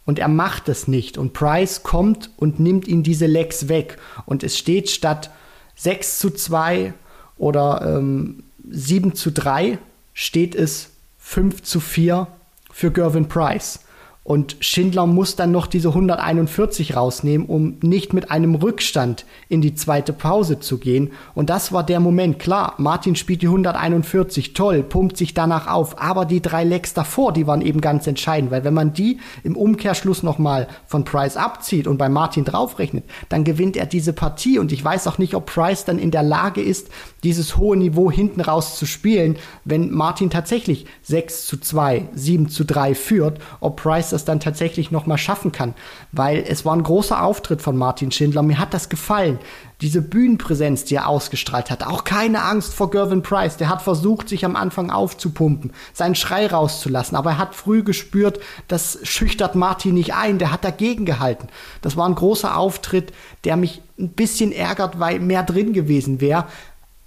Und 0.04 0.18
er 0.18 0.28
macht 0.28 0.68
es 0.68 0.88
nicht. 0.88 1.18
Und 1.18 1.34
Price 1.34 1.82
kommt 1.82 2.30
und 2.36 2.58
nimmt 2.58 2.88
ihn 2.88 3.02
diese 3.02 3.26
Lecks 3.26 3.68
weg. 3.68 3.98
Und 4.24 4.42
es 4.42 4.56
steht 4.56 4.88
statt 4.88 5.30
6 5.76 6.18
zu 6.18 6.30
2 6.30 6.94
oder 7.36 7.82
ähm, 7.98 8.42
7 8.70 9.14
zu 9.14 9.32
3 9.32 9.78
steht 10.12 10.54
es 10.54 10.90
5 11.18 11.62
zu 11.62 11.80
4 11.80 12.28
für 12.70 12.90
Gervin 12.90 13.28
Price. 13.28 13.80
Und 14.28 14.58
Schindler 14.60 15.06
muss 15.06 15.36
dann 15.36 15.52
noch 15.52 15.66
diese 15.66 15.88
141 15.88 16.94
rausnehmen, 16.94 17.46
um 17.46 17.78
nicht 17.80 18.12
mit 18.12 18.30
einem 18.30 18.56
Rückstand 18.56 19.24
in 19.48 19.62
die 19.62 19.74
zweite 19.74 20.12
Pause 20.12 20.60
zu 20.60 20.76
gehen. 20.76 21.12
Und 21.34 21.48
das 21.48 21.72
war 21.72 21.82
der 21.82 21.98
Moment. 21.98 22.38
Klar, 22.38 22.74
Martin 22.76 23.16
spielt 23.16 23.40
die 23.40 23.46
141, 23.46 24.52
toll, 24.52 24.82
pumpt 24.82 25.16
sich 25.16 25.32
danach 25.32 25.66
auf. 25.66 25.98
Aber 25.98 26.26
die 26.26 26.42
drei 26.42 26.64
Lecks 26.64 26.92
davor, 26.92 27.32
die 27.32 27.46
waren 27.46 27.62
eben 27.62 27.80
ganz 27.80 28.06
entscheidend, 28.06 28.50
weil 28.50 28.64
wenn 28.64 28.74
man 28.74 28.92
die 28.92 29.18
im 29.44 29.56
Umkehrschluss 29.56 30.22
nochmal 30.22 30.68
von 30.86 31.06
Price 31.06 31.38
abzieht 31.38 31.86
und 31.86 31.96
bei 31.96 32.10
Martin 32.10 32.44
draufrechnet, 32.44 33.04
dann 33.30 33.44
gewinnt 33.44 33.78
er 33.78 33.86
diese 33.86 34.12
Partie. 34.12 34.58
Und 34.58 34.72
ich 34.72 34.84
weiß 34.84 35.06
auch 35.06 35.16
nicht, 35.16 35.34
ob 35.36 35.46
Price 35.46 35.86
dann 35.86 35.98
in 35.98 36.10
der 36.10 36.22
Lage 36.22 36.60
ist, 36.60 36.88
dieses 37.24 37.56
hohe 37.56 37.78
Niveau 37.78 38.10
hinten 38.10 38.42
raus 38.42 38.76
zu 38.76 38.84
spielen, 38.84 39.36
wenn 39.64 39.90
Martin 39.90 40.28
tatsächlich 40.28 40.84
6 41.04 41.46
zu 41.46 41.56
2, 41.56 42.10
7 42.12 42.50
zu 42.50 42.64
3 42.64 42.94
führt, 42.94 43.38
ob 43.60 43.80
Price 43.80 44.10
das 44.10 44.17
dann 44.24 44.40
tatsächlich 44.40 44.90
noch 44.90 45.06
mal 45.06 45.18
schaffen 45.18 45.52
kann, 45.52 45.74
weil 46.12 46.44
es 46.46 46.64
war 46.64 46.74
ein 46.74 46.82
großer 46.82 47.22
Auftritt 47.22 47.62
von 47.62 47.76
Martin 47.76 48.10
Schindler. 48.10 48.42
Mir 48.42 48.58
hat 48.58 48.74
das 48.74 48.88
gefallen. 48.88 49.38
Diese 49.80 50.02
Bühnenpräsenz, 50.02 50.84
die 50.84 50.96
er 50.96 51.08
ausgestrahlt 51.08 51.70
hat. 51.70 51.86
Auch 51.86 52.04
keine 52.04 52.42
Angst 52.42 52.74
vor 52.74 52.90
Gervin 52.90 53.22
Price. 53.22 53.56
Der 53.56 53.68
hat 53.68 53.82
versucht, 53.82 54.28
sich 54.28 54.44
am 54.44 54.56
Anfang 54.56 54.90
aufzupumpen, 54.90 55.72
seinen 55.92 56.16
Schrei 56.16 56.46
rauszulassen. 56.46 57.16
Aber 57.16 57.30
er 57.30 57.38
hat 57.38 57.54
früh 57.54 57.84
gespürt, 57.84 58.40
das 58.66 58.98
schüchtert 59.04 59.54
Martin 59.54 59.94
nicht 59.94 60.14
ein. 60.14 60.38
Der 60.38 60.52
hat 60.52 60.64
dagegen 60.64 61.04
gehalten. 61.04 61.48
Das 61.80 61.96
war 61.96 62.08
ein 62.08 62.16
großer 62.16 62.56
Auftritt, 62.56 63.12
der 63.44 63.56
mich 63.56 63.82
ein 63.98 64.10
bisschen 64.10 64.50
ärgert, 64.52 64.98
weil 64.98 65.20
mehr 65.20 65.44
drin 65.44 65.72
gewesen 65.72 66.20
wäre. 66.20 66.46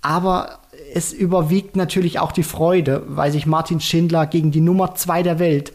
Aber 0.01 0.59
es 0.93 1.14
überwiegt 1.14 1.76
natürlich 1.76 2.20
auch 2.20 2.32
die 2.32 2.43
Freude, 2.43 3.03
weil 3.07 3.32
sich 3.32 3.45
Martin 3.45 3.80
Schindler 3.80 4.26
gegen 4.26 4.51
die 4.51 4.62
Nummer 4.62 4.95
zwei 4.95 5.24
der 5.24 5.39
Welt 5.39 5.74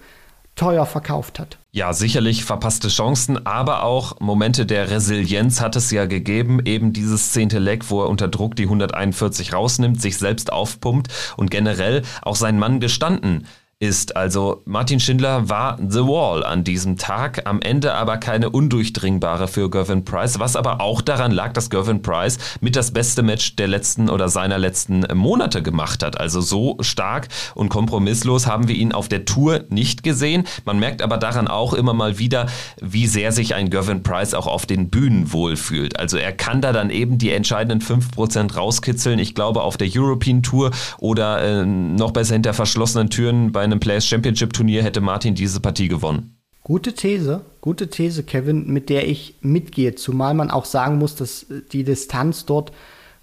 teuer 0.56 0.86
verkauft 0.86 1.38
hat. 1.38 1.58
Ja, 1.70 1.92
sicherlich 1.92 2.44
verpasste 2.44 2.88
Chancen, 2.88 3.46
aber 3.46 3.84
auch 3.84 4.18
Momente 4.18 4.66
der 4.66 4.90
Resilienz 4.90 5.60
hat 5.60 5.76
es 5.76 5.90
ja 5.90 6.06
gegeben. 6.06 6.60
Eben 6.64 6.92
dieses 6.92 7.32
zehnte 7.32 7.58
Leck, 7.58 7.90
wo 7.90 8.02
er 8.02 8.08
unter 8.08 8.28
Druck 8.28 8.56
die 8.56 8.64
141 8.64 9.52
rausnimmt, 9.52 10.00
sich 10.00 10.16
selbst 10.16 10.52
aufpumpt 10.52 11.08
und 11.36 11.50
generell 11.50 12.02
auch 12.22 12.36
seinen 12.36 12.58
Mann 12.58 12.80
gestanden 12.80 13.46
ist. 13.78 14.16
Also 14.16 14.62
Martin 14.64 15.00
Schindler 15.00 15.50
war 15.50 15.76
The 15.86 16.00
Wall 16.00 16.42
an 16.42 16.64
diesem 16.64 16.96
Tag, 16.96 17.42
am 17.44 17.60
Ende 17.60 17.92
aber 17.92 18.16
keine 18.16 18.48
undurchdringbare 18.48 19.48
für 19.48 19.68
Gervin 19.68 20.02
Price, 20.02 20.38
was 20.38 20.56
aber 20.56 20.80
auch 20.80 21.02
daran 21.02 21.30
lag, 21.30 21.52
dass 21.52 21.68
Gervin 21.68 22.00
Price 22.00 22.38
mit 22.62 22.74
das 22.74 22.90
beste 22.90 23.22
Match 23.22 23.56
der 23.56 23.68
letzten 23.68 24.08
oder 24.08 24.30
seiner 24.30 24.56
letzten 24.56 25.04
Monate 25.12 25.62
gemacht 25.62 26.02
hat. 26.02 26.18
Also 26.18 26.40
so 26.40 26.78
stark 26.80 27.28
und 27.54 27.68
kompromisslos 27.68 28.46
haben 28.46 28.66
wir 28.66 28.74
ihn 28.74 28.92
auf 28.92 29.08
der 29.08 29.26
Tour 29.26 29.64
nicht 29.68 30.02
gesehen. 30.02 30.46
Man 30.64 30.78
merkt 30.78 31.02
aber 31.02 31.18
daran 31.18 31.46
auch 31.46 31.74
immer 31.74 31.92
mal 31.92 32.18
wieder, 32.18 32.46
wie 32.80 33.06
sehr 33.06 33.30
sich 33.30 33.54
ein 33.54 33.68
Gervin 33.68 34.02
Price 34.02 34.32
auch 34.32 34.46
auf 34.46 34.64
den 34.64 34.88
Bühnen 34.88 35.32
wohlfühlt. 35.32 35.98
Also 35.98 36.16
er 36.16 36.32
kann 36.32 36.62
da 36.62 36.72
dann 36.72 36.88
eben 36.88 37.18
die 37.18 37.30
entscheidenden 37.30 37.82
5% 37.86 38.54
rauskitzeln. 38.54 39.18
Ich 39.18 39.34
glaube 39.34 39.60
auf 39.60 39.76
der 39.76 39.88
European 39.94 40.42
Tour 40.42 40.70
oder 40.96 41.42
äh, 41.42 41.66
noch 41.66 42.12
besser 42.12 42.32
hinter 42.32 42.54
verschlossenen 42.54 43.10
Türen 43.10 43.52
bei 43.52 43.65
einem 43.66 43.80
Players 43.80 44.06
Championship 44.06 44.52
Turnier 44.52 44.82
hätte 44.82 45.00
Martin 45.00 45.34
diese 45.34 45.60
Partie 45.60 45.88
gewonnen. 45.88 46.36
Gute 46.62 46.94
These, 46.94 47.42
gute 47.60 47.88
These, 47.88 48.24
Kevin, 48.24 48.66
mit 48.72 48.88
der 48.88 49.06
ich 49.06 49.36
mitgehe. 49.40 49.94
Zumal 49.94 50.34
man 50.34 50.50
auch 50.50 50.64
sagen 50.64 50.98
muss, 50.98 51.14
dass 51.14 51.46
die 51.70 51.84
Distanz 51.84 52.44
dort 52.44 52.72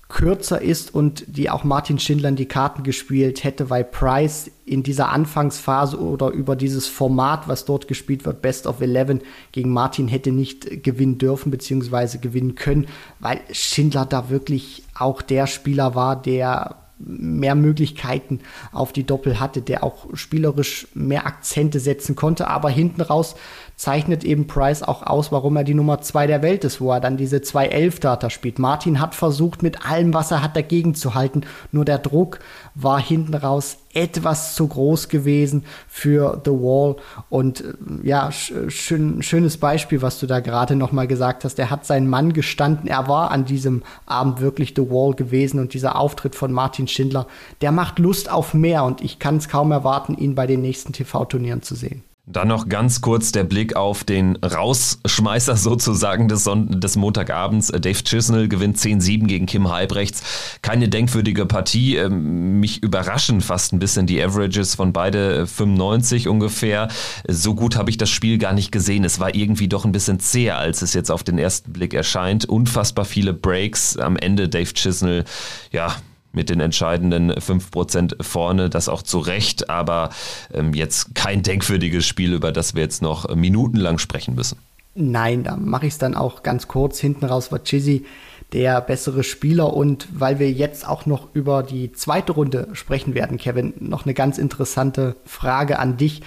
kürzer 0.08 0.62
ist 0.62 0.94
und 0.94 1.26
die 1.28 1.50
auch 1.50 1.64
Martin 1.64 1.98
Schindler 1.98 2.30
in 2.30 2.36
die 2.36 2.46
Karten 2.46 2.84
gespielt 2.84 3.44
hätte, 3.44 3.70
weil 3.70 3.84
Price 3.84 4.52
in 4.64 4.84
dieser 4.84 5.10
Anfangsphase 5.10 6.00
oder 6.00 6.30
über 6.30 6.56
dieses 6.56 6.88
Format, 6.88 7.48
was 7.48 7.66
dort 7.66 7.88
gespielt 7.88 8.24
wird, 8.24 8.42
Best 8.42 8.68
of 8.68 8.80
Eleven, 8.80 9.22
gegen 9.52 9.72
Martin 9.72 10.08
hätte 10.08 10.32
nicht 10.32 10.84
gewinnen 10.84 11.18
dürfen 11.18 11.52
bzw. 11.52 12.20
gewinnen 12.20 12.56
können, 12.56 12.86
weil 13.20 13.42
Schindler 13.52 14.06
da 14.06 14.30
wirklich 14.30 14.84
auch 14.94 15.22
der 15.22 15.48
Spieler 15.48 15.96
war, 15.96 16.22
der 16.22 16.83
mehr 17.06 17.56
Möglichkeiten 17.56 18.40
auf 18.72 18.94
die 18.94 19.06
Doppel 19.06 19.40
hatte, 19.40 19.62
der 19.62 19.84
auch 19.84 20.08
spielerisch 20.14 20.88
mehr 20.94 21.26
Akzente 21.26 21.80
setzen 21.80 22.16
konnte, 22.16 22.48
aber 22.48 22.70
hinten 22.70 23.02
raus 23.02 23.36
zeichnet 23.76 24.24
eben 24.24 24.48
Price 24.48 24.84
auch 24.84 25.04
aus, 25.04 25.32
warum 25.32 25.56
er 25.58 25.64
die 25.64 25.74
Nummer 25.74 26.02
zwei 26.02 26.28
der 26.28 26.42
Welt 26.42 26.64
ist, 26.64 26.80
wo 26.80 26.92
er 26.92 27.00
dann 27.00 27.18
diese 27.18 27.38
2-11-Data 27.38 28.30
spielt. 28.30 28.60
Martin 28.60 29.00
hat 29.00 29.16
versucht, 29.16 29.64
mit 29.64 29.86
allem, 29.86 30.14
was 30.14 30.32
er 30.32 30.44
hat, 30.44 30.56
dagegen 30.56 30.96
zu 30.96 31.16
halten. 31.16 31.42
Nur 31.72 31.86
der 31.86 31.98
Druck 31.98 32.40
war 32.76 33.02
hinten 33.02 33.34
raus 33.34 33.78
etwas 33.94 34.56
zu 34.56 34.68
groß 34.68 35.10
gewesen 35.10 35.64
für 35.88 36.42
The 36.44 36.52
Wall. 36.52 36.96
Und 37.30 37.62
äh, 37.62 37.74
ja, 38.04 38.32
schön, 38.32 39.22
schönes 39.22 39.58
Beispiel, 39.58 40.02
was 40.02 40.20
du 40.20 40.28
da 40.28 40.40
gerade 40.40 40.76
nochmal 40.76 41.08
gesagt 41.08 41.44
hast. 41.44 41.60
Er 41.60 41.70
hat 41.70 41.86
seinen 41.86 42.10
Mann 42.10 42.34
gestanden. 42.34 42.88
Er 42.88 43.08
war 43.08 43.32
an 43.32 43.46
diesem 43.46 43.84
Abend 44.06 44.42
wirklich 44.42 44.74
The 44.76 44.90
Wall 44.90 45.14
gewesen. 45.14 45.60
Und 45.60 45.74
dieser 45.74 45.98
Auftritt 45.98 46.36
von 46.36 46.52
Martin 46.52 46.88
Schindler, 46.88 47.28
der 47.62 47.72
macht 47.72 48.00
Lust 48.00 48.32
auf 48.32 48.54
mehr. 48.54 48.84
Und 48.84 49.02
ich 49.02 49.20
kann 49.20 49.38
es 49.38 49.48
kaum 49.48 49.72
erwarten, 49.72 50.18
ihn 50.18 50.36
bei 50.36 50.48
den 50.48 50.62
nächsten 50.62 50.94
TV-Turnieren 50.94 51.62
zu 51.62 51.76
sehen. 51.76 52.04
Dann 52.26 52.48
noch 52.48 52.70
ganz 52.70 53.02
kurz 53.02 53.34
der 53.34 53.44
Blick 53.44 53.76
auf 53.76 54.06
den 54.06 54.38
Rausschmeißer 54.38 55.58
sozusagen 55.58 56.30
des, 56.30 56.46
Son 56.46 56.80
des 56.80 56.96
Montagabends. 56.96 57.68
Dave 57.68 58.02
Chisnell 58.02 58.48
gewinnt 58.48 58.78
10-7 58.78 59.28
gegen 59.28 59.46
Kim 59.46 59.70
Halbrechts. 59.70 60.24
Keine 60.62 60.88
denkwürdige 60.88 61.46
Partie. 61.46 61.98
Ähm, 61.98 62.62
mich 62.62 62.82
überraschen 62.82 63.42
fast 63.42 63.74
ein 63.74 63.80
bisschen 63.80 64.08
die 64.08 64.24
Averages 64.24 64.76
von 64.76 64.94
beide 64.94 65.46
95 65.46 66.30
ungefähr. 66.30 66.88
So 67.28 67.56
gut 67.56 67.76
habe 67.76 67.90
ich 67.90 67.98
das 67.98 68.10
Spiel 68.10 68.38
gar 68.38 68.54
nicht 68.54 68.72
gesehen. 68.72 69.04
Es 69.04 69.20
war 69.20 69.36
irgendwie 69.36 69.68
doch 69.68 69.84
ein 69.84 69.92
bisschen 69.92 70.22
zäher, 70.22 70.58
als 70.58 70.82
es 70.82 70.94
jetzt 70.94 71.12
auf 71.12 71.24
den 71.24 71.38
ersten 71.38 71.74
Blick 71.74 71.94
erscheint. 71.94 72.46
Unfassbar 72.46 73.04
viele 73.04 73.34
Breaks. 73.34 73.98
Am 73.98 74.16
Ende 74.16 74.48
Dave 74.48 74.74
Chisnell, 74.74 75.26
ja, 75.74 75.94
mit 76.34 76.50
den 76.50 76.60
entscheidenden 76.60 77.32
5% 77.32 78.22
vorne, 78.22 78.70
das 78.70 78.90
auch 78.90 79.04
zu 79.04 79.20
Recht, 79.20 79.70
aber 79.70 80.10
ähm, 80.54 80.74
jetzt 80.74 81.16
kein 81.16 81.44
denkwürdiges 81.44 82.06
Spiel, 82.06 82.34
über 82.34 82.52
das 82.52 82.76
wir 82.76 82.82
jetzt 82.82 83.02
noch 83.02 83.34
minutenlang 83.34 84.00
sprechen 84.00 84.36
müssen. 84.36 84.58
Nein, 84.96 85.44
da 85.44 85.56
mache 85.56 85.88
ich 85.88 85.94
es 85.94 86.00
dann 86.00 86.16
auch 86.16 86.44
ganz 86.44 86.68
kurz. 86.68 87.00
Hinten 87.00 87.26
raus 87.26 87.52
war 87.52 87.64
Chizzy 87.64 88.06
der 88.54 88.82
bessere 88.82 89.24
Spieler 89.24 89.74
und 89.74 90.08
weil 90.12 90.38
wir 90.38 90.52
jetzt 90.52 90.88
auch 90.88 91.08
noch 91.08 91.34
über 91.34 91.64
die 91.64 91.92
zweite 91.92 92.34
Runde 92.34 92.68
sprechen 92.74 93.16
werden, 93.16 93.38
Kevin, 93.38 93.74
noch 93.80 94.06
eine 94.06 94.14
ganz 94.14 94.38
interessante 94.38 95.16
Frage 95.26 95.80
an 95.80 95.98
dich 95.98 96.22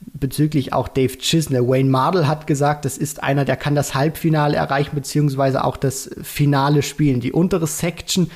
bezüglich 0.00 0.72
auch 0.72 0.86
Dave 0.86 1.18
Chisnell. 1.18 1.66
Wayne 1.66 1.90
Mardell 1.90 2.26
hat 2.26 2.46
gesagt, 2.46 2.84
das 2.84 2.98
ist 2.98 3.22
einer, 3.22 3.44
der 3.44 3.56
kann 3.56 3.74
das 3.74 3.94
Halbfinale 3.94 4.56
erreichen, 4.56 4.94
beziehungsweise 4.94 5.64
auch 5.64 5.76
das 5.76 6.10
Finale 6.22 6.82
spielen. 6.82 7.20
Die 7.20 7.32
untere 7.32 7.66
Section 7.66 8.30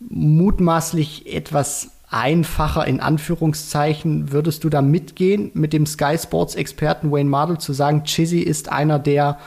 mutmaßlich 0.00 1.32
etwas 1.32 1.90
einfacher 2.08 2.86
in 2.86 3.00
Anführungszeichen. 3.00 4.32
Würdest 4.32 4.64
du 4.64 4.68
da 4.68 4.82
mitgehen 4.82 5.50
mit 5.54 5.72
dem 5.72 5.86
Sky 5.86 6.16
Sports 6.18 6.54
Experten 6.54 7.10
Wayne 7.10 7.30
Mardell 7.30 7.58
zu 7.58 7.72
sagen, 7.72 8.04
Chizzy 8.04 8.40
ist 8.40 8.70
einer, 8.70 8.98
der 8.98 9.38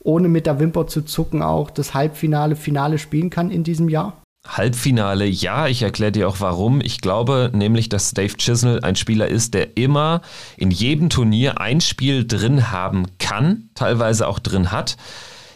ohne 0.00 0.28
mit 0.28 0.46
der 0.46 0.58
Wimper 0.58 0.86
zu 0.86 1.02
zucken 1.02 1.42
auch 1.42 1.70
das 1.70 1.94
Halbfinale, 1.94 2.56
Finale 2.56 2.98
spielen 2.98 3.30
kann 3.30 3.50
in 3.50 3.64
diesem 3.64 3.88
Jahr? 3.88 4.22
Halbfinale, 4.46 5.26
ja, 5.26 5.66
ich 5.66 5.82
erkläre 5.82 6.12
dir 6.12 6.28
auch 6.28 6.40
warum. 6.40 6.80
Ich 6.80 7.00
glaube 7.00 7.50
nämlich, 7.52 7.88
dass 7.88 8.14
Dave 8.14 8.36
Chisnell 8.36 8.80
ein 8.80 8.96
Spieler 8.96 9.28
ist, 9.28 9.52
der 9.52 9.76
immer 9.76 10.22
in 10.56 10.70
jedem 10.70 11.10
Turnier 11.10 11.60
ein 11.60 11.80
Spiel 11.80 12.26
drin 12.26 12.70
haben 12.70 13.06
kann, 13.18 13.68
teilweise 13.74 14.26
auch 14.26 14.38
drin 14.38 14.72
hat, 14.72 14.96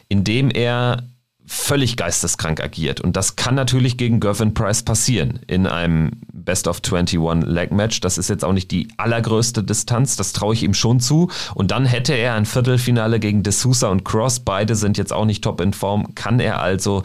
in 0.09 0.25
dem 0.25 0.51
er 0.51 1.05
völlig 1.47 1.97
geisteskrank 1.97 2.63
agiert. 2.63 3.01
Und 3.01 3.17
das 3.17 3.37
kann 3.37 3.55
natürlich 3.55 3.97
gegen 3.97 4.21
Gervin 4.21 4.55
Price 4.55 4.83
passieren 4.83 5.41
in 5.47 5.67
einem 5.67 6.13
Best 6.33 6.69
of 6.69 6.81
21 6.85 7.19
Leg 7.47 7.73
Match. 7.73 8.01
Das 8.01 8.19
ist 8.19 8.29
jetzt 8.29 8.45
auch 8.45 8.53
nicht 8.53 8.71
die 8.71 8.89
allergrößte 8.97 9.63
Distanz, 9.63 10.17
das 10.17 10.33
traue 10.33 10.55
ich 10.55 10.63
ihm 10.63 10.75
schon 10.75 11.01
zu. 11.01 11.31
Und 11.55 11.71
dann 11.71 11.85
hätte 11.85 12.15
er 12.15 12.35
ein 12.35 12.47
Viertelfinale 12.47 13.21
gegen 13.21 13.43
D'Souza 13.43 13.87
und 13.87 14.05
Cross. 14.05 14.41
Beide 14.41 14.75
sind 14.75 14.99
jetzt 14.99 15.13
auch 15.13 15.25
nicht 15.25 15.45
top 15.45 15.61
in 15.61 15.73
Form. 15.73 16.15
Kann 16.15 16.41
er 16.41 16.61
also 16.61 17.03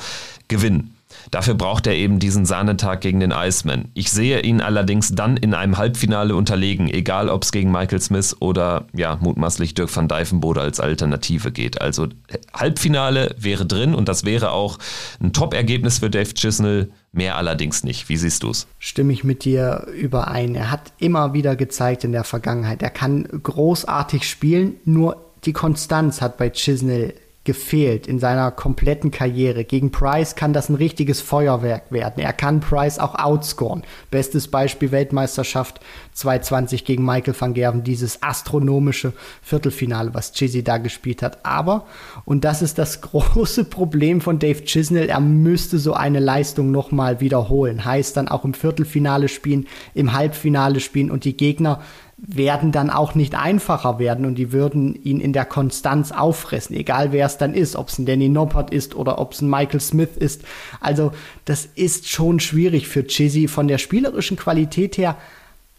gewinnen. 0.47 0.96
Dafür 1.31 1.55
braucht 1.55 1.87
er 1.87 1.95
eben 1.95 2.19
diesen 2.19 2.45
Sahnetag 2.45 3.01
gegen 3.01 3.19
den 3.19 3.31
Iceman. 3.31 3.85
Ich 3.93 4.11
sehe 4.11 4.41
ihn 4.41 4.61
allerdings 4.61 5.13
dann 5.13 5.37
in 5.37 5.53
einem 5.53 5.77
Halbfinale 5.77 6.35
unterlegen, 6.35 6.87
egal 6.87 7.29
ob 7.29 7.43
es 7.43 7.51
gegen 7.51 7.71
Michael 7.71 8.01
Smith 8.01 8.35
oder 8.39 8.87
ja, 8.93 9.17
mutmaßlich 9.19 9.73
Dirk 9.73 9.95
van 9.95 10.07
Dijvenbode 10.07 10.61
als 10.61 10.79
Alternative 10.79 11.51
geht. 11.51 11.81
Also 11.81 12.07
Halbfinale 12.53 13.35
wäre 13.37 13.65
drin 13.65 13.93
und 13.93 14.07
das 14.07 14.25
wäre 14.25 14.51
auch 14.51 14.77
ein 15.21 15.33
Top-Ergebnis 15.33 15.99
für 15.99 16.09
Dave 16.09 16.33
Chisnell. 16.33 16.89
Mehr 17.11 17.35
allerdings 17.35 17.83
nicht. 17.83 18.09
Wie 18.09 18.17
siehst 18.17 18.43
du 18.43 18.51
es? 18.51 18.67
Stimme 18.77 19.11
ich 19.11 19.23
mit 19.23 19.43
dir 19.43 19.87
überein. 19.97 20.55
Er 20.55 20.69
hat 20.69 20.93
immer 20.99 21.33
wieder 21.33 21.55
gezeigt 21.55 22.03
in 22.03 22.11
der 22.11 22.23
Vergangenheit, 22.23 22.83
er 22.83 22.89
kann 22.89 23.23
großartig 23.23 24.29
spielen, 24.29 24.75
nur 24.85 25.17
die 25.45 25.53
Konstanz 25.53 26.21
hat 26.21 26.37
bei 26.37 26.49
Chisnell 26.49 27.13
gefehlt 27.47 28.07
in 28.07 28.19
seiner 28.19 28.51
kompletten 28.51 29.09
Karriere. 29.09 29.63
Gegen 29.63 29.89
Price 29.89 30.35
kann 30.35 30.51
das 30.51 30.67
ein 30.67 30.75
richtiges 30.75 31.21
Feuerwerk 31.21 31.93
werden. 31.93 32.21
Er 32.21 32.33
kann 32.33 32.59
Price 32.59 32.99
auch 32.99 33.15
outscoren. 33.15 33.83
Bestes 34.11 34.49
Beispiel 34.49 34.91
Weltmeisterschaft 34.91 35.79
220 36.11 36.83
gegen 36.83 37.05
Michael 37.05 37.35
van 37.39 37.53
Gerven, 37.53 37.85
dieses 37.85 38.21
astronomische 38.21 39.13
Viertelfinale, 39.41 40.13
was 40.13 40.33
Chizzy 40.33 40.61
da 40.61 40.77
gespielt 40.77 41.23
hat. 41.23 41.45
Aber, 41.45 41.85
und 42.25 42.43
das 42.43 42.61
ist 42.61 42.77
das 42.77 42.99
große 43.13 43.63
Problem 43.63 44.19
von 44.19 44.39
Dave 44.39 44.65
Chisnell, 44.65 45.07
er 45.07 45.21
müsste 45.21 45.79
so 45.79 45.93
eine 45.93 46.19
Leistung 46.19 46.71
nochmal 46.71 47.21
wiederholen. 47.21 47.85
Heißt 47.85 48.17
dann 48.17 48.27
auch 48.27 48.43
im 48.43 48.55
Viertelfinale 48.55 49.29
spielen, 49.29 49.67
im 49.93 50.11
Halbfinale 50.11 50.81
spielen 50.81 51.09
und 51.09 51.23
die 51.23 51.37
Gegner 51.37 51.79
werden 52.17 52.71
dann 52.71 52.89
auch 52.89 53.13
nicht 53.13 53.35
einfacher 53.35 53.99
werden 53.99 54.25
und 54.25 54.35
die 54.35 54.51
würden 54.51 54.95
ihn 55.03 55.19
in 55.19 55.33
der 55.33 55.45
Konstanz 55.45 56.11
auffressen, 56.11 56.75
egal 56.75 57.11
wer 57.11 57.27
es 57.27 57.37
dann 57.37 57.53
ist, 57.53 57.75
ob 57.75 57.89
es 57.89 57.99
ein 57.99 58.07
Danny 58.07 58.27
Noppert 58.27 58.71
ist 58.71 58.95
oder 58.95 59.19
ob 59.19 59.33
es 59.33 59.41
ein 59.41 59.49
Michael 59.49 59.79
Smith 59.79 60.17
ist. 60.17 60.41
Also 60.81 61.11
das 61.45 61.65
ist 61.75 62.09
schon 62.09 62.39
schwierig 62.39 62.87
für 62.87 63.05
Chizzy. 63.05 63.47
Von 63.47 63.67
der 63.67 63.77
spielerischen 63.77 64.35
Qualität 64.35 64.97
her 64.97 65.15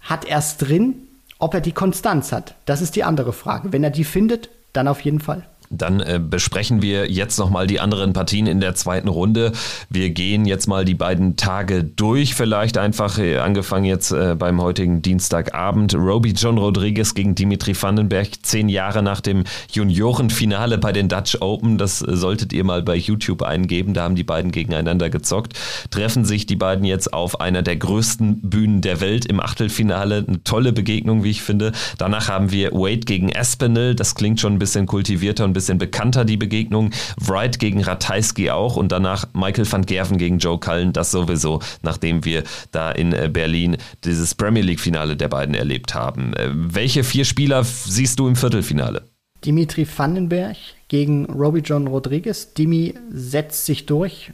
hat 0.00 0.26
er 0.26 0.38
es 0.38 0.56
drin, 0.56 0.94
ob 1.40 1.54
er 1.54 1.60
die 1.60 1.72
Konstanz 1.72 2.30
hat. 2.30 2.54
Das 2.66 2.82
ist 2.82 2.94
die 2.94 3.04
andere 3.04 3.32
Frage. 3.32 3.72
Wenn 3.72 3.82
er 3.82 3.90
die 3.90 4.04
findet, 4.04 4.48
dann 4.72 4.86
auf 4.86 5.00
jeden 5.00 5.20
Fall. 5.20 5.44
Dann 5.70 6.00
äh, 6.00 6.20
besprechen 6.22 6.82
wir 6.82 7.10
jetzt 7.10 7.38
nochmal 7.38 7.66
die 7.66 7.80
anderen 7.80 8.12
Partien 8.12 8.46
in 8.46 8.60
der 8.60 8.74
zweiten 8.74 9.08
Runde. 9.08 9.52
Wir 9.90 10.10
gehen 10.10 10.46
jetzt 10.46 10.66
mal 10.66 10.84
die 10.84 10.94
beiden 10.94 11.36
Tage 11.36 11.84
durch, 11.84 12.34
vielleicht 12.34 12.78
einfach 12.78 13.18
äh, 13.18 13.38
angefangen 13.38 13.84
jetzt 13.84 14.12
äh, 14.12 14.34
beim 14.34 14.62
heutigen 14.62 15.02
Dienstagabend. 15.02 15.94
Roby 15.94 16.30
John 16.30 16.56
Rodriguez 16.56 17.14
gegen 17.14 17.34
Dimitri 17.34 17.74
Vandenberg, 17.80 18.28
zehn 18.42 18.68
Jahre 18.68 19.02
nach 19.02 19.20
dem 19.20 19.44
Juniorenfinale 19.70 20.78
bei 20.78 20.92
den 20.92 21.08
Dutch 21.08 21.36
Open. 21.40 21.76
Das 21.76 21.98
solltet 21.98 22.52
ihr 22.52 22.64
mal 22.64 22.82
bei 22.82 22.96
YouTube 22.96 23.42
eingeben. 23.42 23.92
Da 23.92 24.04
haben 24.04 24.14
die 24.14 24.24
beiden 24.24 24.52
gegeneinander 24.52 25.10
gezockt. 25.10 25.54
Treffen 25.90 26.24
sich 26.24 26.46
die 26.46 26.56
beiden 26.56 26.84
jetzt 26.84 27.12
auf 27.12 27.40
einer 27.40 27.62
der 27.62 27.76
größten 27.76 28.40
Bühnen 28.40 28.80
der 28.80 29.00
Welt 29.00 29.26
im 29.26 29.40
Achtelfinale. 29.40 30.24
Eine 30.26 30.42
tolle 30.44 30.72
Begegnung, 30.72 31.24
wie 31.24 31.30
ich 31.30 31.42
finde. 31.42 31.72
Danach 31.98 32.28
haben 32.28 32.50
wir 32.52 32.72
Wade 32.72 33.00
gegen 33.00 33.28
Espinel. 33.28 33.94
Das 33.94 34.14
klingt 34.14 34.40
schon 34.40 34.54
ein 34.54 34.58
bisschen 34.58 34.86
kultivierter 34.86 35.44
und 35.44 35.57
bisschen 35.58 35.78
bekannter, 35.78 36.24
die 36.24 36.36
Begegnung. 36.36 36.90
Wright 37.20 37.58
gegen 37.58 37.82
Ratajski 37.82 38.50
auch 38.50 38.76
und 38.76 38.92
danach 38.92 39.26
Michael 39.34 39.70
van 39.70 39.84
Gerven 39.84 40.18
gegen 40.18 40.38
Joe 40.38 40.58
Cullen, 40.58 40.92
das 40.92 41.10
sowieso, 41.10 41.60
nachdem 41.82 42.24
wir 42.24 42.44
da 42.70 42.92
in 42.92 43.12
äh, 43.12 43.28
Berlin 43.32 43.76
dieses 44.04 44.34
Premier 44.34 44.62
League-Finale 44.62 45.16
der 45.16 45.28
beiden 45.28 45.54
erlebt 45.54 45.94
haben. 45.94 46.32
Äh, 46.34 46.50
welche 46.52 47.02
vier 47.02 47.24
Spieler 47.24 47.64
siehst 47.64 48.18
du 48.18 48.28
im 48.28 48.36
Viertelfinale? 48.36 49.02
Dimitri 49.44 49.86
Vandenberg 49.86 50.56
gegen 50.88 51.26
Robbie 51.26 51.60
John 51.60 51.86
Rodriguez. 51.86 52.54
Dimi 52.54 52.94
setzt 53.10 53.66
sich 53.66 53.86
durch. 53.86 54.32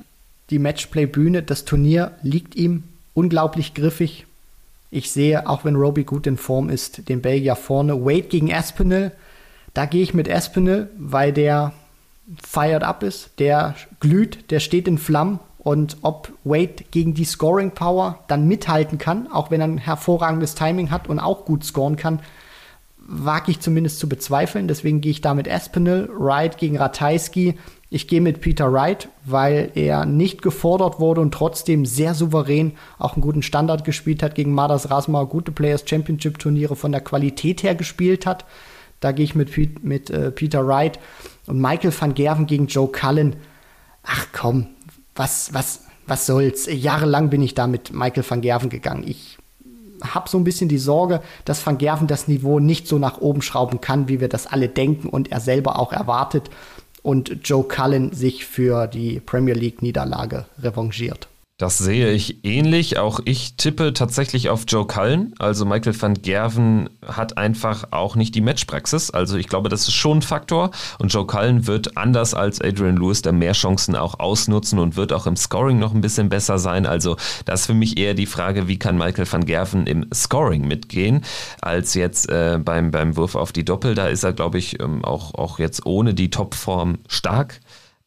Die 0.51 0.59
Matchplay-Bühne, 0.59 1.43
das 1.43 1.65
Turnier 1.65 2.13
liegt 2.23 2.55
ihm 2.55 2.85
unglaublich 3.15 3.73
griffig. 3.73 4.27
Ich 4.91 5.11
sehe, 5.11 5.49
auch 5.49 5.65
wenn 5.65 5.75
Roby 5.75 6.05
gut 6.05 6.27
in 6.27 6.37
Form 6.37 6.69
ist, 6.69 7.09
den 7.09 7.21
Belgier 7.21 7.57
vorne. 7.57 8.05
Wade 8.05 8.29
gegen 8.29 8.53
Aspinall. 8.53 9.13
Da 9.75 9.87
gehe 9.87 10.03
ich 10.03 10.15
mit 10.15 10.29
Espinel, 10.29 10.91
weil 10.97 11.33
der 11.33 11.73
fired 12.43 12.83
up 12.83 13.03
ist, 13.03 13.39
der 13.39 13.75
glüht, 14.01 14.51
der 14.51 14.61
steht 14.61 14.89
in 14.89 14.99
Flammen 14.99 15.41
und 15.59 15.99
ob 16.03 16.33
Wade 16.45 16.85
gegen 16.91 17.15
die 17.15 17.25
Scoring 17.25 17.73
Power 17.73 18.21
dann 18.29 18.47
mithalten 18.47 18.99
kann, 18.99 19.31
auch 19.31 19.51
wenn 19.51 19.61
er 19.61 19.67
ein 19.67 19.79
hervorragendes 19.79 20.55
Timing 20.55 20.91
hat 20.91 21.09
und 21.09 21.19
auch 21.19 21.45
gut 21.45 21.65
scoren 21.65 21.97
kann, 21.97 22.21
wage 22.99 23.51
ich 23.51 23.61
zumindest 23.61 23.99
zu 23.99 24.09
bezweifeln. 24.09 24.69
Deswegen 24.69 25.01
gehe 25.01 25.11
ich 25.11 25.21
da 25.21 25.35
mit 25.35 25.47
Espinel, 25.47 26.09
Wright 26.17 26.57
gegen 26.57 26.79
Ratajski. 26.79 27.59
Ich 27.91 28.09
gehe 28.09 28.21
mit 28.21 28.41
Peter 28.41 28.73
Wright, 28.73 29.09
weil 29.25 29.71
er 29.75 30.07
nicht 30.07 30.43
gefordert 30.43 31.01
wurde 31.01 31.21
und 31.21 31.33
trotzdem 31.33 31.85
sehr 31.85 32.15
souverän 32.15 32.73
auch 32.99 33.15
einen 33.15 33.23
guten 33.23 33.43
Standard 33.43 33.85
gespielt 33.85 34.23
hat 34.23 34.35
gegen 34.35 34.53
Madas 34.53 34.91
Rasma, 34.91 35.25
gute 35.25 35.53
Players 35.53 35.85
Championship 35.87 36.39
Turniere 36.39 36.77
von 36.77 36.93
der 36.93 37.03
Qualität 37.03 37.63
her 37.63 37.75
gespielt 37.75 38.27
hat. 38.27 38.45
Da 39.05 39.13
gehe 39.13 39.25
ich 39.27 39.35
mit, 39.35 39.85
mit 39.85 40.09
äh, 40.09 40.31
Peter 40.31 40.67
Wright 40.67 40.99
und 41.47 41.61
Michael 41.61 41.93
van 41.93 42.15
Gerven 42.15 42.47
gegen 42.47 42.69
Joe 42.69 42.89
Cullen. 42.89 43.37
Ach 44.03 44.29
komm, 44.33 44.69
was, 45.15 45.53
was, 45.53 45.83
was 46.07 46.25
soll's? 46.25 46.67
Jahrelang 46.73 47.29
bin 47.29 47.43
ich 47.43 47.53
da 47.53 47.67
mit 47.67 47.93
Michael 47.93 48.25
van 48.27 48.41
Gerven 48.41 48.71
gegangen. 48.71 49.05
Ich 49.07 49.37
habe 50.03 50.31
so 50.31 50.39
ein 50.39 50.45
bisschen 50.45 50.71
die 50.71 50.79
Sorge, 50.79 51.21
dass 51.45 51.67
Van 51.67 51.77
Gerven 51.77 52.07
das 52.07 52.29
Niveau 52.29 52.61
nicht 52.61 52.89
so 52.89 52.99
nach 52.99 53.21
oben 53.21 53.43
schrauben 53.43 53.83
kann, 53.83 54.09
wie 54.09 54.21
wir 54.21 54.29
das 54.29 54.47
alle 54.47 54.71
denken 54.71 55.11
und 55.11 55.31
er 55.31 55.41
selber 55.41 55.79
auch 55.79 55.93
erwartet 55.93 56.49
und 57.03 57.41
Joe 57.45 57.65
Cullen 57.65 58.15
sich 58.15 58.47
für 58.47 58.87
die 58.87 59.21
Premier 59.21 59.55
League 59.55 59.83
Niederlage 59.83 60.47
revanchiert. 60.63 61.29
Das 61.65 61.79
sehe 61.79 62.13
ich 62.13 62.45
ähnlich. 62.45 62.99
Auch 62.99 63.21
ich 63.25 63.57
tippe 63.57 63.95
tatsächlich 63.95 64.51
auf 64.51 64.65
Joe 64.69 64.87
Cullen. 64.87 65.33
Also 65.39 65.65
Michael 65.65 65.99
van 65.99 66.13
Gerven 66.13 66.91
hat 67.07 67.39
einfach 67.39 67.87
auch 67.91 68.17
nicht 68.17 68.35
die 68.35 68.43
Matchpraxis. 68.43 69.11
Also 69.11 69.39
ich 69.39 69.49
glaube, 69.49 69.71
das 69.71 69.89
ist 69.89 69.95
schon 69.95 70.19
ein 70.19 70.23
Faktor. 70.23 70.73
Und 70.99 71.11
Joe 71.11 71.27
Cullen 71.27 71.67
wird 71.67 71.97
anders 71.97 72.35
als 72.35 72.61
Adrian 72.61 72.99
Lewis 72.99 73.23
da 73.23 73.33
mehr 73.33 73.55
Chancen 73.55 73.97
auch 73.97 74.21
ausnutzen 74.21 74.79
und 74.79 74.97
wird 74.97 75.11
auch 75.15 75.27
im 75.27 75.37
Scoring 75.37 75.79
noch 75.79 75.95
ein 75.95 76.03
bisschen 76.03 76.29
besser 76.29 76.59
sein. 76.59 76.85
Also 76.85 77.17
das 77.47 77.61
ist 77.61 77.67
für 77.69 77.73
mich 77.73 77.97
eher 77.97 78.13
die 78.13 78.27
Frage, 78.27 78.69
wie 78.69 78.79
kann 78.79 78.99
Michael 78.99 79.33
van 79.33 79.47
Gerven 79.47 79.87
im 79.87 80.05
Scoring 80.13 80.69
mitgehen, 80.69 81.25
als 81.63 81.95
jetzt 81.95 82.29
äh, 82.29 82.59
beim, 82.63 82.91
beim 82.91 83.17
Wurf 83.17 83.37
auf 83.37 83.53
die 83.53 83.65
Doppel. 83.65 83.95
Da 83.95 84.09
ist 84.09 84.23
er, 84.23 84.35
glaube 84.35 84.59
ich, 84.59 84.83
ähm, 84.83 85.03
auch, 85.03 85.33
auch 85.33 85.59
jetzt 85.59 85.87
ohne 85.87 86.13
die 86.13 86.29
Topform 86.29 86.99
stark. 87.09 87.61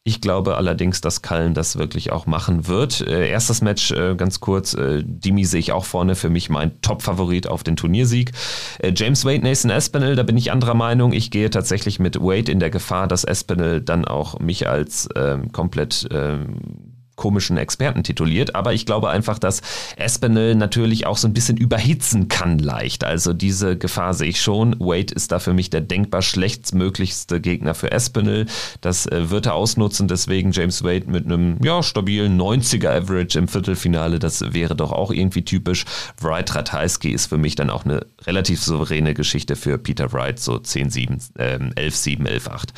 Ich 0.08 0.22
glaube 0.22 0.56
allerdings, 0.56 1.02
dass 1.02 1.20
Kallen 1.20 1.52
das 1.52 1.76
wirklich 1.76 2.12
auch 2.12 2.24
machen 2.24 2.66
wird. 2.66 3.02
Äh, 3.02 3.28
erstes 3.28 3.60
Match, 3.60 3.90
äh, 3.90 4.14
ganz 4.16 4.40
kurz, 4.40 4.72
äh, 4.72 5.02
Dimi 5.04 5.44
sehe 5.44 5.60
ich 5.60 5.72
auch 5.72 5.84
vorne, 5.84 6.14
für 6.14 6.30
mich 6.30 6.48
mein 6.48 6.80
Top-Favorit 6.80 7.46
auf 7.46 7.62
den 7.62 7.76
Turniersieg. 7.76 8.32
Äh, 8.78 8.94
James 8.96 9.26
Wade, 9.26 9.42
Nathan 9.42 9.70
Espinel, 9.70 10.16
da 10.16 10.22
bin 10.22 10.38
ich 10.38 10.50
anderer 10.50 10.72
Meinung. 10.72 11.12
Ich 11.12 11.30
gehe 11.30 11.50
tatsächlich 11.50 11.98
mit 11.98 12.22
Wade 12.22 12.50
in 12.50 12.58
der 12.58 12.70
Gefahr, 12.70 13.06
dass 13.06 13.24
Espinel 13.24 13.82
dann 13.82 14.06
auch 14.06 14.38
mich 14.38 14.66
als 14.66 15.10
ähm, 15.14 15.52
komplett 15.52 16.08
ähm, 16.10 16.87
komischen 17.18 17.58
Experten 17.58 18.02
tituliert, 18.02 18.54
aber 18.54 18.72
ich 18.72 18.86
glaube 18.86 19.10
einfach, 19.10 19.38
dass 19.38 19.60
Espinel 19.96 20.54
natürlich 20.54 21.06
auch 21.06 21.18
so 21.18 21.28
ein 21.28 21.34
bisschen 21.34 21.58
überhitzen 21.58 22.28
kann 22.28 22.58
leicht. 22.58 23.04
Also 23.04 23.34
diese 23.34 23.76
Gefahr 23.76 24.14
sehe 24.14 24.30
ich 24.30 24.40
schon. 24.40 24.76
Wade 24.78 25.12
ist 25.12 25.32
da 25.32 25.38
für 25.38 25.52
mich 25.52 25.68
der 25.68 25.82
denkbar 25.82 26.22
schlechtstmöglichste 26.22 27.40
Gegner 27.42 27.74
für 27.74 27.92
Espinel. 27.92 28.46
Das 28.80 29.04
äh, 29.06 29.30
wird 29.30 29.46
er 29.46 29.54
ausnutzen, 29.54 30.08
deswegen 30.08 30.52
James 30.52 30.82
Wade 30.82 31.10
mit 31.10 31.26
einem 31.26 31.58
ja, 31.62 31.82
stabilen 31.82 32.40
90er 32.40 32.88
Average 32.88 33.38
im 33.38 33.48
Viertelfinale, 33.48 34.18
das 34.18 34.54
wäre 34.54 34.76
doch 34.76 34.92
auch 34.92 35.10
irgendwie 35.10 35.44
typisch. 35.44 35.84
Wright 36.20 36.54
Ratajski 36.54 37.10
ist 37.10 37.26
für 37.26 37.38
mich 37.38 37.56
dann 37.56 37.68
auch 37.68 37.84
eine 37.84 38.06
relativ 38.26 38.62
souveräne 38.62 39.14
Geschichte 39.14 39.56
für 39.56 39.76
Peter 39.76 40.12
Wright, 40.12 40.38
so 40.38 40.54
10-7, 40.54 41.38
äh, 41.38 41.58
11-7, 41.58 42.26
11-8. 42.26 42.68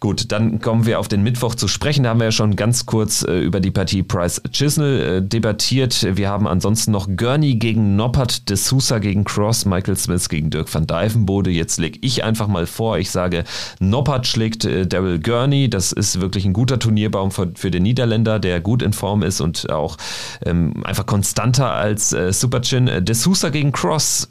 Gut, 0.00 0.30
dann 0.32 0.60
kommen 0.60 0.84
wir 0.84 1.00
auf 1.00 1.08
den 1.08 1.22
Mittwoch 1.22 1.54
zu 1.54 1.68
sprechen. 1.68 2.04
Da 2.04 2.10
haben 2.10 2.20
wir 2.20 2.26
ja 2.26 2.32
schon 2.32 2.56
ganz 2.56 2.86
kurz 2.86 3.22
äh, 3.22 3.38
über 3.38 3.60
die 3.60 3.70
Partie 3.70 4.02
Price 4.02 4.42
Chisnell 4.52 5.00
äh, 5.00 5.22
debattiert. 5.22 6.06
Wir 6.16 6.28
haben 6.28 6.46
ansonsten 6.46 6.90
noch 6.90 7.08
Gurney 7.16 7.56
gegen 7.56 7.96
Noppert, 7.96 8.48
De 8.48 8.56
Sousa 8.56 8.98
gegen 8.98 9.24
Cross, 9.24 9.64
Michael 9.64 9.96
Smith 9.96 10.28
gegen 10.28 10.50
Dirk 10.50 10.72
van 10.72 10.86
Dijvenbode. 10.86 11.50
Jetzt 11.50 11.78
lege 11.78 11.98
ich 12.02 12.24
einfach 12.24 12.46
mal 12.46 12.66
vor, 12.66 12.98
ich 12.98 13.10
sage, 13.10 13.44
Noppert 13.80 14.26
schlägt 14.26 14.64
äh, 14.64 14.86
Daryl 14.86 15.18
Gurney. 15.18 15.70
Das 15.70 15.92
ist 15.92 16.20
wirklich 16.20 16.44
ein 16.44 16.52
guter 16.52 16.78
Turnierbaum 16.78 17.30
für, 17.30 17.52
für, 17.54 17.70
den 17.70 17.82
Niederländer, 17.82 18.38
der 18.38 18.60
gut 18.60 18.82
in 18.82 18.92
Form 18.92 19.22
ist 19.22 19.40
und 19.40 19.70
auch 19.70 19.96
ähm, 20.44 20.84
einfach 20.84 21.06
konstanter 21.06 21.70
als 21.72 22.12
äh, 22.12 22.32
Superchin. 22.32 22.86
De 22.86 23.14
Sousa 23.14 23.48
gegen 23.48 23.72
Cross 23.72 24.28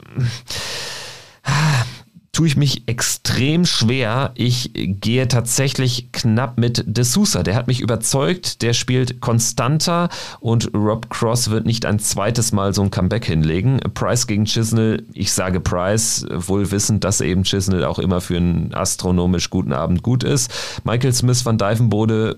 tue 2.36 2.48
ich 2.48 2.58
mich 2.58 2.90
extrem 2.90 3.66
schwer. 3.66 4.32
Ich 4.36 4.72
gehe 4.74 5.26
tatsächlich 5.30 6.12
knapp 6.12 6.58
mit 6.58 6.84
De 6.86 7.06
Sousa. 7.06 7.44
Der 7.44 7.56
hat 7.56 7.68
mich 7.68 7.80
überzeugt, 7.80 8.62
der 8.62 8.74
spielt 8.74 9.22
konstanter 9.22 10.10
und 10.42 10.70
Rob 10.74 11.10
Cross 11.10 11.50
wird 11.50 11.66
nicht 11.66 11.86
ein 11.86 11.98
zweites 11.98 12.52
Mal 12.52 12.74
so 12.74 12.82
ein 12.82 12.92
Comeback 12.92 13.24
hinlegen. 13.24 13.80
Price 13.94 14.28
gegen 14.28 14.44
Chisnell, 14.44 15.06
ich 15.14 15.32
sage 15.32 15.62
Price, 15.62 16.26
wohl 16.30 16.72
wissend, 16.72 17.06
dass 17.06 17.22
eben 17.22 17.44
Chisnell 17.44 17.86
auch 17.86 18.00
immer 18.00 18.20
für 18.20 18.36
einen 18.36 18.74
astronomisch 18.74 19.50
guten 19.50 19.72
Abend 19.72 20.04
gut 20.04 20.26
ist. 20.26 20.52
Michael 20.84 21.14
Smith 21.14 21.46
van 21.46 21.58
Dijvenbode, 21.58 22.36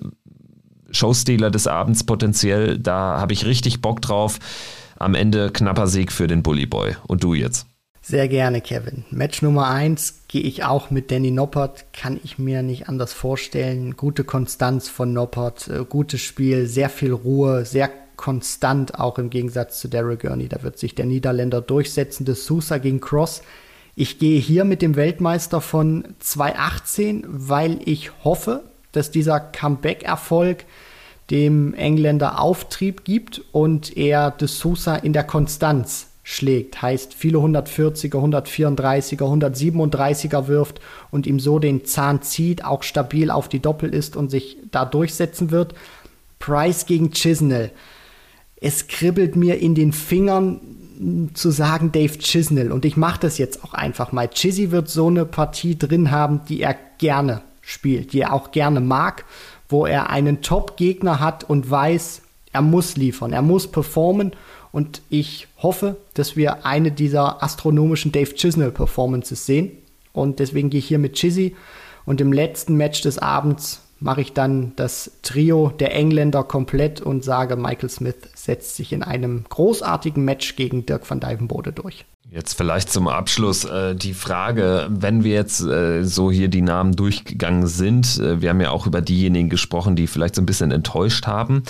Showstealer 0.92 1.50
des 1.50 1.66
Abends 1.66 2.04
potenziell, 2.04 2.78
da 2.78 3.20
habe 3.20 3.34
ich 3.34 3.46
richtig 3.48 3.82
Bock 3.82 4.02
drauf. 4.02 4.38
Am 5.00 5.16
Ende 5.16 5.50
knapper 5.50 5.88
Sieg 5.88 6.12
für 6.12 6.28
den 6.28 6.44
Bully 6.44 6.68
Boy. 6.68 6.96
Und 7.08 7.24
du 7.24 7.34
jetzt? 7.34 7.66
Sehr 8.10 8.30
gerne, 8.30 8.62
Kevin. 8.62 9.04
Match 9.12 9.42
Nummer 9.42 9.68
1 9.68 10.28
gehe 10.30 10.44
ich 10.44 10.64
auch 10.64 10.92
mit 10.92 11.12
Danny 11.12 11.30
Noppert. 11.30 11.92
Kann 11.92 12.22
ich 12.24 12.40
mir 12.40 12.62
nicht 12.62 12.88
anders 12.88 13.12
vorstellen. 13.12 13.98
Gute 13.98 14.24
Konstanz 14.24 14.88
von 14.88 15.12
Noppert, 15.12 15.68
äh, 15.68 15.84
gutes 15.84 16.22
Spiel, 16.22 16.68
sehr 16.68 16.90
viel 16.90 17.12
Ruhe, 17.12 17.66
sehr 17.66 17.90
konstant, 18.16 18.98
auch 18.98 19.20
im 19.20 19.30
Gegensatz 19.30 19.82
zu 19.82 19.90
Daryl 19.90 20.16
Gurney. 20.16 20.48
Da 20.48 20.64
wird 20.64 20.80
sich 20.80 20.96
der 20.96 21.06
Niederländer 21.06 21.60
durchsetzen. 21.60 22.24
Das 22.24 22.46
Sousa 22.46 22.78
gegen 22.78 23.02
Cross. 23.02 23.42
Ich 23.94 24.20
gehe 24.20 24.40
hier 24.40 24.64
mit 24.64 24.82
dem 24.82 24.96
Weltmeister 24.96 25.60
von 25.60 26.08
2018, 26.20 27.26
weil 27.28 27.82
ich 27.84 28.24
hoffe, 28.24 28.64
dass 28.94 29.12
dieser 29.12 29.42
Comeback-Erfolg 29.42 30.64
dem 31.30 31.74
Engländer 31.74 32.40
Auftrieb 32.40 33.04
gibt 33.04 33.42
und 33.52 33.98
er 33.98 34.32
De 34.32 34.48
Sousa 34.48 34.96
in 34.96 35.12
der 35.12 35.26
Konstanz 35.26 36.08
schlägt, 36.30 36.82
heißt 36.82 37.14
viele 37.14 37.38
140er, 37.38 38.18
134er, 38.18 39.22
137er 39.22 40.48
wirft 40.48 40.82
und 41.10 41.26
ihm 41.26 41.40
so 41.40 41.58
den 41.58 41.86
Zahn 41.86 42.22
zieht, 42.22 42.66
auch 42.66 42.84
stabil 42.84 43.32
auf 43.32 43.48
die 43.48 43.62
Doppel 43.62 43.94
ist 43.94 44.18
und 44.18 44.30
sich 44.30 44.58
da 44.70 44.84
durchsetzen 44.84 45.52
wird. 45.52 45.74
Price 46.38 46.86
gegen 46.86 47.12
Chisnell. 47.12 47.72
Es 48.60 48.88
kribbelt 48.90 49.38
mir 49.38 49.60
in 49.62 49.74
den 49.74 49.94
Fingern 49.94 50.60
zu 51.34 51.50
sagen 51.50 51.94
Dave 51.94 52.18
Chisnell 52.18 52.74
und 52.74 52.84
ich 52.84 52.98
mache 52.98 53.22
das 53.22 53.38
jetzt 53.38 53.64
auch 53.64 53.74
einfach 53.74 54.12
mal. 54.12 54.28
Chizzy 54.28 54.70
wird 54.70 54.90
so 54.90 55.08
eine 55.08 55.24
Partie 55.24 55.80
drin 55.80 56.12
haben, 56.12 56.42
die 56.50 56.62
er 56.62 56.76
gerne 56.98 57.42
spielt, 57.62 58.12
die 58.12 58.20
er 58.20 58.34
auch 58.34 58.52
gerne 58.52 58.82
mag, 58.82 59.24
wo 59.70 59.86
er 59.86 60.10
einen 60.10 60.42
Top-Gegner 60.42 61.22
hat 61.22 61.46
und 61.46 61.72
weiß, 61.72 62.22
er 62.52 62.62
muss 62.62 62.98
liefern, 62.98 63.32
er 63.32 63.42
muss 63.42 63.72
performen 63.72 64.34
und 64.78 65.02
ich 65.10 65.48
hoffe, 65.58 65.98
dass 66.14 66.36
wir 66.36 66.64
eine 66.68 66.92
dieser 66.92 67.42
astronomischen 67.42 68.12
Dave 68.12 68.36
Chisnell 68.36 68.70
Performances 68.70 69.48
sehen. 69.48 69.72
Und 70.14 70.38
deswegen 70.38 70.70
gehe 70.70 70.78
ich 70.78 70.88
hier 70.88 71.00
mit 71.00 71.16
Chizzy. 71.16 71.56
Und 72.06 72.22
im 72.22 72.32
letzten 72.32 72.76
Match 72.76 73.02
des 73.02 73.18
Abends 73.18 73.82
mache 74.00 74.22
ich 74.22 74.34
dann 74.34 74.74
das 74.76 75.14
Trio 75.24 75.74
der 75.80 75.96
Engländer 75.96 76.44
komplett 76.44 77.02
und 77.02 77.24
sage, 77.24 77.56
Michael 77.56 77.90
Smith 77.90 78.18
setzt 78.36 78.76
sich 78.76 78.94
in 78.94 79.02
einem 79.02 79.46
großartigen 79.50 80.24
Match 80.24 80.56
gegen 80.56 80.86
Dirk 80.86 81.10
van 81.10 81.22
Dijvenbode 81.22 81.72
durch. 81.72 82.06
Jetzt 82.30 82.56
vielleicht 82.56 82.92
zum 82.92 83.08
Abschluss 83.08 83.66
äh, 83.66 83.96
die 83.96 84.14
Frage, 84.14 84.90
wenn 84.92 85.24
wir 85.24 85.34
jetzt 85.34 85.62
äh, 85.62 86.04
so 86.04 86.30
hier 86.30 86.50
die 86.50 86.62
Namen 86.62 86.92
durchgegangen 86.92 87.66
sind, 87.66 88.20
äh, 88.20 88.42
wir 88.42 88.50
haben 88.50 88.62
ja 88.62 88.70
auch 88.70 88.86
über 88.86 89.02
diejenigen 89.02 89.50
gesprochen, 89.50 89.96
die 89.96 90.06
vielleicht 90.06 90.36
so 90.36 90.42
ein 90.44 90.46
bisschen 90.46 90.72
enttäuscht 90.72 91.26
haben. 91.26 91.64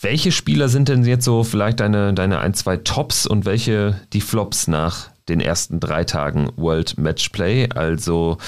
Welche 0.00 0.30
Spieler 0.30 0.68
sind 0.68 0.88
denn 0.88 1.04
jetzt 1.04 1.24
so 1.24 1.42
vielleicht 1.42 1.80
deine, 1.80 2.14
deine 2.14 2.38
ein, 2.38 2.54
zwei 2.54 2.76
Tops 2.76 3.26
und 3.26 3.44
welche 3.44 4.00
die 4.12 4.20
Flops 4.20 4.68
nach 4.68 5.08
den 5.28 5.40
ersten 5.40 5.80
drei 5.80 6.04
Tagen 6.04 6.50
World 6.56 6.98
Matchplay? 6.98 7.68
Also 7.74 8.38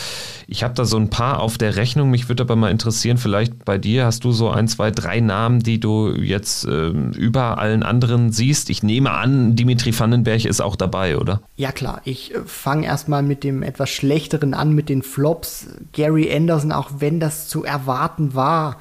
ich 0.46 0.62
habe 0.62 0.74
da 0.74 0.84
so 0.84 0.96
ein 0.96 1.10
paar 1.10 1.40
auf 1.40 1.58
der 1.58 1.74
Rechnung. 1.74 2.08
Mich 2.08 2.28
würde 2.28 2.44
aber 2.44 2.54
mal 2.54 2.70
interessieren, 2.70 3.18
vielleicht 3.18 3.64
bei 3.64 3.78
dir 3.78 4.04
hast 4.04 4.22
du 4.22 4.30
so 4.30 4.48
ein, 4.48 4.68
zwei, 4.68 4.92
drei 4.92 5.18
Namen, 5.18 5.58
die 5.58 5.80
du 5.80 6.12
jetzt 6.12 6.66
äh, 6.66 6.90
über 6.90 7.58
allen 7.58 7.82
anderen 7.82 8.30
siehst. 8.30 8.70
Ich 8.70 8.84
nehme 8.84 9.10
an, 9.10 9.56
Dimitri 9.56 9.98
Vandenberg 9.98 10.44
ist 10.44 10.60
auch 10.60 10.76
dabei, 10.76 11.18
oder? 11.18 11.42
Ja 11.56 11.72
klar, 11.72 12.00
ich 12.04 12.32
äh, 12.32 12.38
fange 12.46 12.86
erstmal 12.86 13.24
mit 13.24 13.42
dem 13.42 13.64
etwas 13.64 13.90
schlechteren 13.90 14.54
an, 14.54 14.72
mit 14.72 14.88
den 14.88 15.02
Flops. 15.02 15.66
Gary 15.92 16.32
Anderson, 16.32 16.70
auch 16.70 16.90
wenn 16.98 17.18
das 17.18 17.48
zu 17.48 17.64
erwarten 17.64 18.36
war 18.36 18.76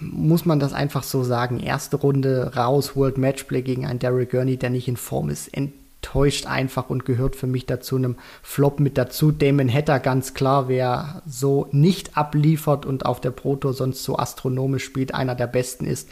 muss 0.00 0.44
man 0.44 0.60
das 0.60 0.72
einfach 0.72 1.02
so 1.02 1.24
sagen. 1.24 1.60
Erste 1.60 1.96
Runde 1.96 2.52
raus, 2.56 2.96
World 2.96 3.18
Matchplay 3.18 3.62
gegen 3.62 3.86
einen 3.86 3.98
Daryl 3.98 4.26
Gurney, 4.26 4.56
der 4.56 4.70
nicht 4.70 4.88
in 4.88 4.96
Form 4.96 5.30
ist. 5.30 5.48
Enttäuscht 5.48 6.46
einfach 6.46 6.90
und 6.90 7.04
gehört 7.04 7.36
für 7.36 7.46
mich 7.46 7.66
dazu 7.66 7.96
einem 7.96 8.16
Flop 8.42 8.80
mit 8.80 8.96
dazu. 8.96 9.32
Damon 9.32 9.72
Hatter 9.72 10.00
ganz 10.00 10.34
klar, 10.34 10.68
wer 10.68 11.22
so 11.26 11.68
nicht 11.72 12.16
abliefert 12.16 12.86
und 12.86 13.04
auf 13.06 13.20
der 13.20 13.30
Proto 13.30 13.72
sonst 13.72 14.04
so 14.04 14.16
astronomisch 14.18 14.84
spielt, 14.84 15.14
einer 15.14 15.34
der 15.34 15.46
besten 15.46 15.84
ist 15.84 16.08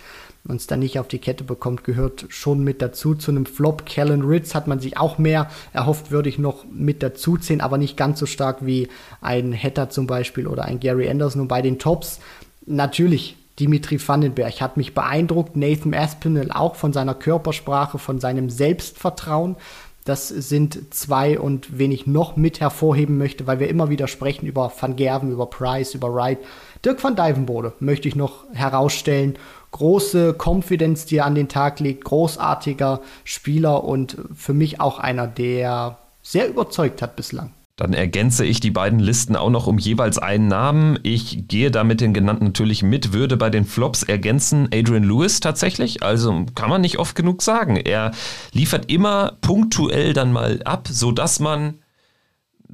und 0.48 0.56
es 0.56 0.66
dann 0.66 0.80
nicht 0.80 0.98
auf 0.98 1.08
die 1.08 1.18
Kette 1.18 1.44
bekommt, 1.44 1.84
gehört 1.84 2.26
schon 2.28 2.62
mit 2.62 2.82
dazu. 2.82 3.14
Zu 3.14 3.30
einem 3.30 3.46
Flop 3.46 3.86
Callan 3.86 4.22
Ritz 4.22 4.54
hat 4.54 4.66
man 4.66 4.80
sich 4.80 4.96
auch 4.96 5.18
mehr 5.18 5.50
erhofft, 5.72 6.10
würde 6.10 6.28
ich 6.28 6.38
noch 6.38 6.64
mit 6.70 7.02
dazu 7.02 7.36
ziehen, 7.36 7.60
aber 7.60 7.78
nicht 7.78 7.96
ganz 7.96 8.18
so 8.18 8.26
stark 8.26 8.64
wie 8.64 8.88
ein 9.20 9.54
Hatter 9.54 9.90
zum 9.90 10.06
Beispiel 10.06 10.46
oder 10.46 10.64
ein 10.64 10.80
Gary 10.80 11.08
Anderson. 11.08 11.42
Und 11.42 11.48
bei 11.48 11.62
den 11.62 11.78
Tops 11.78 12.20
natürlich 12.66 13.36
Dimitri 13.58 13.98
Vandenberg 14.06 14.60
hat 14.60 14.76
mich 14.76 14.94
beeindruckt, 14.94 15.56
Nathan 15.56 15.94
Aspinall 15.94 16.50
auch 16.52 16.74
von 16.74 16.92
seiner 16.92 17.14
Körpersprache, 17.14 17.98
von 17.98 18.20
seinem 18.20 18.50
Selbstvertrauen. 18.50 19.56
Das 20.04 20.28
sind 20.28 20.94
zwei 20.94 21.36
und 21.38 21.78
wen 21.78 21.90
ich 21.90 22.06
noch 22.06 22.36
mit 22.36 22.60
hervorheben 22.60 23.18
möchte, 23.18 23.48
weil 23.48 23.58
wir 23.58 23.68
immer 23.68 23.90
wieder 23.90 24.06
sprechen 24.06 24.46
über 24.46 24.72
Van 24.78 24.94
Gerven, 24.94 25.32
über 25.32 25.46
Price, 25.46 25.94
über 25.94 26.14
Wright. 26.14 26.38
Dirk 26.84 27.02
van 27.02 27.16
Dijvenbode 27.16 27.72
möchte 27.80 28.06
ich 28.06 28.14
noch 28.14 28.44
herausstellen. 28.52 29.36
große 29.72 30.36
Confidence, 30.38 31.06
die 31.06 31.16
er 31.16 31.26
an 31.26 31.34
den 31.34 31.48
Tag 31.48 31.80
legt, 31.80 32.04
großartiger 32.04 33.00
Spieler 33.24 33.84
und 33.84 34.16
für 34.34 34.54
mich 34.54 34.80
auch 34.80 34.98
einer, 35.00 35.26
der 35.26 35.98
sehr 36.22 36.48
überzeugt 36.48 37.02
hat 37.02 37.16
bislang. 37.16 37.52
Dann 37.76 37.92
ergänze 37.92 38.46
ich 38.46 38.60
die 38.60 38.70
beiden 38.70 38.98
Listen 38.98 39.36
auch 39.36 39.50
noch 39.50 39.66
um 39.66 39.76
jeweils 39.76 40.16
einen 40.16 40.48
Namen. 40.48 40.98
Ich 41.02 41.46
gehe 41.46 41.70
da 41.70 41.84
mit 41.84 42.00
den 42.00 42.14
genannten 42.14 42.46
natürlich 42.46 42.82
mit, 42.82 43.12
würde 43.12 43.36
bei 43.36 43.50
den 43.50 43.66
Flops 43.66 44.02
ergänzen 44.02 44.70
Adrian 44.72 45.04
Lewis 45.04 45.40
tatsächlich. 45.40 46.02
Also 46.02 46.46
kann 46.54 46.70
man 46.70 46.80
nicht 46.80 46.98
oft 46.98 47.14
genug 47.14 47.42
sagen. 47.42 47.76
Er 47.76 48.12
liefert 48.52 48.90
immer 48.90 49.36
punktuell 49.42 50.14
dann 50.14 50.32
mal 50.32 50.62
ab, 50.64 50.88
sodass 50.90 51.38
man 51.38 51.74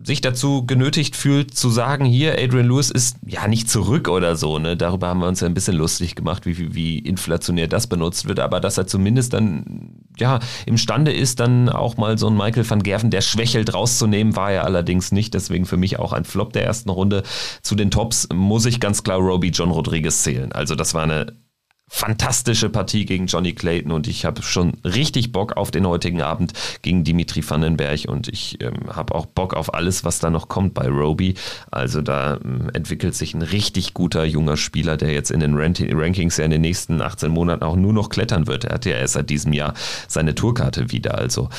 sich 0.05 0.21
dazu 0.21 0.67
genötigt 0.67 1.17
fühlt 1.17 1.53
zu 1.53 1.69
sagen, 1.69 2.05
hier, 2.05 2.39
Adrian 2.39 2.69
Lewis 2.69 2.91
ist 2.91 3.17
ja 3.27 3.49
nicht 3.49 3.69
zurück 3.69 4.07
oder 4.09 4.37
so. 4.37 4.61
Ne? 4.61 4.77
Darüber 4.77 5.09
haben 5.09 5.21
wir 5.21 5.29
uns 5.29 5.41
ja 5.41 5.49
ein 5.49 5.55
bisschen 5.55 5.77
lustig 5.77 6.15
gemacht, 6.15 6.47
wie, 6.47 6.75
wie 6.75 6.99
inflationär 6.99 7.67
das 7.67 7.89
benutzt 7.89 8.29
wird. 8.29 8.39
Aber 8.39 8.61
dass 8.61 8.79
er 8.79 8.87
zumindest 8.87 9.33
dann 9.33 10.02
ja 10.19 10.41
imstande 10.67 11.13
ist, 11.13 11.41
dann 11.41 11.69
auch 11.69 11.97
mal 11.97 12.19
so 12.19 12.27
einen 12.27 12.37
Michael 12.37 12.69
van 12.69 12.83
Gerven, 12.83 13.11
der 13.11 13.21
schwächelt, 13.21 13.75
rauszunehmen, 13.75 14.37
war 14.37 14.53
er 14.53 14.65
allerdings 14.65 15.13
nicht. 15.13 15.35
Deswegen 15.35 15.67
für 15.67 15.77
mich 15.77 15.99
auch 15.99 16.13
ein 16.13 16.25
Flop 16.25 16.53
der 16.53 16.65
ersten 16.65 16.91
Runde. 16.91 17.23
Zu 17.63 17.75
den 17.75 17.91
Tops 17.91 18.29
muss 18.33 18.67
ich 18.67 18.81
ganz 18.81 19.03
klar 19.03 19.19
Roby 19.19 19.49
John 19.49 19.71
Rodriguez 19.71 20.23
zählen. 20.23 20.53
Also 20.53 20.75
das 20.75 20.95
war 20.95 21.05
eine 21.05 21.35
fantastische 21.95 22.71
Partie 22.71 23.05
gegen 23.05 23.27
Johnny 23.27 23.53
Clayton 23.53 23.93
und 23.93 24.09
ich 24.09 24.25
habe 24.25 24.43
schon 24.43 24.73
richtig 24.83 25.31
Bock 25.31 25.59
auf 25.59 25.71
den 25.71 25.87
heutigen 25.87 26.23
Abend 26.23 26.55
gegen 26.81 27.05
Dimitri 27.05 27.49
Vandenberg 27.49 28.07
und 28.09 28.29
ich 28.29 28.59
ähm, 28.63 28.89
habe 28.89 29.15
auch 29.15 29.27
Bock 29.27 29.53
auf 29.53 29.75
alles, 29.75 30.03
was 30.03 30.19
da 30.19 30.31
noch 30.31 30.49
kommt 30.49 30.73
bei 30.73 30.89
Roby. 30.89 31.35
Also 31.71 32.01
da 32.01 32.39
ähm, 32.43 32.71
entwickelt 32.73 33.15
sich 33.15 33.35
ein 33.35 33.43
richtig 33.43 33.93
guter 33.93 34.25
junger 34.25 34.57
Spieler, 34.57 34.97
der 34.97 35.13
jetzt 35.13 35.31
in 35.31 35.41
den 35.41 35.55
Rankings 35.55 36.39
ja 36.39 36.47
in 36.47 36.51
den 36.51 36.63
nächsten 36.63 37.03
18 37.03 37.31
Monaten 37.31 37.63
auch 37.63 37.77
nur 37.77 37.93
noch 37.93 38.09
klettern 38.09 38.47
wird. 38.47 38.65
Er 38.65 38.77
hat 38.77 38.87
ja 38.87 38.97
erst 38.97 39.13
seit 39.13 39.29
diesem 39.29 39.53
Jahr 39.53 39.75
seine 40.09 40.35
Tourkarte 40.35 40.91
wieder. 40.93 41.19
Also 41.19 41.51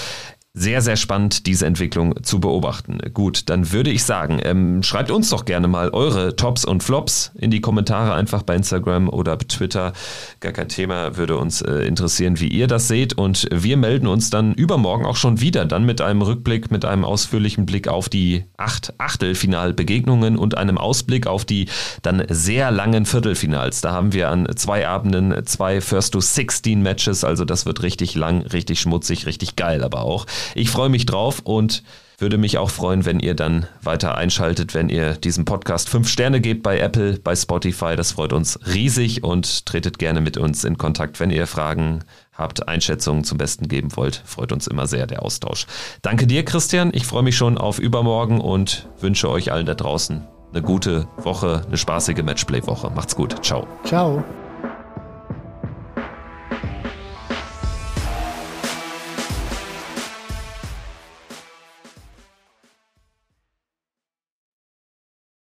sehr, 0.56 0.84
sehr 0.84 0.98
spannend, 0.98 1.48
diese 1.48 1.66
Entwicklung 1.66 2.24
zu 2.24 2.40
beobachten. 2.40 3.00
Gut, 3.12 3.50
dann 3.50 3.72
würde 3.72 3.90
ich 3.90 4.04
sagen, 4.04 4.40
ähm, 4.44 4.84
schreibt 4.84 5.10
uns 5.10 5.32
doch 5.32 5.46
gerne 5.46 5.68
mal 5.68 5.90
eure 5.90 6.36
Tops 6.36 6.64
und 6.64 6.84
Flops 6.84 7.32
in 7.36 7.50
die 7.50 7.60
Kommentare 7.60 8.14
einfach 8.14 8.44
bei 8.44 8.56
Instagram 8.56 9.10
oder 9.10 9.36
Twitter. 9.40 9.94
Gar 10.42 10.52
kein 10.52 10.70
Thema, 10.70 11.18
würde 11.18 11.38
uns 11.38 11.64
äh, 11.64 11.88
interessieren, 11.88 12.40
wie 12.40 12.50
ihr 12.50 12.68
das 12.68 12.88
seht. 12.88 13.14
Und 13.14 13.48
wir 13.52 13.78
melden 13.78 14.06
uns 14.06 14.30
dann 14.30 14.54
übermorgen 14.54 15.08
auch 15.08 15.16
schon 15.16 15.42
wieder, 15.42 15.66
dann 15.66 15.86
mit 15.86 16.02
einem 16.02 16.22
Rückblick, 16.22 16.70
mit 16.70 16.86
einem 16.86 17.04
ausführlichen 17.04 17.66
Blick 17.66 17.88
auf 17.88 18.08
die 18.08 18.46
acht 18.56 18.94
Achtelfinalbegegnungen 19.00 20.38
und 20.38 20.56
einem 20.56 20.78
Ausblick 20.78 21.26
auf 21.26 21.46
die 21.46 21.68
dann 22.04 22.26
sehr 22.30 22.70
langen 22.70 23.08
Viertelfinals. 23.08 23.82
Da 23.82 23.92
haben 23.92 24.14
wir 24.14 24.30
an 24.30 24.48
zwei 24.56 24.88
Abenden 24.88 25.34
zwei 25.48 25.82
First 25.82 26.14
to 26.14 26.20
16 26.20 26.80
Matches, 26.80 27.24
also 27.24 27.44
das 27.44 27.66
wird 27.66 27.82
richtig 27.82 28.14
lang, 28.14 28.44
richtig 28.44 28.80
schmutzig, 28.80 29.26
richtig 29.26 29.56
geil 29.56 29.84
aber 29.84 30.04
auch. 30.04 30.28
Ich 30.56 30.70
freue 30.70 30.90
mich 30.90 31.06
drauf 31.06 31.42
und 31.44 31.84
würde 32.20 32.38
mich 32.38 32.58
auch 32.58 32.70
freuen, 32.70 33.06
wenn 33.06 33.20
ihr 33.20 33.36
dann 33.36 33.68
weiter 33.82 34.16
einschaltet, 34.16 34.74
wenn 34.74 34.90
ihr 34.90 35.14
diesem 35.14 35.46
Podcast 35.46 35.90
fünf 35.90 36.08
Sterne 36.08 36.42
gebt 36.42 36.64
bei 36.64 36.80
Apple, 36.80 37.20
bei 37.20 37.36
Spotify. 37.36 37.96
Das 37.96 38.14
freut 38.14 38.34
uns 38.34 38.60
riesig 38.74 39.24
und 39.24 39.66
tretet 39.66 40.00
gerne 40.00 40.22
mit 40.22 40.38
uns 40.38 40.64
in 40.64 40.78
Kontakt, 40.78 41.20
wenn 41.20 41.32
ihr 41.32 41.48
Fragen 41.48 42.04
habt, 42.32 42.68
Einschätzungen 42.68 43.24
zum 43.24 43.38
Besten 43.38 43.68
geben 43.68 43.96
wollt. 43.96 44.22
Freut 44.26 44.52
uns 44.52 44.68
immer 44.68 44.88
sehr 44.88 45.06
der 45.06 45.24
Austausch. 45.24 45.68
Danke 46.02 46.26
dir, 46.26 46.46
Christian. 46.46 46.92
Ich 46.94 47.06
freue 47.06 47.24
mich 47.24 47.36
schon 47.36 47.58
auf 47.58 47.80
übermorgen 47.80 48.40
und 48.42 48.88
wünsche 49.00 49.30
euch 49.30 49.52
allen 49.52 49.66
da 49.66 49.76
draußen 49.76 50.24
eine 50.54 50.62
gute 50.62 51.08
Woche, 51.18 51.64
eine 51.68 51.78
spaßige 51.78 52.22
Matchplay-Woche. 52.24 52.92
Macht's 52.92 53.16
gut. 53.16 53.44
Ciao. 53.44 53.68
Ciao. 53.86 54.24